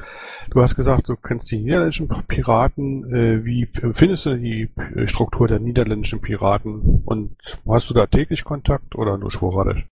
[0.50, 3.14] Du hast gesagt, du kennst die niederländischen Piraten.
[3.14, 4.70] Äh, wie findest du die
[5.06, 7.04] Struktur der niederländischen Piraten?
[7.06, 7.38] Und
[7.68, 9.86] hast du da täglich Kontakt oder nur sporadisch?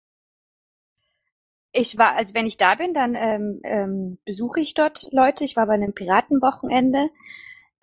[1.72, 5.44] Ich war, also wenn ich da bin, dann ähm, ähm, besuche ich dort Leute.
[5.44, 7.10] Ich war bei einem Piratenwochenende.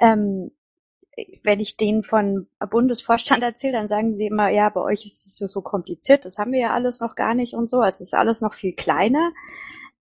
[0.01, 0.51] Ähm,
[1.43, 5.37] wenn ich denen von Bundesvorstand erzähle, dann sagen sie immer, ja, bei euch ist es
[5.37, 7.83] so, kompliziert, das haben wir ja alles noch gar nicht und so.
[7.83, 9.33] Es ist alles noch viel kleiner,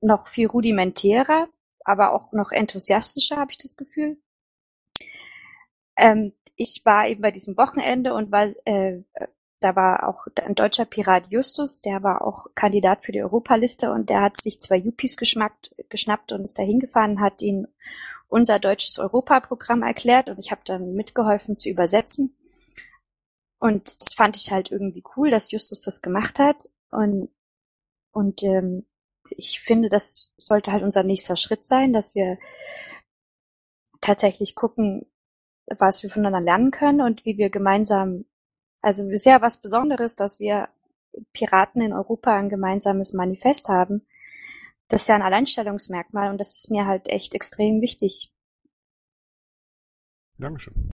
[0.01, 1.49] noch viel rudimentärer,
[1.85, 4.19] aber auch noch enthusiastischer, habe ich das Gefühl.
[5.97, 9.01] Ähm, ich war eben bei diesem Wochenende und war, äh,
[9.63, 14.11] da war auch ein deutscher Pirat Justus, der war auch Kandidat für die Europaliste und
[14.11, 17.69] der hat sich zwei Yuppies geschnappt und ist da hingefahren, hat ihnen
[18.29, 22.37] unser deutsches Europaprogramm erklärt und ich habe dann mitgeholfen zu übersetzen.
[23.59, 26.69] Und das fand ich halt irgendwie cool, dass Justus das gemacht hat.
[26.91, 27.29] Und,
[28.11, 28.87] und ähm,
[29.37, 32.39] ich finde, das sollte halt unser nächster Schritt sein, dass wir
[34.01, 35.07] tatsächlich gucken,
[35.67, 38.25] was wir voneinander lernen können und wie wir gemeinsam,
[38.83, 40.69] also ist ja was Besonderes, dass wir
[41.33, 44.07] Piraten in Europa ein gemeinsames Manifest haben.
[44.89, 48.31] Das ist ja ein Alleinstellungsmerkmal und das ist mir halt echt extrem wichtig.
[50.39, 50.91] Dankeschön.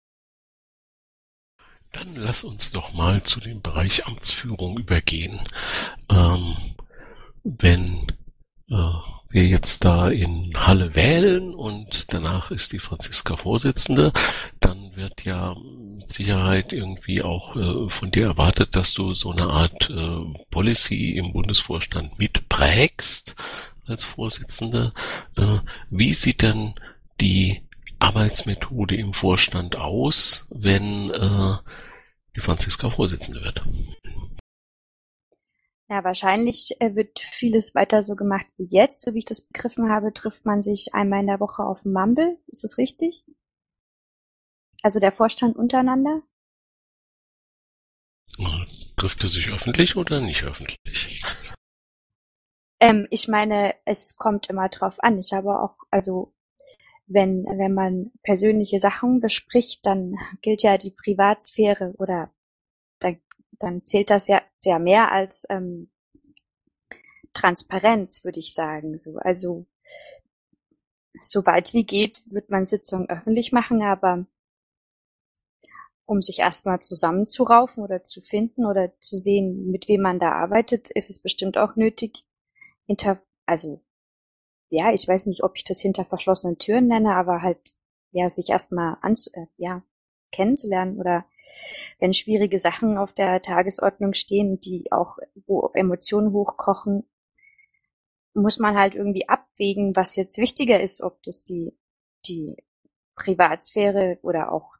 [1.91, 5.39] Dann lass uns doch mal zu dem Bereich Amtsführung übergehen.
[6.09, 6.75] Ähm,
[7.43, 8.07] wenn
[8.69, 14.13] äh, wir jetzt da in Halle wählen und danach ist die Franziska Vorsitzende,
[14.59, 19.47] dann wird ja mit Sicherheit irgendwie auch äh, von dir erwartet, dass du so eine
[19.47, 20.19] Art äh,
[20.51, 23.35] Policy im Bundesvorstand mitprägst
[23.87, 24.93] als Vorsitzende.
[25.35, 26.75] Äh, wie sieht denn
[27.19, 27.63] die
[27.99, 31.07] Arbeitsmethode im Vorstand aus, wenn
[32.35, 33.61] die Franziska Vorsitzende wird?
[35.93, 39.03] Ja, wahrscheinlich äh, wird vieles weiter so gemacht wie jetzt.
[39.03, 42.39] So wie ich das begriffen habe, trifft man sich einmal in der Woche auf Mumble.
[42.47, 43.23] Ist das richtig?
[44.81, 46.23] Also der Vorstand untereinander?
[48.97, 51.21] Trifft er sich öffentlich oder nicht öffentlich?
[52.79, 55.19] Ähm, ich meine, es kommt immer drauf an.
[55.19, 56.33] Ich habe auch, also
[57.05, 62.33] wenn, wenn man persönliche Sachen bespricht, dann gilt ja die Privatsphäre oder
[63.59, 65.89] dann zählt das ja sehr mehr als ähm,
[67.33, 68.97] Transparenz, würde ich sagen.
[68.97, 69.65] So, also
[71.21, 74.25] sobald wie geht, wird man Sitzungen öffentlich machen, aber
[76.05, 80.89] um sich erstmal zusammenzuraufen oder zu finden oder zu sehen, mit wem man da arbeitet,
[80.91, 82.25] ist es bestimmt auch nötig,
[82.85, 83.81] hinter, also
[84.69, 87.59] ja, ich weiß nicht, ob ich das hinter verschlossenen Türen nenne, aber halt
[88.11, 89.83] ja, sich erstmal anzu, äh, ja,
[90.31, 91.25] kennenzulernen oder
[91.99, 97.07] wenn schwierige Sachen auf der Tagesordnung stehen, die auch, wo Emotionen hochkochen,
[98.33, 101.77] muss man halt irgendwie abwägen, was jetzt wichtiger ist, ob das die,
[102.27, 102.55] die
[103.15, 104.73] Privatsphäre oder auch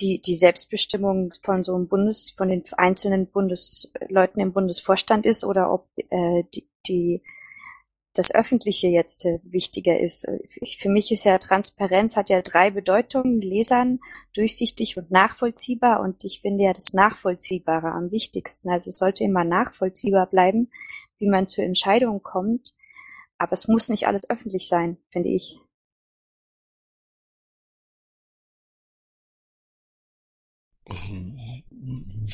[0.00, 5.72] die, die Selbstbestimmung von so einem Bundes, von den einzelnen Bundesleuten im Bundesvorstand ist oder
[5.72, 7.22] ob äh, die, die
[8.18, 10.26] das Öffentliche jetzt äh, wichtiger ist.
[10.78, 13.40] Für mich ist ja Transparenz hat ja drei Bedeutungen.
[13.40, 14.00] Lesern,
[14.34, 16.00] durchsichtig und nachvollziehbar.
[16.00, 18.70] Und ich finde ja das Nachvollziehbare am wichtigsten.
[18.70, 20.70] Also es sollte immer nachvollziehbar bleiben,
[21.18, 22.74] wie man zu Entscheidungen kommt.
[23.38, 25.60] Aber es muss nicht alles öffentlich sein, finde ich.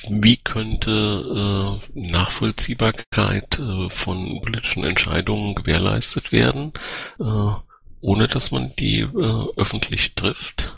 [0.09, 6.73] Wie könnte äh, Nachvollziehbarkeit äh, von politischen Entscheidungen gewährleistet werden,
[7.19, 7.55] äh,
[8.01, 10.75] ohne dass man die äh, öffentlich trifft?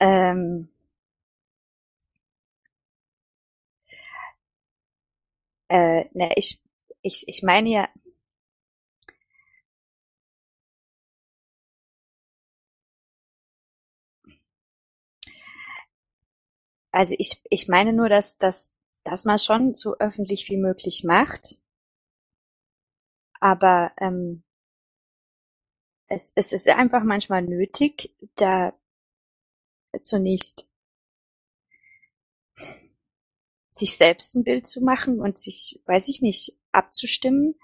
[0.00, 0.68] Ähm,
[5.68, 6.60] äh, ne, ich,
[7.02, 7.88] ich, ich meine ja,
[16.96, 18.74] Also ich, ich meine nur, dass, dass,
[19.04, 21.60] dass man schon so öffentlich wie möglich macht.
[23.38, 24.44] Aber ähm,
[26.08, 28.72] es, es ist einfach manchmal nötig, da
[30.00, 30.72] zunächst
[33.68, 37.56] sich selbst ein Bild zu machen und sich, weiß ich nicht, abzustimmen,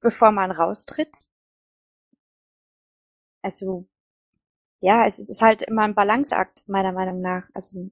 [0.00, 1.26] bevor man raustritt.
[3.40, 3.88] Also
[4.80, 7.48] ja, es ist halt immer ein Balanceakt, meiner Meinung nach.
[7.54, 7.90] Also,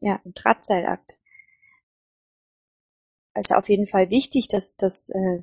[0.00, 1.18] ja, ein Drahtseilakt.
[3.34, 5.40] Es ist auf jeden Fall wichtig, dass das, äh,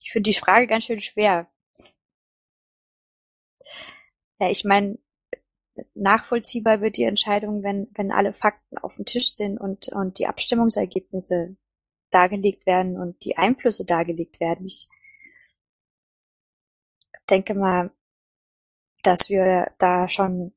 [0.00, 1.50] ich finde die Frage ganz schön schwer.
[4.40, 4.98] Ja, ich meine,
[5.94, 10.26] nachvollziehbar wird die Entscheidung, wenn, wenn alle Fakten auf dem Tisch sind und, und die
[10.26, 11.56] Abstimmungsergebnisse
[12.10, 14.64] dargelegt werden und die Einflüsse dargelegt werden.
[14.64, 14.88] Ich,
[17.30, 17.90] denke mal,
[19.02, 20.52] dass wir da schon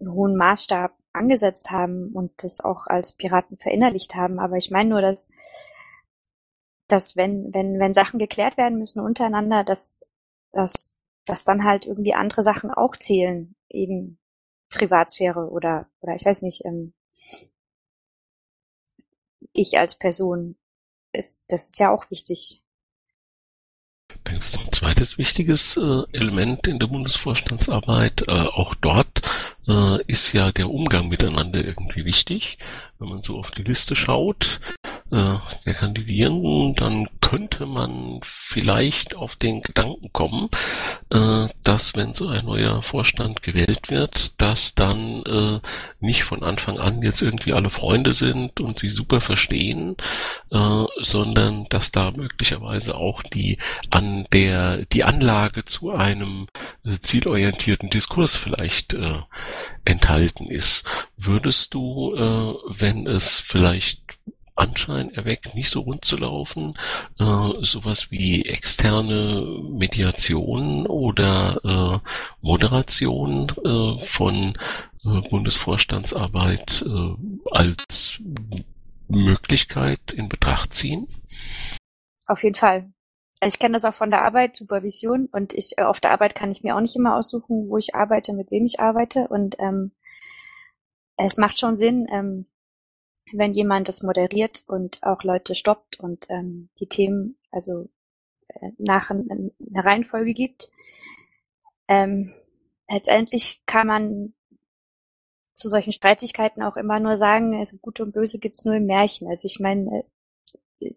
[0.00, 4.38] einen hohen Maßstab angesetzt haben und das auch als Piraten verinnerlicht haben.
[4.38, 5.28] Aber ich meine nur, dass,
[6.88, 10.10] dass wenn, wenn, wenn Sachen geklärt werden müssen untereinander, dass,
[10.52, 14.18] dass, dass dann halt irgendwie andere Sachen auch zählen, eben
[14.70, 16.94] Privatsphäre oder, oder ich weiß nicht, ähm,
[19.52, 20.56] ich als Person
[21.12, 22.63] ist, das ist ja auch wichtig.
[24.26, 28.24] Ein zweites wichtiges äh, Element in der Bundesvorstandsarbeit.
[28.26, 29.22] Äh, auch dort
[29.68, 32.58] äh, ist ja der Umgang miteinander irgendwie wichtig.
[32.98, 34.60] Wenn man so auf die Liste schaut,
[35.10, 35.36] äh,
[35.66, 40.50] der Kandidierenden, dann könnte man vielleicht auf den Gedanken kommen,
[41.10, 45.60] äh, dass wenn so ein neuer Vorstand gewählt wird, dass dann äh,
[46.00, 49.96] nicht von Anfang an jetzt irgendwie alle Freunde sind und sie super verstehen,
[50.50, 53.56] äh, sondern dass da möglicherweise auch die
[53.90, 56.46] an der die Anlage zu einem
[56.84, 59.20] äh, zielorientierten Diskurs vielleicht äh,
[59.86, 60.84] enthalten ist.
[61.16, 64.03] Würdest du, äh, wenn es vielleicht
[64.56, 66.74] Anschein erweckt, nicht so rund zu laufen,
[67.18, 72.08] äh, sowas wie externe Mediation oder äh,
[72.40, 74.58] Moderation äh, von
[75.04, 78.20] äh, Bundesvorstandsarbeit äh, als
[79.08, 81.08] Möglichkeit in Betracht ziehen?
[82.26, 82.92] Auf jeden Fall.
[83.40, 86.34] Also ich kenne das auch von der Arbeit, Supervision und ich äh, auf der Arbeit
[86.34, 89.56] kann ich mir auch nicht immer aussuchen, wo ich arbeite, mit wem ich arbeite und
[89.58, 89.92] ähm,
[91.16, 92.46] es macht schon Sinn, ähm,
[93.32, 97.88] wenn jemand das moderiert und auch Leute stoppt und ähm, die Themen also
[98.48, 100.70] äh, nach eine Reihenfolge gibt.
[101.88, 102.32] Ähm,
[102.88, 104.34] letztendlich kann man
[105.54, 109.28] zu solchen Streitigkeiten auch immer nur sagen, also Gute und Böse gibt's nur im Märchen.
[109.28, 110.04] Also ich meine,
[110.80, 110.94] äh,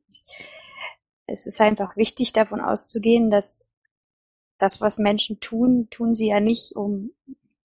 [1.28, 3.66] es ist einfach wichtig davon auszugehen, dass
[4.58, 7.12] das, was Menschen tun, tun sie ja nicht um,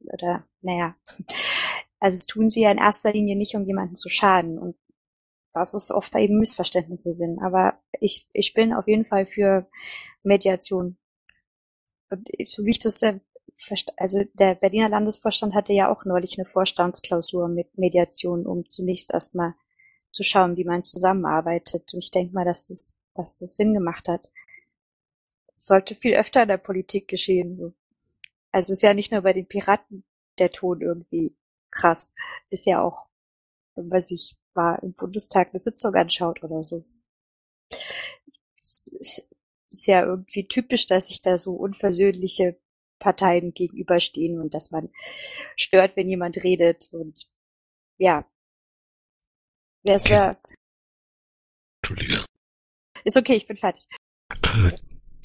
[0.01, 0.95] oder naja,
[2.03, 4.59] also es tun sie ja in erster Linie nicht, um jemanden zu schaden.
[4.59, 4.75] Und
[5.53, 7.39] das ist oft eben Missverständnisse sind.
[7.41, 9.69] Aber ich, ich bin auf jeden Fall für
[10.25, 10.97] Mediation.
[12.11, 13.21] Und so wie ich das, äh,
[13.97, 19.55] also der Berliner Landesvorstand hatte ja auch neulich eine Vorstandsklausur mit Mediation, um zunächst erstmal
[20.11, 21.95] zu schauen, wie man zusammenarbeitet.
[21.95, 24.33] Und ich denke mal, dass das, dass das Sinn gemacht hat.
[25.55, 27.57] Das sollte viel öfter in der Politik geschehen.
[27.59, 27.75] So.
[28.51, 30.03] Also es ist ja nicht nur bei den Piraten
[30.39, 31.37] der Ton irgendwie
[31.73, 32.13] krass.
[32.51, 33.09] Ist ja auch,
[33.75, 36.83] wenn man sich mal im Bundestag eine Sitzung anschaut oder so.
[38.59, 38.93] Es
[39.71, 42.61] ist ja irgendwie typisch, dass sich da so unversöhnliche
[42.99, 44.91] Parteien gegenüberstehen und dass man
[45.57, 47.27] stört, wenn jemand redet und
[47.99, 48.25] ja.
[49.83, 50.41] Wer ist der?
[51.83, 52.25] Entschuldige.
[53.05, 53.85] Ist okay, ich bin fertig.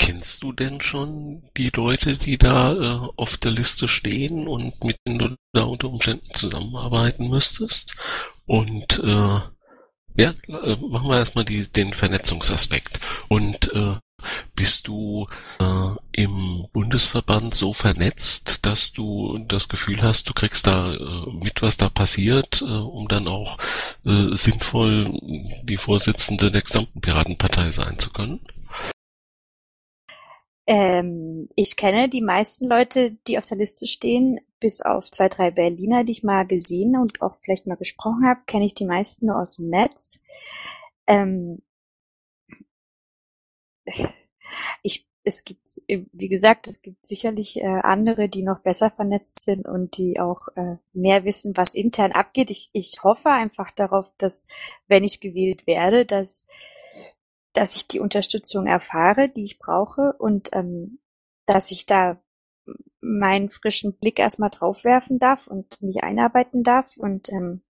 [0.08, 4.96] Kennst du denn schon die Leute, die da äh, auf der Liste stehen und mit
[5.06, 7.94] denen du da unter Umständen zusammenarbeiten müsstest?
[8.46, 9.42] Und äh,
[10.16, 13.02] ja, äh, machen wir erstmal die, den Vernetzungsaspekt.
[13.28, 13.96] Und äh,
[14.56, 15.28] bist du
[15.60, 21.62] äh, im Bundesverband so vernetzt, dass du das Gefühl hast, du kriegst da äh, mit,
[21.62, 23.58] was da passiert, äh, um dann auch
[24.06, 25.20] äh, sinnvoll
[25.64, 28.40] die Vorsitzende der gesamten Piratenpartei sein zu können?
[30.68, 35.50] Ähm, ich kenne die meisten Leute, die auf der Liste stehen, bis auf zwei, drei
[35.50, 39.28] Berliner, die ich mal gesehen und auch vielleicht mal gesprochen habe, kenne ich die meisten
[39.28, 40.20] nur aus dem Netz.
[41.08, 41.62] Ähm,
[44.84, 49.68] ich, es gibt, wie gesagt, es gibt sicherlich äh, andere, die noch besser vernetzt sind
[49.68, 52.50] und die auch äh, mehr wissen, was intern abgeht.
[52.50, 54.48] Ich, ich hoffe einfach darauf, dass,
[54.88, 56.46] wenn ich gewählt werde, dass
[57.58, 61.00] dass ich die Unterstützung erfahre, die ich brauche und ähm,
[61.48, 62.22] dass ich da
[63.02, 67.64] meinen frischen Blick erstmal drauf werfen darf und mich einarbeiten darf und ähm,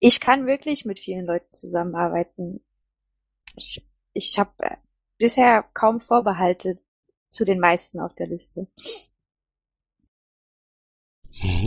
[0.00, 2.64] ich kann wirklich mit vielen Leuten zusammenarbeiten.
[3.56, 4.76] Ich, ich habe äh,
[5.18, 6.78] bisher kaum Vorbehalte
[7.30, 8.68] zu den meisten auf der Liste.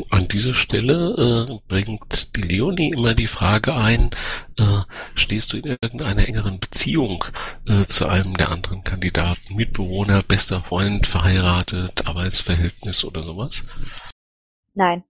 [0.09, 4.11] An dieser Stelle äh, bringt die Leonie immer die Frage ein,
[4.57, 4.81] äh,
[5.15, 7.23] stehst du in irgendeiner engeren Beziehung
[7.65, 13.65] äh, zu einem der anderen Kandidaten, Mitbewohner, bester Freund, verheiratet, Arbeitsverhältnis oder sowas?
[14.75, 15.03] Nein.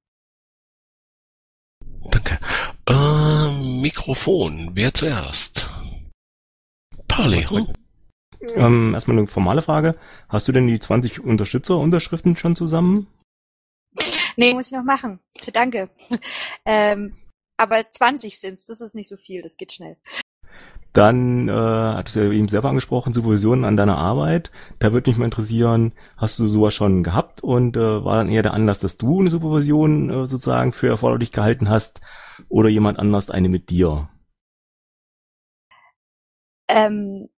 [2.12, 2.40] Danke.
[2.88, 5.70] Äh, Mikrofon, wer zuerst?
[7.08, 7.46] Parley.
[8.56, 9.96] Ähm, erstmal eine formale Frage.
[10.30, 13.08] Hast du denn die 20 Unterstützerunterschriften schon zusammen?
[14.38, 15.20] Nee, muss ich noch machen.
[15.54, 15.90] Danke.
[16.66, 17.16] ähm,
[17.58, 19.98] aber 20 sind's, das ist nicht so viel, das geht schnell.
[20.94, 24.52] Dann äh, hattest du ja eben selber angesprochen, Supervision an deiner Arbeit.
[24.80, 28.42] Da würde mich mal interessieren, hast du sowas schon gehabt und äh, war dann eher
[28.42, 32.02] der Anlass, dass du eine Supervision äh, sozusagen für erforderlich gehalten hast
[32.50, 34.10] oder jemand anders eine mit dir?
[36.68, 37.30] Ähm,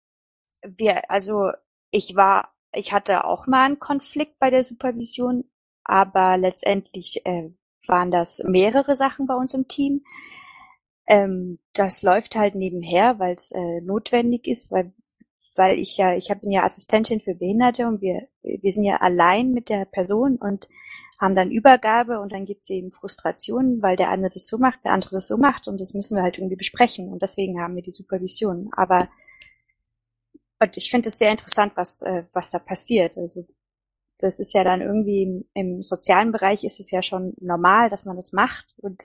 [0.62, 1.50] wir, also
[1.90, 5.44] ich war, ich hatte auch mal einen Konflikt bei der Supervision,
[5.84, 7.50] aber letztendlich äh,
[7.86, 10.04] waren das mehrere Sachen bei uns im Team.
[11.06, 14.92] Ähm, das läuft halt nebenher, weil es äh, notwendig ist, weil
[15.54, 19.52] weil ich ja, ich bin ja Assistentin für Behinderte und wir, wir sind ja allein
[19.52, 20.68] mit der Person und
[21.20, 24.84] haben dann Übergabe und dann gibt es eben Frustrationen, weil der eine das so macht,
[24.84, 27.76] der andere das so macht und das müssen wir halt irgendwie besprechen und deswegen haben
[27.76, 28.70] wir die Supervision.
[28.72, 29.08] Aber
[30.58, 33.18] und ich finde es sehr interessant, was, äh, was da passiert.
[33.18, 33.46] Also
[34.22, 38.04] das ist ja dann irgendwie im, im, sozialen Bereich ist es ja schon normal, dass
[38.04, 38.74] man das macht.
[38.78, 39.04] Und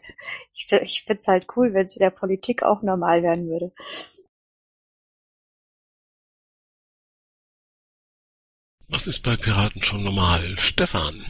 [0.53, 3.71] ich, ich finde es halt cool, wenn es in der Politik auch normal werden würde.
[8.89, 10.55] Was ist bei Piraten schon normal?
[10.59, 11.25] Stefan.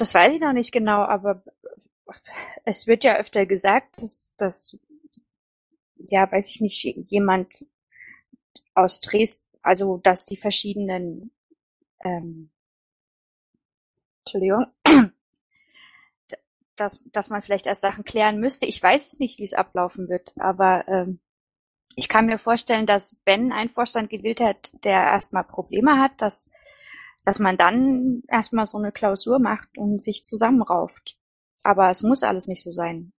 [0.00, 1.42] Das weiß ich noch nicht genau, aber
[2.64, 4.78] es wird ja öfter gesagt, dass, dass
[5.96, 7.66] ja, weiß ich nicht, jemand
[8.72, 11.32] aus Dresden, also dass die verschiedenen,
[12.02, 12.50] ähm,
[14.24, 14.68] Entschuldigung,
[16.76, 18.64] dass, dass man vielleicht erst Sachen klären müsste.
[18.64, 21.20] Ich weiß es nicht, wie es ablaufen wird, aber ähm,
[21.94, 26.50] ich kann mir vorstellen, dass wenn ein Vorstand gewählt hat, der erstmal Probleme hat, dass
[27.24, 31.16] dass man dann erstmal so eine Klausur macht und sich zusammenrauft.
[31.62, 33.12] Aber es muss alles nicht so sein.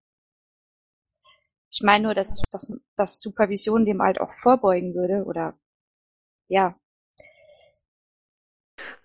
[1.71, 5.57] Ich meine nur, dass, dass, dass Supervision dem halt auch vorbeugen würde oder
[6.47, 6.75] ja.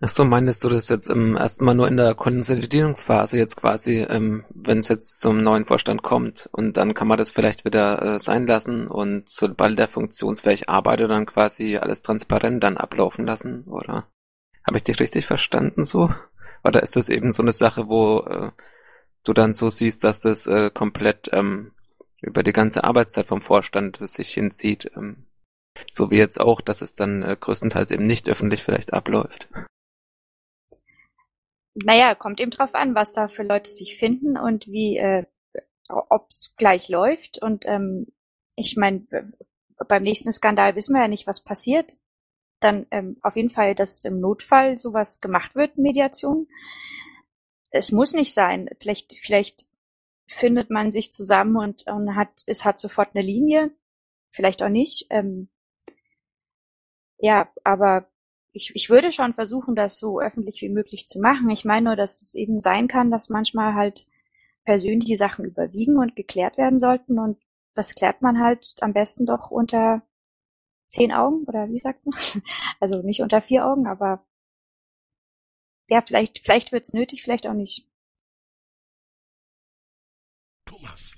[0.00, 4.44] Ach so, meinst du das jetzt ähm, erstmal nur in der Konsolidierungsphase jetzt quasi, ähm,
[4.50, 8.20] wenn es jetzt zum neuen Vorstand kommt und dann kann man das vielleicht wieder äh,
[8.20, 14.06] sein lassen und sobald der funktionsfähig arbeitet, dann quasi alles transparent dann ablaufen lassen, oder?
[14.68, 16.10] Habe ich dich richtig verstanden so?
[16.64, 18.50] Oder ist das eben so eine Sache, wo äh,
[19.22, 21.72] du dann so siehst, dass das äh, komplett ähm,
[22.20, 24.90] über die ganze Arbeitszeit vom Vorstand sich hinzieht?
[24.96, 25.26] Ähm,
[25.92, 29.48] so wie jetzt auch, dass es dann äh, größtenteils eben nicht öffentlich vielleicht abläuft.
[31.74, 35.26] Naja, kommt eben drauf an, was da für Leute sich finden und wie, äh,
[35.88, 37.40] ob's gleich läuft.
[37.40, 38.06] Und ähm,
[38.56, 39.06] ich meine,
[39.86, 41.92] beim nächsten Skandal wissen wir ja nicht, was passiert
[42.60, 46.48] dann ähm, auf jeden Fall, dass im Notfall sowas gemacht wird, Mediation.
[47.70, 48.68] Es muss nicht sein.
[48.80, 49.66] Vielleicht, vielleicht
[50.26, 53.70] findet man sich zusammen und, und hat, es hat sofort eine Linie.
[54.30, 55.06] Vielleicht auch nicht.
[55.10, 55.48] Ähm,
[57.18, 58.08] ja, aber
[58.52, 61.50] ich, ich würde schon versuchen, das so öffentlich wie möglich zu machen.
[61.50, 64.06] Ich meine nur, dass es eben sein kann, dass manchmal halt
[64.64, 67.18] persönliche Sachen überwiegen und geklärt werden sollten.
[67.18, 67.38] Und
[67.74, 70.02] das klärt man halt am besten doch unter
[70.96, 72.14] zehn Augen oder wie sagt man?
[72.80, 74.24] Also nicht unter vier Augen, aber
[75.88, 77.86] ja, vielleicht, vielleicht wird's nötig, vielleicht auch nicht.
[80.64, 81.12] Thomas.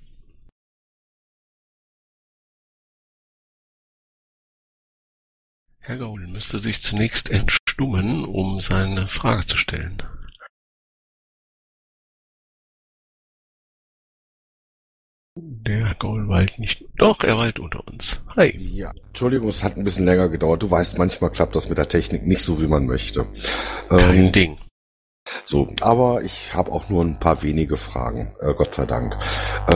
[5.81, 10.03] Herr Gaul müsste sich zunächst entstummen, um seine Frage zu stellen.
[15.40, 16.85] Der Gaul weilt nicht.
[16.97, 18.20] Doch, er weilt unter uns.
[18.36, 18.56] Hi.
[18.59, 20.62] Ja, Entschuldigung, es hat ein bisschen länger gedauert.
[20.62, 23.27] Du weißt, manchmal klappt das mit der Technik nicht so, wie man möchte.
[23.89, 24.59] Kein ähm, Ding.
[25.44, 29.16] So, aber ich habe auch nur ein paar wenige Fragen, äh, Gott sei Dank.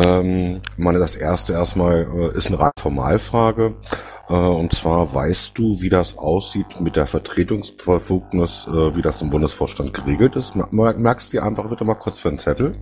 [0.04, 3.76] Ähm, meine, das erste erstmal äh, ist eine Ratformalfrage.
[4.21, 9.30] Äh, und zwar weißt du, wie das aussieht mit der Vertretungsbefugnis, äh, wie das im
[9.30, 10.54] Bundesvorstand geregelt ist.
[10.70, 12.74] Merkst du dir einfach bitte mal kurz für einen Zettel.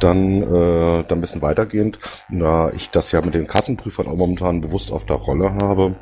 [0.00, 1.98] Dann, äh, dann ein bisschen weitergehend,
[2.28, 5.94] da ich das ja mit den Kassenprüfern auch momentan bewusst auf der Rolle habe,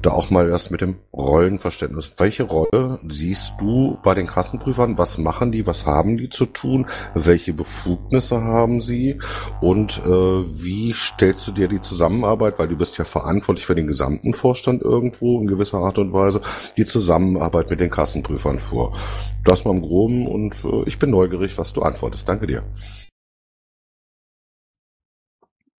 [0.00, 2.14] da auch mal erst mit dem Rollenverständnis.
[2.16, 4.96] Welche Rolle siehst du bei den Kassenprüfern?
[4.96, 5.66] Was machen die?
[5.66, 6.86] Was haben die zu tun?
[7.14, 9.18] Welche Befugnisse haben sie?
[9.60, 13.86] Und äh, wie stellst du dir die Zusammenarbeit, weil du bist ja verantwortlich für den
[13.86, 16.42] gesamten gesamten Vorstand irgendwo in gewisser Art und Weise
[16.76, 18.96] die Zusammenarbeit mit den Kassenprüfern vor.
[19.44, 22.28] Das mal im Groben und äh, ich bin neugierig, was du antwortest.
[22.28, 22.64] Danke dir.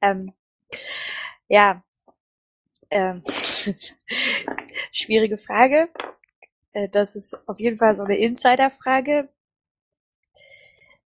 [0.02, 0.34] Ähm,
[1.48, 1.84] ja,
[2.90, 3.22] ähm,
[4.92, 5.90] schwierige Frage.
[6.74, 9.30] Äh, das ist auf jeden Fall so eine Insider-Frage.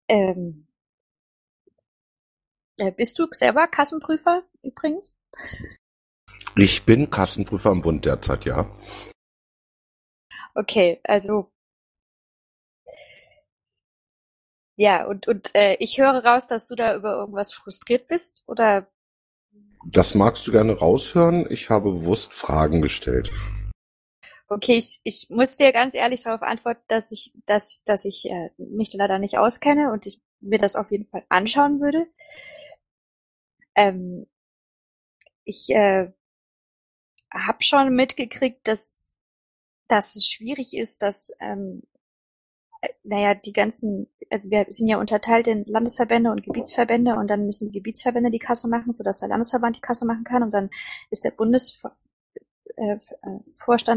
[0.08, 0.66] Ähm,
[2.78, 5.14] äh, bist du selber Kassenprüfer übrigens?
[6.58, 8.68] Ich bin Kassenprüfer am Bund derzeit, ja.
[10.54, 11.52] Okay, also
[14.80, 18.86] Ja, und, und äh, ich höre raus, dass du da über irgendwas frustriert bist, oder?
[19.84, 21.46] Das magst du gerne raushören.
[21.50, 23.32] Ich habe bewusst Fragen gestellt.
[24.48, 28.50] Okay, ich, ich muss dir ganz ehrlich darauf antworten, dass ich, dass, dass ich äh,
[28.56, 32.06] mich leider nicht auskenne und ich mir das auf jeden Fall anschauen würde.
[33.74, 34.26] Ähm,
[35.44, 36.12] ich äh,
[37.32, 39.12] habe schon mitgekriegt, dass,
[39.88, 41.82] dass es schwierig ist, dass ähm,
[42.80, 47.46] äh, naja, die ganzen, also wir sind ja unterteilt in Landesverbände und Gebietsverbände und dann
[47.46, 50.70] müssen die Gebietsverbände die Kasse machen, sodass der Landesverband die Kasse machen kann und dann
[51.10, 51.96] ist der Bundesvorstand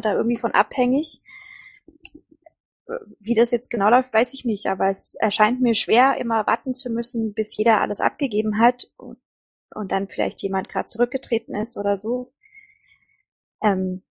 [0.06, 1.22] äh, da irgendwie von abhängig.
[3.20, 6.74] Wie das jetzt genau läuft, weiß ich nicht, aber es erscheint mir schwer, immer warten
[6.74, 9.18] zu müssen, bis jeder alles abgegeben hat und,
[9.74, 12.34] und dann vielleicht jemand gerade zurückgetreten ist oder so.
[13.62, 14.02] Ähm,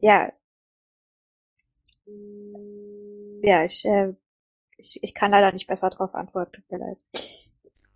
[0.00, 0.32] ja,
[3.42, 4.12] ja, ich, äh,
[4.76, 6.98] ich, ich kann leider nicht besser darauf antworten, tut mir leid.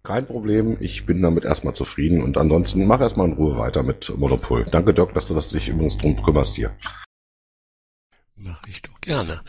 [0.02, 4.14] Kein Problem, ich bin damit erstmal zufrieden und ansonsten mach erstmal in Ruhe weiter mit
[4.16, 4.64] Monopol.
[4.64, 6.76] Danke Dirk, dass du das dich übrigens drum kümmerst hier.
[8.36, 9.42] Mache ich doch gerne.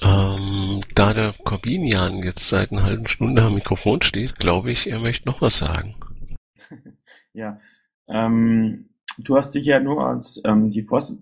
[0.00, 5.00] Ähm, da der Corbinian jetzt seit einer halben Stunde am Mikrofon steht, glaube ich, er
[5.00, 5.96] möchte noch was sagen.
[7.34, 7.60] ja,
[8.06, 8.88] ähm,
[9.18, 11.16] du hast dich ja nur als ähm, die Vors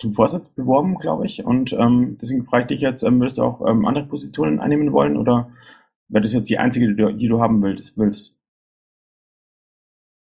[0.00, 1.44] zum Vorsitz beworben, glaube ich.
[1.44, 4.92] Und ähm, deswegen frage ich dich jetzt, ähm, würdest du auch ähm, andere Positionen einnehmen
[4.92, 5.50] wollen oder
[6.08, 8.36] wäre das jetzt die einzige, die du, die du haben willst?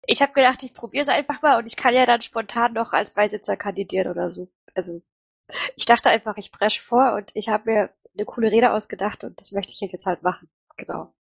[0.06, 2.92] Ich habe gedacht, ich probiere es einfach mal und ich kann ja dann spontan noch
[2.92, 4.48] als Beisitzer kandidieren oder so.
[4.74, 5.00] Also
[5.76, 9.40] ich dachte einfach, ich presche vor und ich habe mir eine coole Rede ausgedacht und
[9.40, 10.48] das möchte ich jetzt halt machen.
[10.76, 11.14] Genau.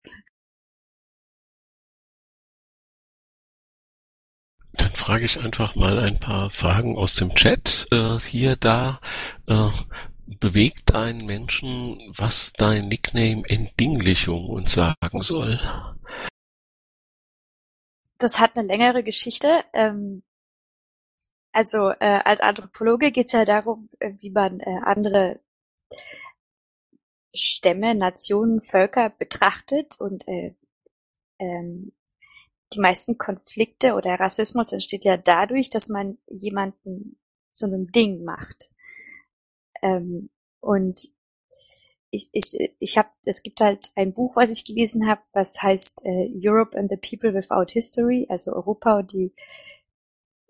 [5.02, 7.88] Frage ich einfach mal ein paar Fragen aus dem Chat.
[7.90, 9.00] Äh, hier, da.
[9.48, 9.70] Äh,
[10.38, 15.58] bewegt einen Menschen, was dein Nickname Entdinglichung uns sagen soll?
[18.18, 19.64] Das hat eine längere Geschichte.
[19.72, 20.22] Ähm,
[21.50, 25.40] also äh, als Anthropologe geht es ja darum, äh, wie man äh, andere
[27.34, 30.54] Stämme, Nationen, Völker betrachtet und äh,
[31.40, 31.90] ähm,
[32.74, 37.18] die meisten Konflikte oder Rassismus entsteht ja dadurch, dass man jemanden
[37.52, 38.70] zu einem Ding macht.
[39.82, 40.30] Ähm,
[40.60, 41.08] und
[42.10, 46.04] ich, ich, ich habe, es gibt halt ein Buch, was ich gelesen habe, was heißt
[46.04, 49.34] äh, Europe and the People Without History, also Europa und die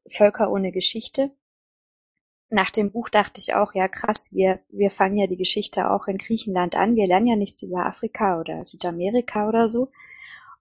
[0.09, 1.31] Völker ohne Geschichte.
[2.51, 6.07] Nach dem Buch dachte ich auch, ja krass, wir, wir fangen ja die Geschichte auch
[6.09, 6.97] in Griechenland an.
[6.97, 9.91] Wir lernen ja nichts über Afrika oder Südamerika oder so.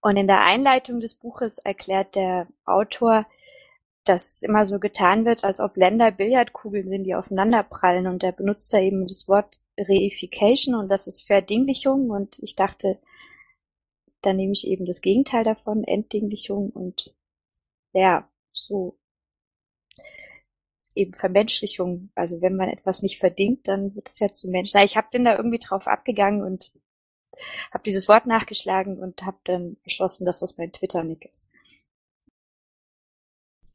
[0.02, 3.26] Und in der Einleitung des Buches erklärt der Autor,
[4.03, 8.07] dass immer so getan wird, als ob Länder Billardkugeln sind, die aufeinanderprallen.
[8.07, 12.10] Und er benutzt da eben das Wort Reification und das ist Verdinglichung.
[12.10, 12.99] Und ich dachte,
[14.22, 17.14] da nehme ich eben das Gegenteil davon, Entdinglichung und
[17.94, 18.98] ja, so
[20.95, 22.10] eben Vermenschlichung.
[22.15, 24.82] Also wenn man etwas nicht verdingt, dann wird es ja zu Menschen.
[24.82, 26.73] Ich hab, bin da irgendwie drauf abgegangen und
[27.72, 31.48] habe dieses Wort nachgeschlagen und habe dann beschlossen, dass das mein Twitter-Nick ist.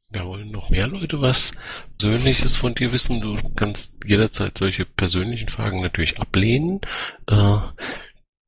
[0.09, 1.51] Da wollen noch mehr Leute was
[1.97, 3.19] Persönliches von dir wissen.
[3.19, 6.79] Du kannst jederzeit solche persönlichen Fragen natürlich ablehnen.
[7.27, 7.57] Äh,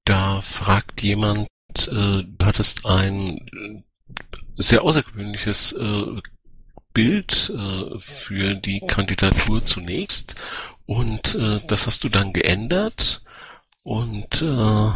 [0.06, 3.84] da fragt jemand, äh, du hattest ein
[4.56, 6.22] sehr außergewöhnliches äh,
[6.94, 10.36] Bild äh, für die Kandidatur zunächst
[10.86, 13.22] und äh, das hast du dann geändert
[13.84, 14.92] und äh,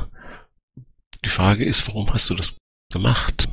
[1.24, 2.56] die Frage ist, warum hast du das
[2.92, 3.48] gemacht?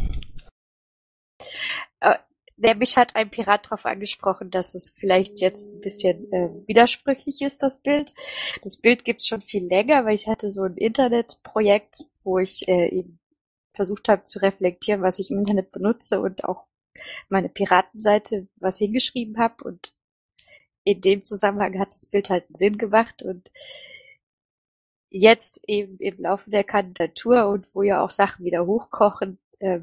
[2.00, 2.16] Äh,
[2.56, 7.62] nämlich hat ein Pirat darauf angesprochen, dass es vielleicht jetzt ein bisschen äh, widersprüchlich ist,
[7.62, 8.12] das Bild.
[8.62, 12.68] Das Bild gibt es schon viel länger, weil ich hatte so ein Internetprojekt, wo ich
[12.68, 13.18] äh, eben
[13.72, 16.66] versucht habe zu reflektieren, was ich im Internet benutze und auch
[17.28, 19.94] meine Piratenseite was hingeschrieben habe und
[20.84, 23.50] in dem Zusammenhang hat das Bild halt einen Sinn gemacht und
[25.10, 29.80] jetzt eben im Laufe der Kandidatur und wo ja auch Sachen wieder hochkochen, äh,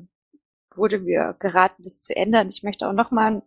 [0.74, 2.48] wurde mir geraten, das zu ändern.
[2.50, 3.42] Ich möchte auch nochmal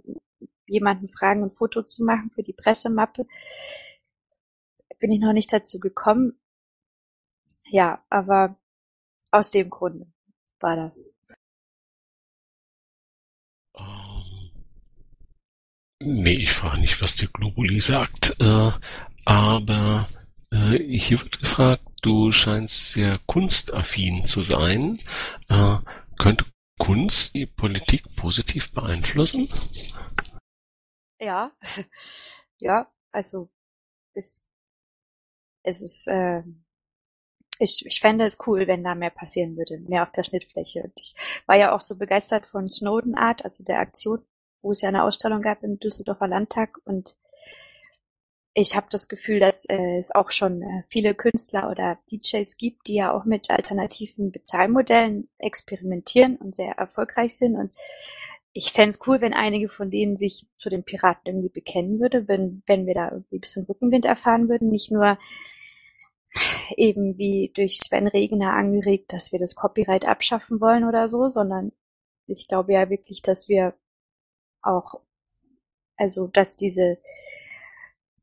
[0.66, 3.26] jemanden fragen, ein Foto zu machen für die Pressemappe.
[4.98, 6.38] Bin ich noch nicht dazu gekommen.
[7.70, 8.56] Ja, aber
[9.30, 10.06] aus dem Grunde
[10.58, 11.10] war das.
[13.76, 14.50] Ähm,
[16.00, 18.72] nee, ich frage nicht, was der Globuli sagt, äh,
[19.24, 20.08] aber
[20.50, 25.00] äh, hier wird gefragt, du scheinst sehr kunstaffin zu sein.
[25.48, 25.78] Äh,
[26.18, 26.44] könnte
[26.78, 29.48] Kunst die Politik positiv beeinflussen?
[31.18, 31.52] Ja,
[32.58, 33.50] ja, also
[34.14, 34.46] es,
[35.62, 36.42] es ist, äh,
[37.58, 40.82] ich, ich fände es cool, wenn da mehr passieren würde, mehr auf der Schnittfläche.
[40.82, 41.14] Und ich
[41.46, 44.24] war ja auch so begeistert von Snowden Art, also der Aktion,
[44.62, 47.16] wo es ja eine Ausstellung gab im Düsseldorfer Landtag und
[48.60, 52.86] ich habe das Gefühl, dass äh, es auch schon äh, viele Künstler oder DJs gibt,
[52.86, 57.56] die ja auch mit alternativen Bezahlmodellen experimentieren und sehr erfolgreich sind.
[57.56, 57.72] Und
[58.52, 62.28] ich fände es cool, wenn einige von denen sich zu den Piraten irgendwie bekennen würde,
[62.28, 64.70] wenn, wenn wir da irgendwie ein bisschen Rückenwind erfahren würden.
[64.70, 65.18] Nicht nur
[66.76, 71.72] eben wie durch Sven Regner angeregt, dass wir das Copyright abschaffen wollen oder so, sondern
[72.26, 73.74] ich glaube ja wirklich, dass wir
[74.62, 75.00] auch,
[75.96, 76.98] also dass diese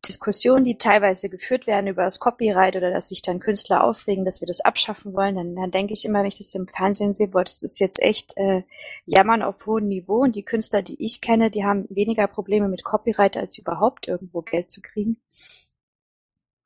[0.06, 4.42] Diskussionen, die teilweise geführt werden über das Copyright oder dass sich dann Künstler aufregen, dass
[4.42, 7.28] wir das abschaffen wollen, dann, dann denke ich immer, wenn ich das im Fernsehen sehe,
[7.28, 8.64] boah, das ist jetzt echt äh,
[9.06, 12.84] Jammern auf hohem Niveau und die Künstler, die ich kenne, die haben weniger Probleme mit
[12.84, 15.22] Copyright, als überhaupt irgendwo Geld zu kriegen.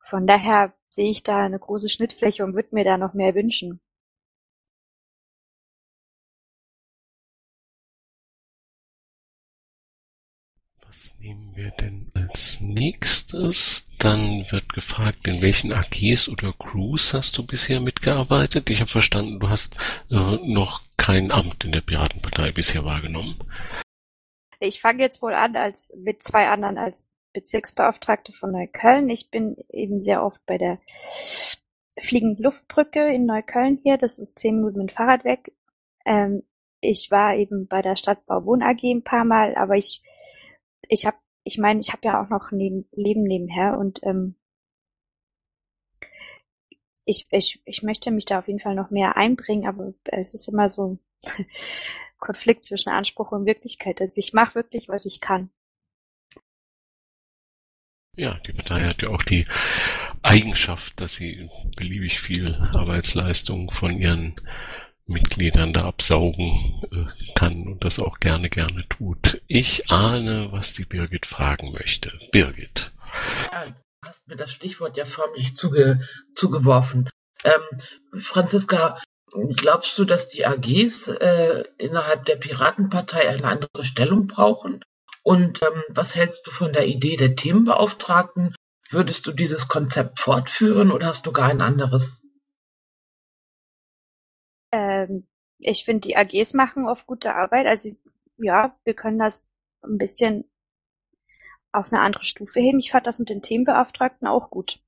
[0.04, 3.80] Von daher sehe ich da eine große Schnittfläche und würde mir da noch mehr wünschen.
[10.92, 13.88] Was nehmen wir denn als nächstes?
[13.98, 18.70] Dann wird gefragt, in welchen AGs oder Crews hast du bisher mitgearbeitet?
[18.70, 19.74] Ich habe verstanden, du hast
[20.10, 23.40] äh, noch kein Amt in der Piratenpartei bisher wahrgenommen.
[24.60, 29.10] Ich fange jetzt wohl an als mit zwei anderen als Bezirksbeauftragte von Neukölln.
[29.10, 30.80] Ich bin eben sehr oft bei der
[32.02, 33.96] Fliegenden Luftbrücke in Neukölln hier.
[33.96, 35.54] Das ist zehn Minuten mit dem Fahrrad weg.
[36.06, 36.44] Ähm,
[36.82, 40.02] ich war eben bei der Stadtbau Wohn AG ein paar Mal, aber ich,
[40.92, 44.36] ich habe, ich meine, ich habe ja auch noch ein Leben nebenher und ähm,
[47.06, 50.50] ich, ich, ich möchte mich da auf jeden Fall noch mehr einbringen, aber es ist
[50.50, 51.00] immer so
[52.20, 54.02] Konflikt zwischen Anspruch und Wirklichkeit.
[54.02, 55.50] Also ich mache wirklich, was ich kann.
[58.18, 59.48] Ja, die Partei hat ja auch die
[60.22, 64.36] Eigenschaft, dass sie beliebig viel Arbeitsleistung von ihren
[65.08, 69.42] Mitgliedern da absaugen äh, kann und das auch gerne, gerne tut.
[69.48, 72.12] Ich ahne, was die Birgit fragen möchte.
[72.32, 72.92] Birgit.
[73.52, 73.74] Ja, du
[74.08, 76.00] hast mir das Stichwort ja förmlich zuge
[76.36, 77.10] zugeworfen.
[77.44, 79.02] Ähm, Franziska,
[79.56, 84.84] glaubst du, dass die AGs äh, innerhalb der Piratenpartei eine andere Stellung brauchen?
[85.24, 88.56] Und ähm, was hältst du von der Idee der Themenbeauftragten?
[88.90, 92.26] Würdest du dieses Konzept fortführen oder hast du gar ein anderes?
[95.02, 95.28] Ähm,
[95.60, 97.68] ich finde, die AGs machen oft gute Arbeit.
[97.68, 97.92] Also
[98.38, 99.46] ja, wir können das
[99.84, 100.50] ein bisschen
[101.72, 102.80] auf eine andere Stufe heben.
[102.80, 104.80] Ich fand das mit den Themenbeauftragten auch gut.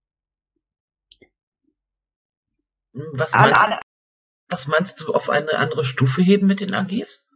[2.94, 3.80] Was meinst, alle, alle.
[4.50, 7.30] was meinst du auf eine andere Stufe heben mit den AGs?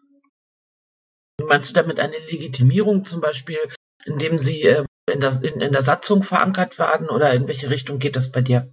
[1.44, 3.60] Meinst du damit eine Legitimierung zum Beispiel,
[4.06, 8.00] indem sie äh, in, das, in, in der Satzung verankert werden oder in welche Richtung
[8.00, 8.64] geht das bei dir?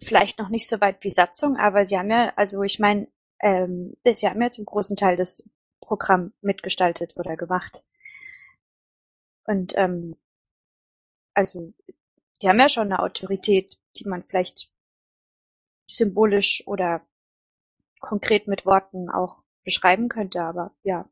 [0.00, 3.08] Vielleicht noch nicht so weit wie Satzung, aber sie haben ja, also ich meine,
[3.40, 5.48] ähm, sie haben ja zum großen Teil das
[5.80, 7.82] Programm mitgestaltet oder gemacht.
[9.44, 10.16] Und ähm,
[11.34, 11.72] also
[12.34, 14.70] sie haben ja schon eine Autorität, die man vielleicht
[15.86, 17.00] symbolisch oder
[18.00, 21.08] konkret mit Worten auch beschreiben könnte, aber ja.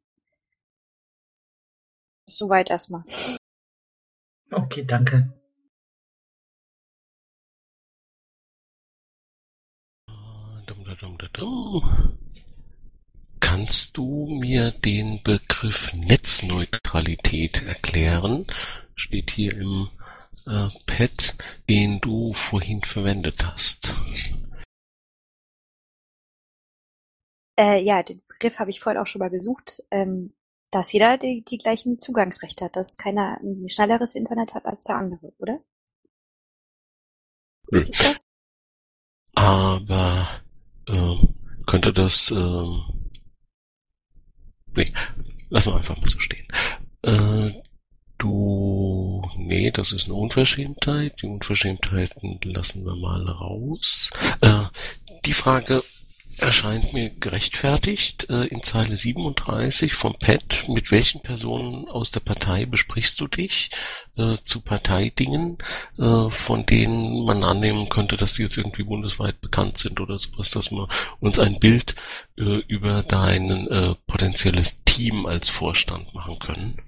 [2.27, 3.05] Soweit erstmal.
[4.51, 5.33] Okay, danke.
[13.41, 18.47] Kannst du mir den Begriff Netzneutralität erklären?
[18.95, 19.89] Steht hier im
[20.47, 21.37] äh, Pad,
[21.69, 23.93] den du vorhin verwendet hast.
[27.59, 30.35] Äh, ja, den Begriff habe ich vorhin auch schon mal gesucht, ähm,
[30.71, 34.97] dass jeder die, die gleichen Zugangsrechte hat, dass keiner ein schnelleres Internet hat als der
[34.97, 35.61] andere, oder?
[37.71, 38.23] Was ist das?
[39.35, 40.46] Aber
[40.87, 41.17] äh,
[41.67, 42.67] könnte das äh,
[44.75, 44.93] nee,
[45.49, 46.47] lassen wir einfach mal so stehen.
[47.03, 47.53] Äh,
[48.19, 51.21] du nee, das ist eine Unverschämtheit.
[51.23, 54.11] Die Unverschämtheiten lassen wir mal raus.
[54.41, 54.65] Äh,
[55.25, 55.83] die Frage
[56.39, 58.29] erscheint mir gerechtfertigt.
[58.31, 63.71] Äh, in Zeile 37 vom PET, mit welchen Personen aus der Partei besprichst du dich
[64.17, 65.59] äh, zu Parteidingen,
[65.99, 70.51] äh, von denen man annehmen könnte, dass die jetzt irgendwie bundesweit bekannt sind oder sowas,
[70.51, 70.89] dass wir
[71.21, 71.95] uns ein Bild
[72.37, 76.83] äh, über dein äh, potenzielles Team als Vorstand machen können?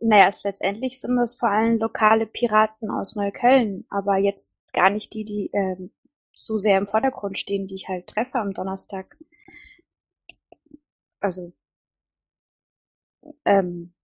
[0.00, 5.14] Naja, es letztendlich sind das vor allem lokale Piraten aus Neukölln, aber jetzt gar nicht
[5.14, 5.92] die, die ähm,
[6.34, 9.16] so sehr im Vordergrund stehen, die ich halt treffe am Donnerstag.
[11.20, 11.52] Also,
[13.44, 13.94] ähm,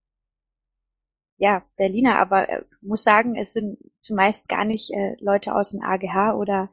[1.38, 5.82] ja, Berliner, aber äh, muss sagen, es sind zumeist gar nicht äh, Leute aus dem
[5.82, 6.70] AGH oder,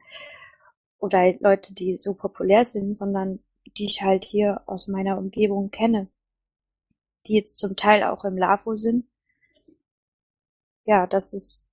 [0.98, 3.40] oder Leute, die so populär sind, sondern
[3.76, 6.08] die ich halt hier aus meiner Umgebung kenne,
[7.26, 9.06] die jetzt zum Teil auch im LAFO sind.
[10.84, 11.66] Ja, das ist,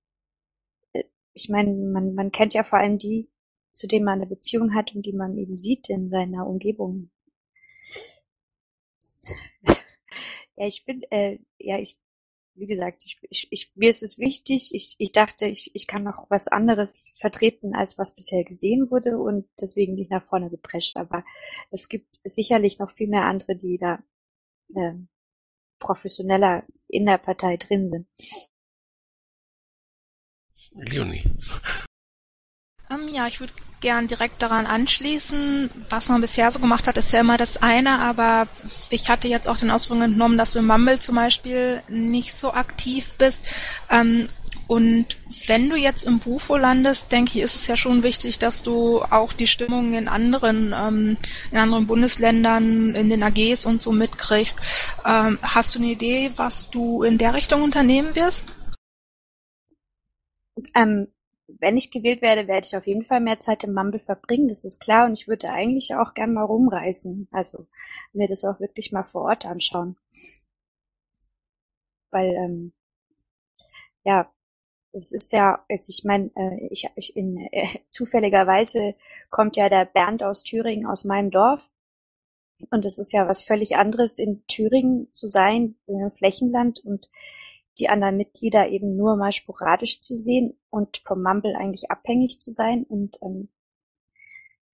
[0.92, 3.30] äh, ich meine, man, man kennt ja vor allem die,
[3.76, 7.10] zu denen man eine Beziehung hat und die man eben sieht in seiner Umgebung.
[10.56, 11.98] Ja, ich bin, äh, ja, ich,
[12.54, 14.70] wie gesagt, ich, ich, ich, mir ist es wichtig.
[14.72, 19.18] Ich, ich dachte, ich, ich kann noch was anderes vertreten, als was bisher gesehen wurde
[19.18, 20.96] und deswegen nicht nach vorne geprescht.
[20.96, 21.24] Aber
[21.70, 24.02] es gibt sicherlich noch viel mehr andere, die da
[24.74, 24.94] äh,
[25.78, 28.06] professioneller in der Partei drin sind.
[30.72, 31.24] Leonie.
[32.90, 35.70] Ähm, ja, ich würde gern direkt daran anschließen.
[35.90, 38.48] Was man bisher so gemacht hat, ist ja immer das eine, aber
[38.90, 42.52] ich hatte jetzt auch den Ausdruck entnommen, dass du im Mumble zum Beispiel nicht so
[42.52, 43.44] aktiv bist.
[43.90, 44.26] Ähm,
[44.68, 45.06] und
[45.46, 49.00] wenn du jetzt im Bufo landest, denke ich, ist es ja schon wichtig, dass du
[49.02, 51.16] auch die Stimmung in anderen, ähm,
[51.52, 54.58] in anderen Bundesländern, in den AGs und so mitkriegst.
[55.04, 58.54] Ähm, hast du eine Idee, was du in der Richtung unternehmen wirst?
[60.74, 61.08] Ähm,
[61.60, 64.64] wenn ich gewählt werde, werde ich auf jeden Fall mehr Zeit im Mumble verbringen, das
[64.64, 65.06] ist klar.
[65.06, 67.28] Und ich würde eigentlich auch gern mal rumreisen.
[67.30, 67.66] Also
[68.12, 69.96] mir das auch wirklich mal vor Ort anschauen.
[72.10, 72.72] Weil, ähm,
[74.04, 74.30] ja,
[74.92, 78.94] es ist ja, also ich meine, äh, ich, ich in äh, zufälligerweise
[79.30, 81.70] kommt ja der Bernd aus Thüringen aus meinem Dorf.
[82.70, 87.10] Und es ist ja was völlig anderes, in Thüringen zu sein, im Flächenland und
[87.78, 92.50] die anderen Mitglieder eben nur mal sporadisch zu sehen und vom Mumble eigentlich abhängig zu
[92.50, 92.84] sein.
[92.84, 93.48] Und ähm,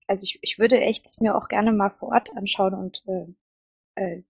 [0.07, 3.33] also ich, ich würde echt es mir auch gerne mal vor Ort anschauen und äh,
[3.95, 4.23] äh,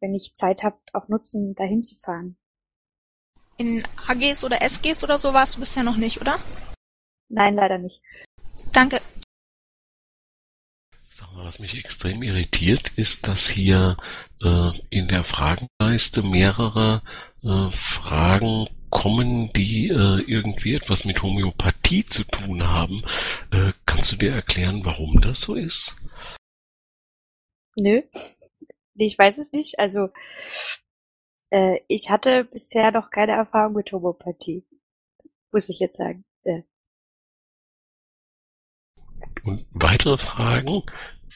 [0.00, 2.36] wenn ich Zeit habe, auch nutzen, dahin zu fahren.
[3.56, 6.38] In AGs oder SGs oder so warst du bisher noch nicht, oder?
[7.28, 8.02] Nein, leider nicht.
[8.72, 9.00] Danke.
[11.14, 13.98] Sag mal, was mich extrem irritiert, ist, dass hier
[14.42, 17.02] äh, in der Fragenleiste mehrere
[17.42, 23.02] äh, Fragen kommen, die äh, irgendwie etwas mit Homöopathie zu tun haben.
[23.50, 25.94] Äh, kannst du dir erklären, warum das so ist?
[27.76, 28.02] Nö,
[28.94, 29.78] ich weiß es nicht.
[29.78, 30.08] Also
[31.50, 34.64] äh, ich hatte bisher noch keine Erfahrung mit Homöopathie,
[35.52, 36.24] muss ich jetzt sagen.
[39.72, 40.82] Weitere Fragen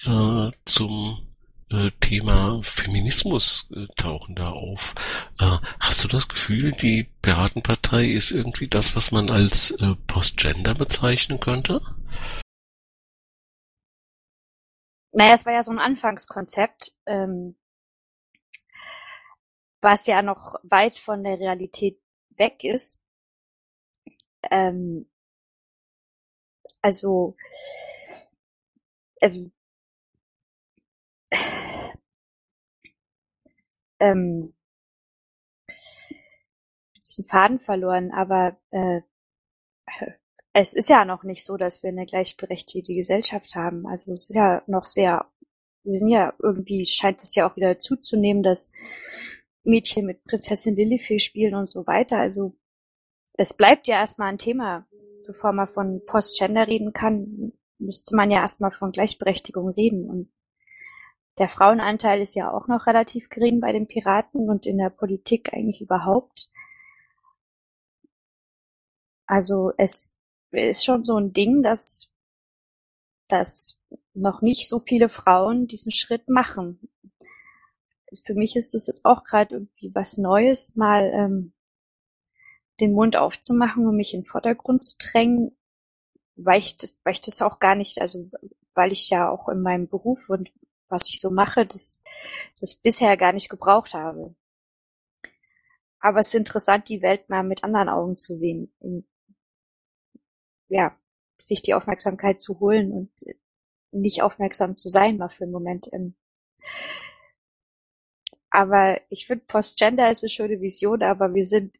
[0.05, 1.27] äh, zum
[1.70, 4.95] äh, Thema Feminismus äh, tauchen da auf.
[5.41, 10.74] Äh, hast du das Gefühl, die Piratenpartei ist irgendwie das, was man als äh, Postgender
[10.74, 11.81] bezeichnen könnte?
[15.12, 17.57] Naja, es war ja so ein Anfangskonzept, ähm,
[19.81, 21.99] was ja noch weit von der Realität
[22.37, 23.03] weg ist.
[24.51, 25.09] Ähm,
[26.87, 27.35] also,
[29.21, 29.51] also
[33.99, 34.55] ähm,
[36.95, 39.01] bisschen Faden verloren, aber äh,
[40.53, 43.87] es ist ja noch nicht so, dass wir eine gleichberechtigte Gesellschaft haben.
[43.89, 45.27] Also es ist ja noch sehr,
[45.83, 48.71] wir sind ja irgendwie, scheint es ja auch wieder zuzunehmen, dass
[49.65, 52.21] Mädchen mit Prinzessin Lillifee spielen und so weiter.
[52.21, 52.55] Also
[53.35, 54.87] es bleibt ja erstmal ein Thema.
[55.27, 60.09] Bevor man von Postgender reden kann, müsste man ja erstmal von Gleichberechtigung reden.
[60.09, 60.32] Und
[61.39, 65.53] der Frauenanteil ist ja auch noch relativ gering bei den Piraten und in der Politik
[65.53, 66.48] eigentlich überhaupt.
[69.27, 70.16] Also es
[70.53, 72.15] ist schon so ein Ding, dass,
[73.28, 73.81] dass
[74.15, 76.89] noch nicht so viele Frauen diesen Schritt machen.
[78.24, 81.53] Für mich ist es jetzt auch gerade irgendwie was Neues, mal ähm,
[82.81, 85.57] den Mund aufzumachen und mich in den Vordergrund zu drängen,
[86.36, 88.31] weil ich das, weil ich das auch gar nicht, also
[88.74, 90.53] weil ich ja auch in meinem Beruf und
[90.89, 92.03] was ich so mache, das,
[92.61, 94.35] das bisher gar nicht gebraucht habe.
[95.98, 98.73] Aber es ist interessant, die Welt mal mit anderen Augen zu sehen.
[98.78, 99.07] Und,
[100.69, 100.97] ja,
[101.39, 103.11] sich die Aufmerksamkeit zu holen und
[103.93, 105.90] nicht aufmerksam zu sein, mal für einen Moment.
[108.51, 111.78] Aber ich finde, Postgender ist eine schöne Vision, aber wir sind,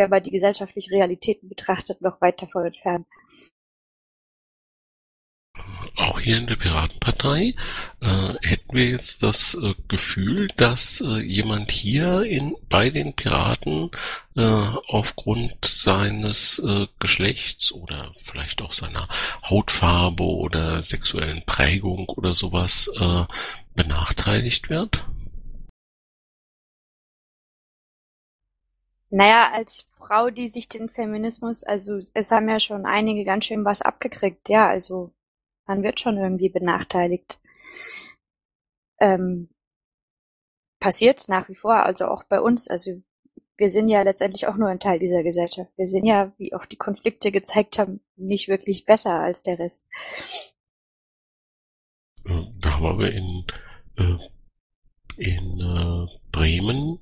[0.00, 3.06] wenn man die gesellschaftlichen Realitäten betrachtet, noch weit davon entfernt
[5.96, 7.54] auch hier in der Piratenpartei
[8.00, 13.90] äh, hätten wir jetzt das äh, Gefühl, dass äh, jemand hier in bei den Piraten
[14.36, 19.08] äh, aufgrund seines äh, Geschlechts oder vielleicht auch seiner
[19.48, 23.24] Hautfarbe oder sexuellen Prägung oder sowas äh,
[23.74, 25.04] benachteiligt wird?
[29.10, 33.64] Naja, als Frau, die sich den Feminismus, also es haben ja schon einige ganz schön
[33.64, 35.12] was abgekriegt, ja, also
[35.66, 37.40] man wird schon irgendwie benachteiligt.
[39.00, 39.48] Ähm,
[40.78, 43.02] passiert nach wie vor, also auch bei uns, also
[43.56, 45.70] wir sind ja letztendlich auch nur ein Teil dieser Gesellschaft.
[45.76, 49.86] Wir sind ja, wie auch die Konflikte gezeigt haben, nicht wirklich besser als der Rest.
[52.24, 53.44] Da haben wir in,
[53.96, 54.18] äh,
[55.16, 57.00] in äh, Bremen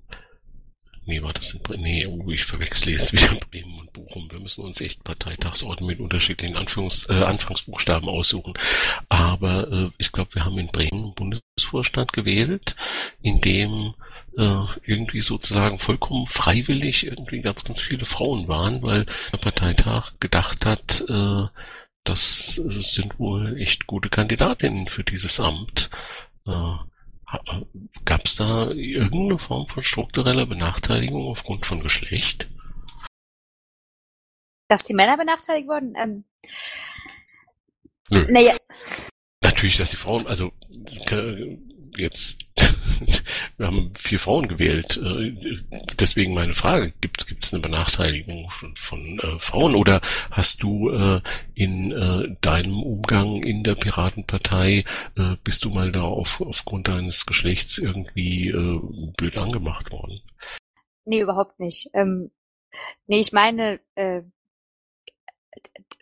[1.09, 1.85] Nee, war das in Bremen?
[1.85, 4.31] Nee, oh, ich verwechsle jetzt wieder Bremen und Bochum.
[4.31, 8.53] Wir müssen uns echt Parteitagsorten mit unterschiedlichen Anführungs äh, Anfangsbuchstaben aussuchen.
[9.09, 12.77] Aber äh, ich glaube, wir haben in Bremen einen Bundesvorstand gewählt,
[13.23, 13.95] in dem
[14.37, 20.67] äh, irgendwie sozusagen vollkommen freiwillig irgendwie ganz, ganz viele Frauen waren, weil der Parteitag gedacht
[20.67, 21.47] hat, äh,
[22.05, 25.89] das sind wohl echt gute Kandidatinnen für dieses Amt.
[26.47, 26.75] Äh,
[28.05, 32.49] Gab es da irgendeine Form von struktureller Benachteiligung aufgrund von Geschlecht?
[34.69, 35.95] Dass die Männer benachteiligt wurden?
[35.97, 36.25] Ähm,
[38.11, 38.27] Nö.
[38.31, 38.57] naja,
[39.43, 40.53] Natürlich, dass die Frauen, also
[41.11, 41.59] äh,
[41.97, 42.39] jetzt,
[43.57, 45.37] wir haben vier Frauen gewählt, äh,
[45.99, 50.01] deswegen meine Frage, gibt es eine Benachteiligung von, von äh, Frauen oder
[50.31, 51.21] hast du äh,
[51.55, 54.85] in äh, deinem Umgang in der Piratenpartei,
[55.17, 58.81] äh, bist du mal da auf, aufgrund deines Geschlechts irgendwie äh,
[59.17, 60.21] blöd angemacht worden?
[61.09, 61.91] nee, überhaupt nicht.
[61.95, 62.31] Ähm,
[63.07, 63.81] nee, ich meine,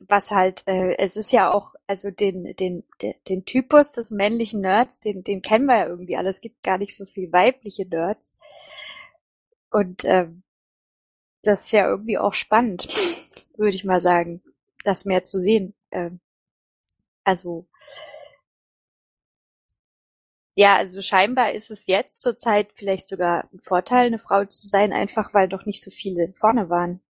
[0.01, 4.61] was halt, äh, es ist ja auch, also den, den, den, den Typus des männlichen
[4.61, 6.29] Nerds, den, den kennen wir ja irgendwie alle.
[6.29, 8.39] Es gibt gar nicht so viel weibliche Nerds.
[9.71, 10.43] Und ähm,
[11.43, 12.87] das ist ja irgendwie auch spannend,
[13.57, 14.43] würde ich mal sagen,
[14.85, 15.75] das mehr zu sehen.
[15.91, 16.21] Ähm,
[17.25, 17.67] also
[20.59, 24.93] ja, also scheinbar ist es jetzt zurzeit vielleicht sogar ein Vorteil, eine Frau zu sein,
[24.95, 27.03] einfach weil doch nicht so viele vorne waren.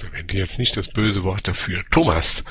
[0.00, 1.82] Verwende jetzt nicht das böse Wort dafür.
[1.90, 2.42] Thomas.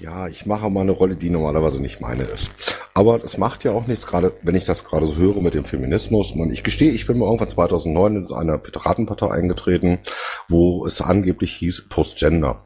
[0.00, 2.50] Ja, ich mache mal eine Rolle, die normalerweise nicht meine ist.
[2.92, 5.64] Aber das macht ja auch nichts, gerade wenn ich das gerade so höre mit dem
[5.64, 6.32] Feminismus.
[6.32, 10.00] Und ich gestehe, ich bin mal irgendwann 2009 in einer Piratenpartei eingetreten,
[10.48, 12.58] wo es angeblich hieß Postgender.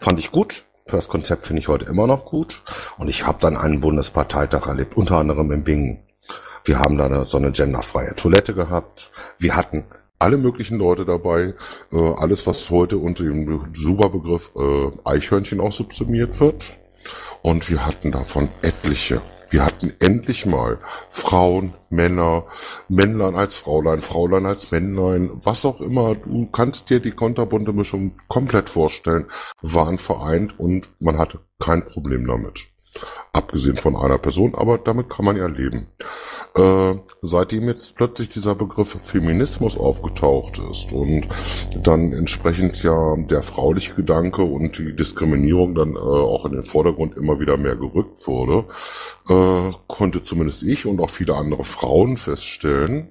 [0.00, 0.64] Fand ich gut.
[0.86, 2.62] Das Konzept finde ich heute immer noch gut.
[2.98, 6.02] Und ich habe dann einen Bundesparteitag erlebt, unter anderem in Bingen.
[6.64, 9.12] Wir haben da so eine genderfreie Toilette gehabt.
[9.38, 9.86] Wir hatten
[10.24, 11.54] alle möglichen Leute dabei.
[11.92, 16.76] Äh, alles, was heute unter dem Superbegriff äh, Eichhörnchen auch subsumiert wird.
[17.42, 19.20] Und wir hatten davon etliche.
[19.50, 20.78] Wir hatten endlich mal
[21.10, 22.46] Frauen, Männer,
[22.88, 26.14] Männlein als Fraulein, Fraulein als Männlein, was auch immer.
[26.14, 29.26] Du kannst dir die konterbunte Mischung komplett vorstellen,
[29.60, 32.73] waren vereint und man hatte kein Problem damit.
[33.32, 35.88] Abgesehen von einer Person, aber damit kann man ja leben.
[36.54, 41.26] Äh, seitdem jetzt plötzlich dieser Begriff Feminismus aufgetaucht ist und
[41.82, 47.16] dann entsprechend ja der frauliche Gedanke und die Diskriminierung dann äh, auch in den Vordergrund
[47.16, 48.66] immer wieder mehr gerückt wurde,
[49.28, 53.08] äh, konnte zumindest ich und auch viele andere Frauen feststellen,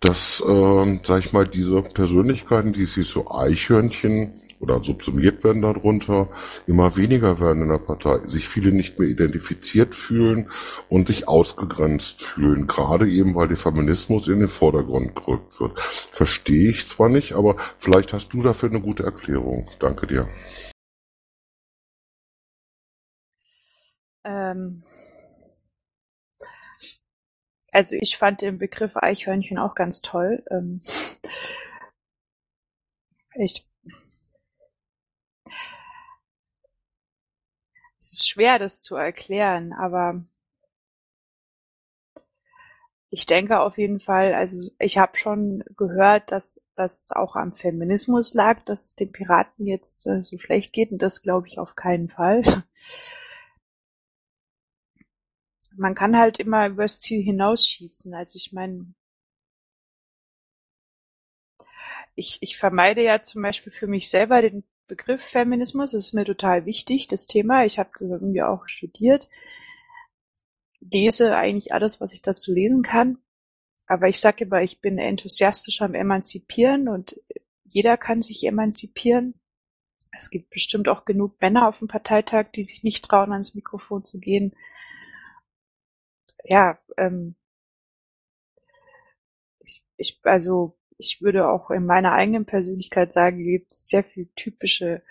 [0.00, 6.28] dass, äh, sag ich mal, diese Persönlichkeiten, die sich so Eichhörnchen oder subsumiert werden darunter,
[6.66, 10.50] immer weniger werden in der Partei, sich viele nicht mehr identifiziert fühlen
[10.88, 15.80] und sich ausgegrenzt fühlen, gerade eben weil der Feminismus in den Vordergrund gerückt wird.
[16.12, 19.68] Verstehe ich zwar nicht, aber vielleicht hast du dafür eine gute Erklärung.
[19.78, 20.28] Danke dir.
[24.24, 24.82] Ähm,
[27.72, 30.44] also ich fand den Begriff Eichhörnchen auch ganz toll.
[30.50, 30.82] Ähm,
[33.36, 33.69] ich
[38.00, 40.24] es ist schwer, das zu erklären, aber
[43.10, 48.34] ich denke auf jeden Fall, also ich habe schon gehört, dass das auch am Feminismus
[48.34, 51.74] lag, dass es den Piraten jetzt äh, so schlecht geht und das glaube ich auf
[51.74, 52.42] keinen Fall.
[55.76, 58.14] Man kann halt immer übers Ziel hinausschießen.
[58.14, 58.94] Also ich meine,
[62.14, 65.94] ich, ich vermeide ja zum Beispiel für mich selber den Begriff Feminismus.
[65.94, 67.64] Ist mir total wichtig, das Thema.
[67.64, 69.30] Ich habe das irgendwie auch studiert.
[70.80, 73.18] Lese eigentlich alles, was ich dazu lesen kann.
[73.86, 77.20] Aber ich sage immer, ich bin enthusiastisch am Emanzipieren und
[77.64, 79.34] jeder kann sich emanzipieren.
[80.12, 84.04] Es gibt bestimmt auch genug Männer auf dem Parteitag, die sich nicht trauen, ans Mikrofon
[84.04, 84.56] zu gehen.
[86.44, 87.36] Ja, ähm,
[89.60, 94.28] ich, ich, also ich würde auch in meiner eigenen Persönlichkeit sagen, gibt es sehr viel
[94.36, 95.02] typische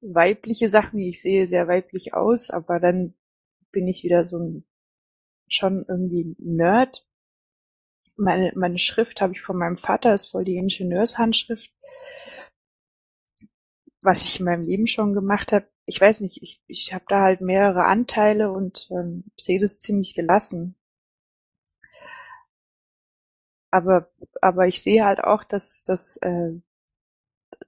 [0.00, 0.98] weibliche Sachen.
[1.00, 3.14] Ich sehe sehr weiblich aus, aber dann
[3.70, 4.64] bin ich wieder so ein
[5.48, 7.06] schon irgendwie Nerd.
[8.16, 11.70] meine, meine Schrift habe ich von meinem Vater, ist voll die Ingenieurshandschrift.
[14.00, 17.22] Was ich in meinem Leben schon gemacht habe, ich weiß nicht, ich, ich habe da
[17.22, 20.74] halt mehrere Anteile und ähm, sehe das ziemlich gelassen.
[23.72, 24.12] Aber,
[24.42, 26.52] aber ich sehe halt auch, dass, dass, äh,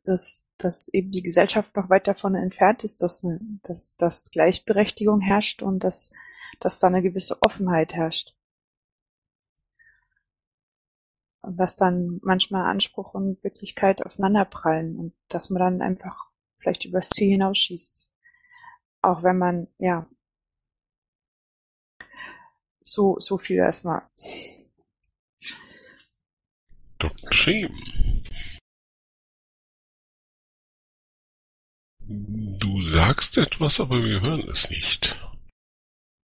[0.04, 3.26] dass, dass eben die Gesellschaft noch weit davon entfernt ist, dass,
[3.62, 6.12] dass, dass Gleichberechtigung herrscht und dass,
[6.60, 8.34] dass da eine gewisse Offenheit herrscht.
[11.40, 17.08] Und dass dann manchmal Anspruch und Wirklichkeit aufeinanderprallen und dass man dann einfach vielleicht übers
[17.08, 18.06] Ziel hinausschießt.
[19.00, 20.06] Auch wenn man, ja,
[22.82, 24.02] so, so viel erstmal.
[27.04, 27.34] Dr.
[27.34, 28.24] Scheem.
[32.08, 35.16] Du sagst etwas, aber wir hören es nicht.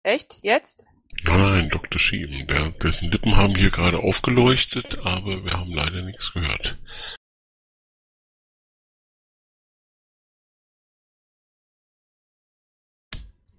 [0.03, 0.39] Echt?
[0.43, 0.85] Jetzt?
[1.23, 1.99] Nein, Dr.
[1.99, 6.77] Schieben, der, dessen Lippen haben hier gerade aufgeleuchtet, aber wir haben leider nichts gehört.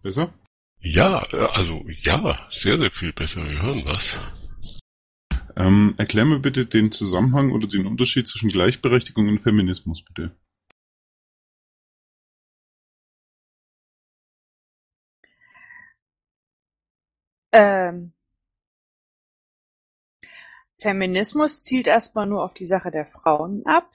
[0.03, 0.33] Besser?
[0.81, 3.49] Ja, äh, also ja, sehr, sehr viel besser.
[3.49, 4.19] Wir hören was.
[5.57, 10.35] Ähm, erklär mir bitte den Zusammenhang oder den Unterschied zwischen Gleichberechtigung und Feminismus, bitte.
[17.53, 18.13] Ähm,
[20.79, 23.93] Feminismus zielt erstmal nur auf die Sache der Frauen ab,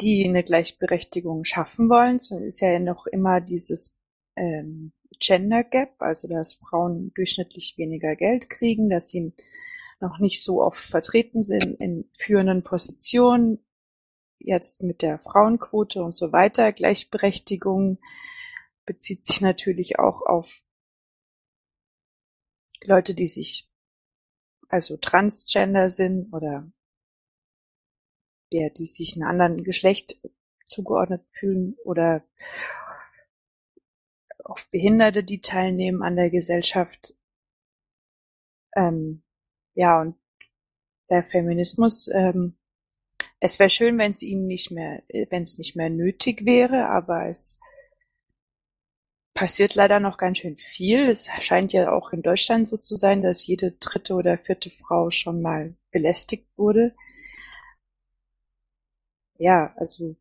[0.00, 2.16] die eine Gleichberechtigung schaffen wollen.
[2.16, 3.98] Es ist ja noch immer dieses
[4.36, 9.32] ähm, Gender Gap, also dass Frauen durchschnittlich weniger Geld kriegen, dass sie
[10.00, 13.58] noch nicht so oft vertreten sind in führenden Positionen,
[14.38, 17.98] jetzt mit der Frauenquote und so weiter, Gleichberechtigung
[18.86, 20.62] bezieht sich natürlich auch auf
[22.82, 23.68] Leute, die sich
[24.68, 26.70] also transgender sind oder
[28.50, 30.20] ja, die sich einem anderen Geschlecht
[30.64, 32.24] zugeordnet fühlen oder
[34.50, 37.14] auf Behinderte, die teilnehmen an der Gesellschaft.
[38.74, 39.22] Ähm,
[39.74, 40.16] ja, und
[41.08, 42.56] der Feminismus, ähm,
[43.38, 47.28] es wäre schön, wenn es ihm nicht mehr, wenn es nicht mehr nötig wäre, aber
[47.28, 47.60] es
[49.34, 51.08] passiert leider noch ganz schön viel.
[51.08, 55.10] Es scheint ja auch in Deutschland so zu sein, dass jede dritte oder vierte Frau
[55.10, 56.94] schon mal belästigt wurde.
[59.38, 60.16] Ja, also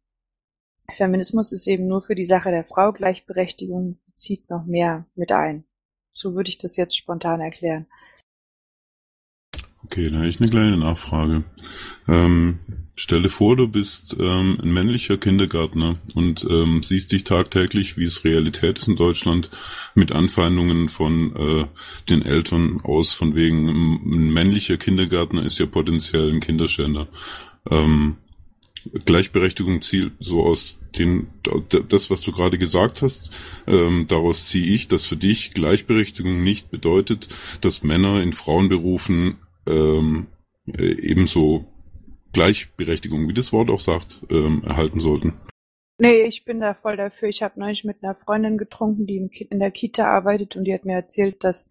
[0.93, 5.63] Feminismus ist eben nur für die Sache der Frau, Gleichberechtigung zieht noch mehr mit ein.
[6.13, 7.87] So würde ich das jetzt spontan erklären.
[9.83, 11.43] Okay, da habe ich eine kleine Nachfrage.
[12.07, 12.59] Ähm,
[12.95, 18.23] stelle vor, du bist ähm, ein männlicher Kindergärtner und ähm, siehst dich tagtäglich, wie es
[18.25, 19.49] Realität ist in Deutschland,
[19.95, 21.65] mit Anfeindungen von äh,
[22.09, 27.07] den Eltern aus, von wegen ein männlicher Kindergärtner ist ja potenziell ein Kinderschänder.
[27.71, 28.17] Ähm,
[29.05, 31.27] Gleichberechtigung zielt so aus dem,
[31.89, 33.31] das, was du gerade gesagt hast,
[33.67, 37.29] ähm, daraus ziehe ich, dass für dich Gleichberechtigung nicht bedeutet,
[37.61, 39.37] dass Männer in Frauenberufen
[39.67, 40.27] ähm,
[40.67, 41.65] äh, ebenso
[42.33, 45.33] Gleichberechtigung, wie das Wort auch sagt, ähm, erhalten sollten.
[45.97, 47.27] Nee, ich bin da voll dafür.
[47.27, 50.85] Ich habe neulich mit einer Freundin getrunken, die in der Kita arbeitet und die hat
[50.85, 51.69] mir erzählt, dass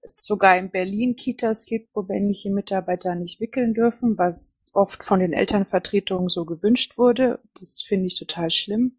[0.00, 5.20] es sogar in Berlin Kitas gibt, wo männliche Mitarbeiter nicht wickeln dürfen, was oft von
[5.20, 7.40] den Elternvertretungen so gewünscht wurde.
[7.54, 8.98] Das finde ich total schlimm.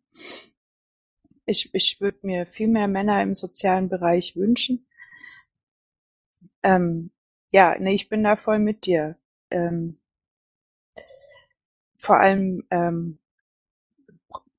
[1.46, 4.86] Ich, ich würde mir viel mehr Männer im sozialen Bereich wünschen.
[6.64, 7.12] Ähm,
[7.52, 9.18] ja, nee, ich bin da voll mit dir.
[9.50, 10.00] Ähm,
[11.98, 13.20] vor allem ähm,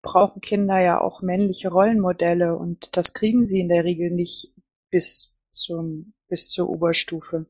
[0.03, 4.55] brauchen Kinder ja auch männliche Rollenmodelle und das kriegen sie in der Regel nicht
[4.91, 7.47] bis zum bis zur Oberstufe.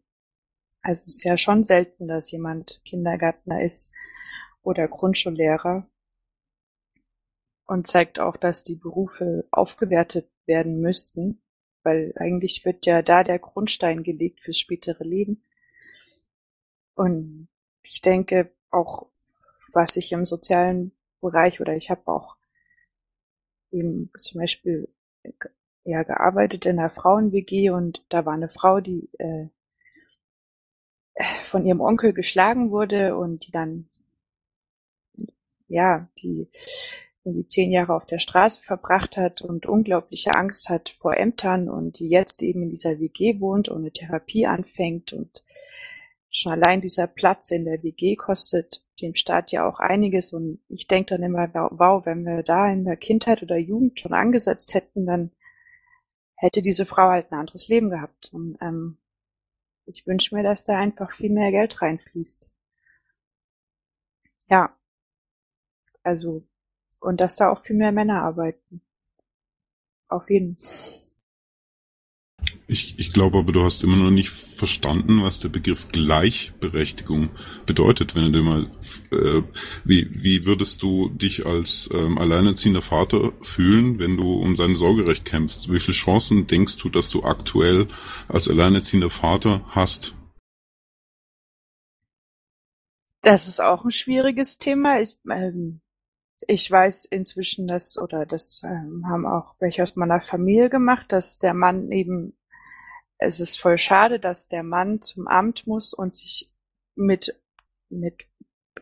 [0.82, 3.92] Also es ist ja schon selten, dass jemand Kindergärtner ist
[4.62, 5.86] oder Grundschullehrer
[7.66, 11.42] und zeigt auch, dass die Berufe aufgewertet werden müssten
[11.82, 15.42] weil eigentlich wird ja da der Grundstein gelegt fürs spätere Leben.
[16.94, 17.48] Und
[17.82, 19.08] ich denke auch,
[19.72, 22.36] was ich im sozialen Bereich oder ich habe auch
[23.70, 24.88] eben zum Beispiel
[25.84, 29.48] ja gearbeitet in einer Frauen-WG und da war eine Frau, die äh,
[31.42, 33.88] von ihrem Onkel geschlagen wurde und die dann
[35.68, 36.48] ja die
[37.24, 41.98] irgendwie zehn Jahre auf der Straße verbracht hat und unglaubliche Angst hat vor Ämtern und
[41.98, 45.44] die jetzt eben in dieser WG wohnt und eine Therapie anfängt und
[46.30, 50.32] schon allein dieser Platz in der WG kostet dem Staat ja auch einiges.
[50.32, 54.12] Und ich denke dann immer, wow, wenn wir da in der Kindheit oder Jugend schon
[54.12, 55.30] angesetzt hätten, dann
[56.36, 58.30] hätte diese Frau halt ein anderes Leben gehabt.
[58.32, 58.98] Und ähm,
[59.90, 62.52] ich wünsche mir, dass da einfach viel mehr Geld reinfließt.
[64.50, 64.74] Ja.
[66.02, 66.42] Also,
[67.00, 68.82] und dass da auch viel mehr Männer arbeiten.
[70.08, 70.56] Auf jeden.
[72.70, 77.30] Ich, ich glaube aber, du hast immer noch nicht verstanden, was der Begriff Gleichberechtigung
[77.66, 78.14] bedeutet.
[78.14, 78.70] Wenn du mal,
[79.10, 79.42] äh,
[79.82, 85.24] wie, wie würdest du dich als ähm, alleinerziehender Vater fühlen, wenn du um sein Sorgerecht
[85.24, 85.72] kämpfst?
[85.72, 87.88] Wie viele Chancen denkst du, dass du aktuell
[88.28, 90.14] als alleinerziehender Vater hast?
[93.22, 95.00] Das ist auch ein schwieriges Thema.
[95.00, 95.80] Ich, ähm,
[96.46, 101.40] ich weiß inzwischen, dass, oder das ähm, haben auch welche aus meiner Familie gemacht, dass
[101.40, 102.36] der Mann eben,
[103.20, 106.50] es ist voll schade, dass der Mann zum Amt muss und sich
[106.96, 107.38] mit,
[107.90, 108.26] mit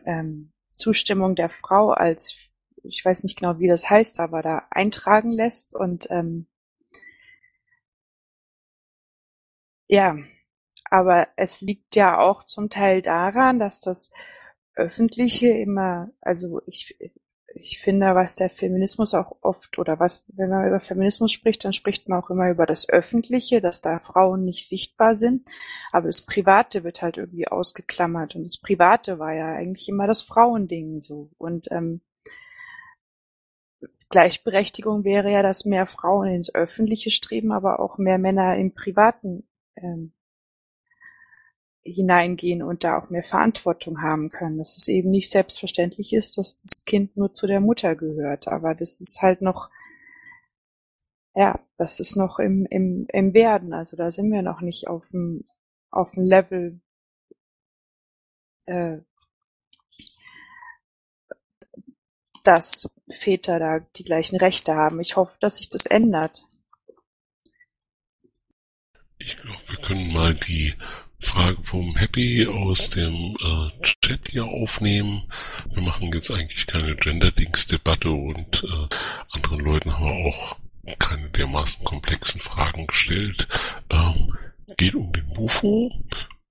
[0.05, 2.49] ähm, Zustimmung der Frau als,
[2.83, 6.47] ich weiß nicht genau, wie das heißt, aber da eintragen lässt und ähm,
[9.87, 10.17] ja,
[10.85, 14.11] aber es liegt ja auch zum Teil daran, dass das
[14.73, 16.97] Öffentliche immer, also ich,
[17.61, 21.73] ich finde, was der Feminismus auch oft oder was, wenn man über Feminismus spricht, dann
[21.73, 25.47] spricht man auch immer über das Öffentliche, dass da Frauen nicht sichtbar sind.
[25.91, 28.35] Aber das Private wird halt irgendwie ausgeklammert.
[28.35, 31.29] Und das Private war ja eigentlich immer das Frauending so.
[31.37, 32.01] Und ähm,
[34.09, 39.47] Gleichberechtigung wäre ja, dass mehr Frauen ins Öffentliche streben, aber auch mehr Männer im Privaten
[39.75, 40.13] ähm,
[41.83, 44.57] hineingehen und da auch mehr Verantwortung haben können.
[44.57, 48.47] Dass es eben nicht selbstverständlich ist, dass das Kind nur zu der Mutter gehört.
[48.47, 49.69] Aber das ist halt noch,
[51.35, 53.73] ja, das ist noch im, im, im Werden.
[53.73, 55.45] Also da sind wir noch nicht auf dem,
[55.91, 56.81] auf dem Level,
[58.65, 58.99] äh,
[62.43, 64.99] dass Väter da die gleichen Rechte haben.
[64.99, 66.43] Ich hoffe, dass sich das ändert.
[69.17, 70.73] Ich glaube, wir können mal die
[71.21, 75.23] Frage vom Happy aus dem äh, Chat hier aufnehmen.
[75.73, 78.95] Wir machen jetzt eigentlich keine Gender-Dings-Debatte und äh,
[79.31, 80.55] anderen Leuten haben wir auch
[80.97, 83.47] keine dermaßen komplexen Fragen gestellt.
[83.89, 84.35] Ähm,
[84.77, 85.91] geht um den Bufo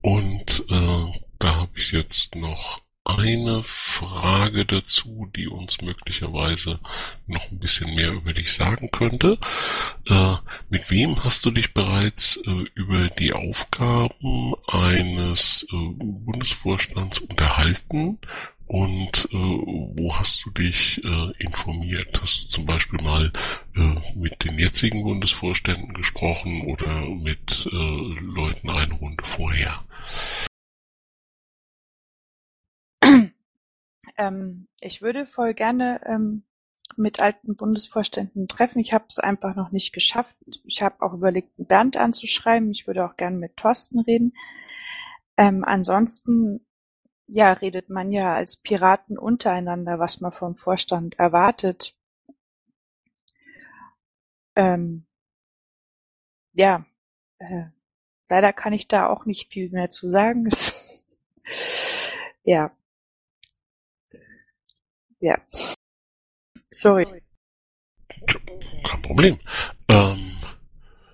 [0.01, 2.79] und äh, da habe ich jetzt noch
[3.17, 6.79] eine Frage dazu, die uns möglicherweise
[7.27, 9.37] noch ein bisschen mehr über dich sagen könnte.
[10.07, 10.35] Äh,
[10.69, 18.19] mit wem hast du dich bereits äh, über die Aufgaben eines äh, Bundesvorstands unterhalten?
[18.67, 22.19] Und äh, wo hast du dich äh, informiert?
[22.21, 23.33] Hast du zum Beispiel mal
[23.75, 29.83] äh, mit den jetzigen Bundesvorständen gesprochen oder mit Leuten eine Runde vorher?
[34.17, 36.43] Ähm, ich würde voll gerne ähm,
[36.95, 38.79] mit alten Bundesvorständen treffen.
[38.79, 40.35] Ich habe es einfach noch nicht geschafft.
[40.65, 42.71] Ich habe auch überlegt, Bernd anzuschreiben.
[42.71, 44.33] Ich würde auch gerne mit Thorsten reden.
[45.37, 46.65] Ähm, ansonsten,
[47.27, 51.95] ja, redet man ja als Piraten untereinander, was man vom Vorstand erwartet.
[54.55, 55.05] Ähm,
[56.53, 56.85] ja,
[57.39, 57.65] äh,
[58.29, 60.49] leider kann ich da auch nicht viel mehr zu sagen.
[62.43, 62.71] ja,
[65.19, 65.37] ja.
[66.71, 67.05] Sorry.
[68.83, 69.39] Kein Problem.
[69.91, 70.37] Ähm,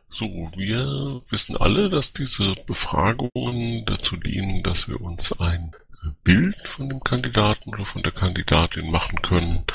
[0.09, 0.25] so,
[0.55, 5.75] wir wissen alle, dass diese Befragungen dazu dienen, dass wir uns ein
[6.23, 9.65] Bild von dem Kandidaten oder von der Kandidatin machen können.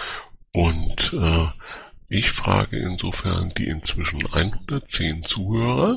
[0.52, 1.48] Und äh,
[2.08, 5.96] ich frage insofern die inzwischen 110 Zuhörer,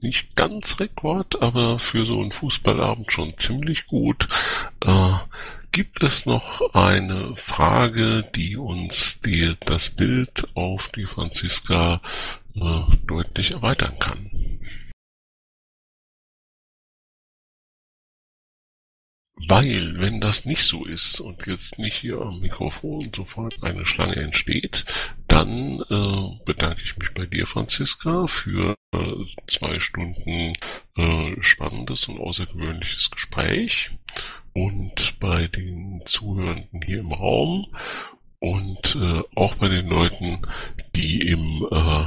[0.00, 4.28] nicht ganz Rekord, aber für so einen Fußballabend schon ziemlich gut.
[4.84, 5.14] Äh,
[5.74, 12.00] Gibt es noch eine Frage, die uns die, das Bild auf die Franziska
[12.54, 14.30] äh, deutlich erweitern kann?
[19.48, 24.14] Weil, wenn das nicht so ist und jetzt nicht hier am Mikrofon sofort eine Schlange
[24.14, 24.84] entsteht,
[25.26, 30.52] dann äh, bedanke ich mich bei dir, Franziska, für äh, zwei Stunden
[30.96, 33.90] äh, spannendes und außergewöhnliches Gespräch
[34.54, 37.66] und bei den Zuhörenden hier im Raum
[38.38, 40.46] und äh, auch bei den Leuten,
[40.94, 42.04] die im äh,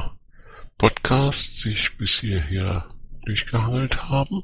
[0.78, 2.86] Podcast sich bis hierher
[3.24, 4.42] durchgehangelt haben.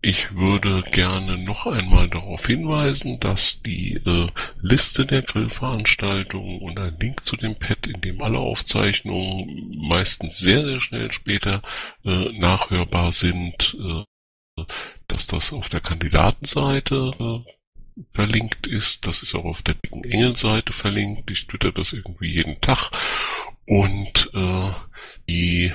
[0.00, 4.28] Ich würde gerne noch einmal darauf hinweisen, dass die äh,
[4.62, 10.64] Liste der Grillveranstaltungen und ein Link zu dem Pad, in dem alle Aufzeichnungen meistens sehr,
[10.64, 11.62] sehr schnell später
[12.04, 14.62] äh, nachhörbar sind, äh,
[15.08, 19.06] dass das auf der Kandidatenseite äh, verlinkt ist.
[19.06, 21.30] Das ist auch auf der dicken Engel-Seite verlinkt.
[21.30, 22.90] Ich twitter das irgendwie jeden Tag.
[23.66, 24.70] Und äh,
[25.28, 25.72] die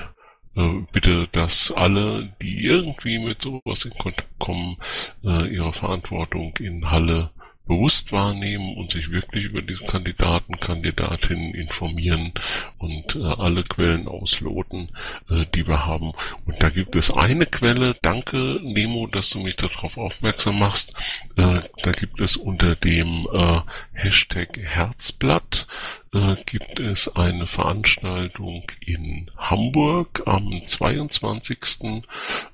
[0.56, 4.78] äh, bitte, dass alle, die irgendwie mit sowas in Kontakt kommen,
[5.24, 7.30] äh, ihre Verantwortung in Halle
[7.66, 12.32] bewusst wahrnehmen und sich wirklich über diese Kandidaten, Kandidatinnen informieren
[12.78, 14.90] und äh, alle Quellen ausloten,
[15.30, 16.12] äh, die wir haben.
[16.44, 20.92] Und da gibt es eine Quelle, danke Nemo, dass du mich darauf aufmerksam machst,
[21.36, 23.60] äh, da gibt es unter dem äh,
[23.92, 25.66] Hashtag Herzblatt
[26.46, 31.58] gibt es eine Veranstaltung in Hamburg am 22.
[31.82, 32.00] Äh,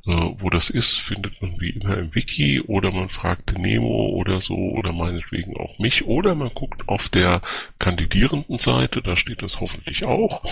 [0.07, 4.55] wo das ist, findet man wie immer im Wiki oder man fragt Nemo oder so
[4.55, 7.43] oder meinetwegen auch mich oder man guckt auf der
[7.79, 10.43] kandidierenden Seite, da steht das hoffentlich auch.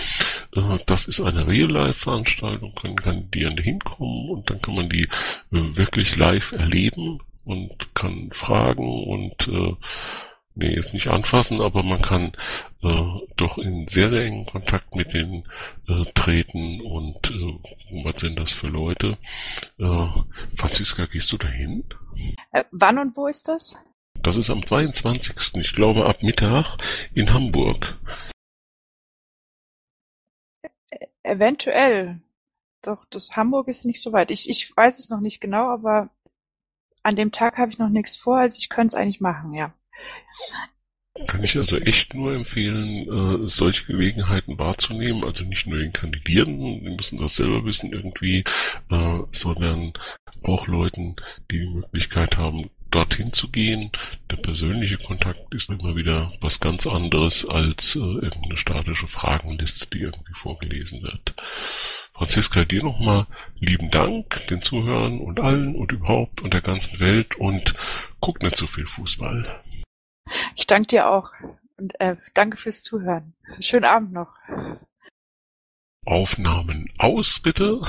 [0.55, 5.07] Äh, das ist eine Real-Life-Veranstaltung, können Kandidierende hinkommen und dann kann man die äh,
[5.51, 9.75] wirklich live erleben und kann fragen und äh,
[10.59, 12.33] nee, jetzt nicht anfassen, aber man kann
[12.83, 15.45] äh, doch in sehr, sehr engen Kontakt mit denen
[15.87, 19.17] äh, treten und äh, was sind das für Leute?
[19.77, 20.07] Äh,
[20.57, 21.83] Franziska, gehst du dahin?
[22.51, 23.79] Äh, wann und wo ist das?
[24.21, 25.55] Das ist am 22.
[25.55, 26.77] Ich glaube ab Mittag
[27.13, 27.97] in Hamburg.
[30.91, 32.21] E eventuell.
[32.81, 34.31] Doch, das Hamburg ist nicht so weit.
[34.31, 36.09] Ich, ich weiß es noch nicht genau, aber
[37.03, 39.73] an dem Tag habe ich noch nichts vor, also ich könnte es eigentlich machen, ja.
[41.27, 45.23] Kann ich also echt nur empfehlen, äh, solche Gelegenheiten wahrzunehmen.
[45.23, 48.43] Also nicht nur den Kandidierenden, die müssen das selber wissen irgendwie,
[48.89, 49.93] äh, sondern
[50.43, 51.15] auch Leuten,
[51.51, 53.91] die die Möglichkeit haben, dorthin zu gehen.
[54.31, 59.99] Der persönliche Kontakt ist immer wieder was ganz anderes als äh, irgendeine statische Fragenliste, die
[59.99, 61.33] irgendwie vorgelesen wird.
[62.13, 63.27] Franziska, dir nochmal
[63.59, 67.75] lieben Dank, den Zuhörern und allen und überhaupt und der ganzen Welt und
[68.19, 69.61] guck nicht so viel Fußball.
[70.55, 71.31] Ich danke dir auch
[71.77, 73.33] und äh, danke fürs Zuhören.
[73.59, 74.35] Schönen Abend noch.
[76.05, 77.77] Aufnahmen aus, bitte.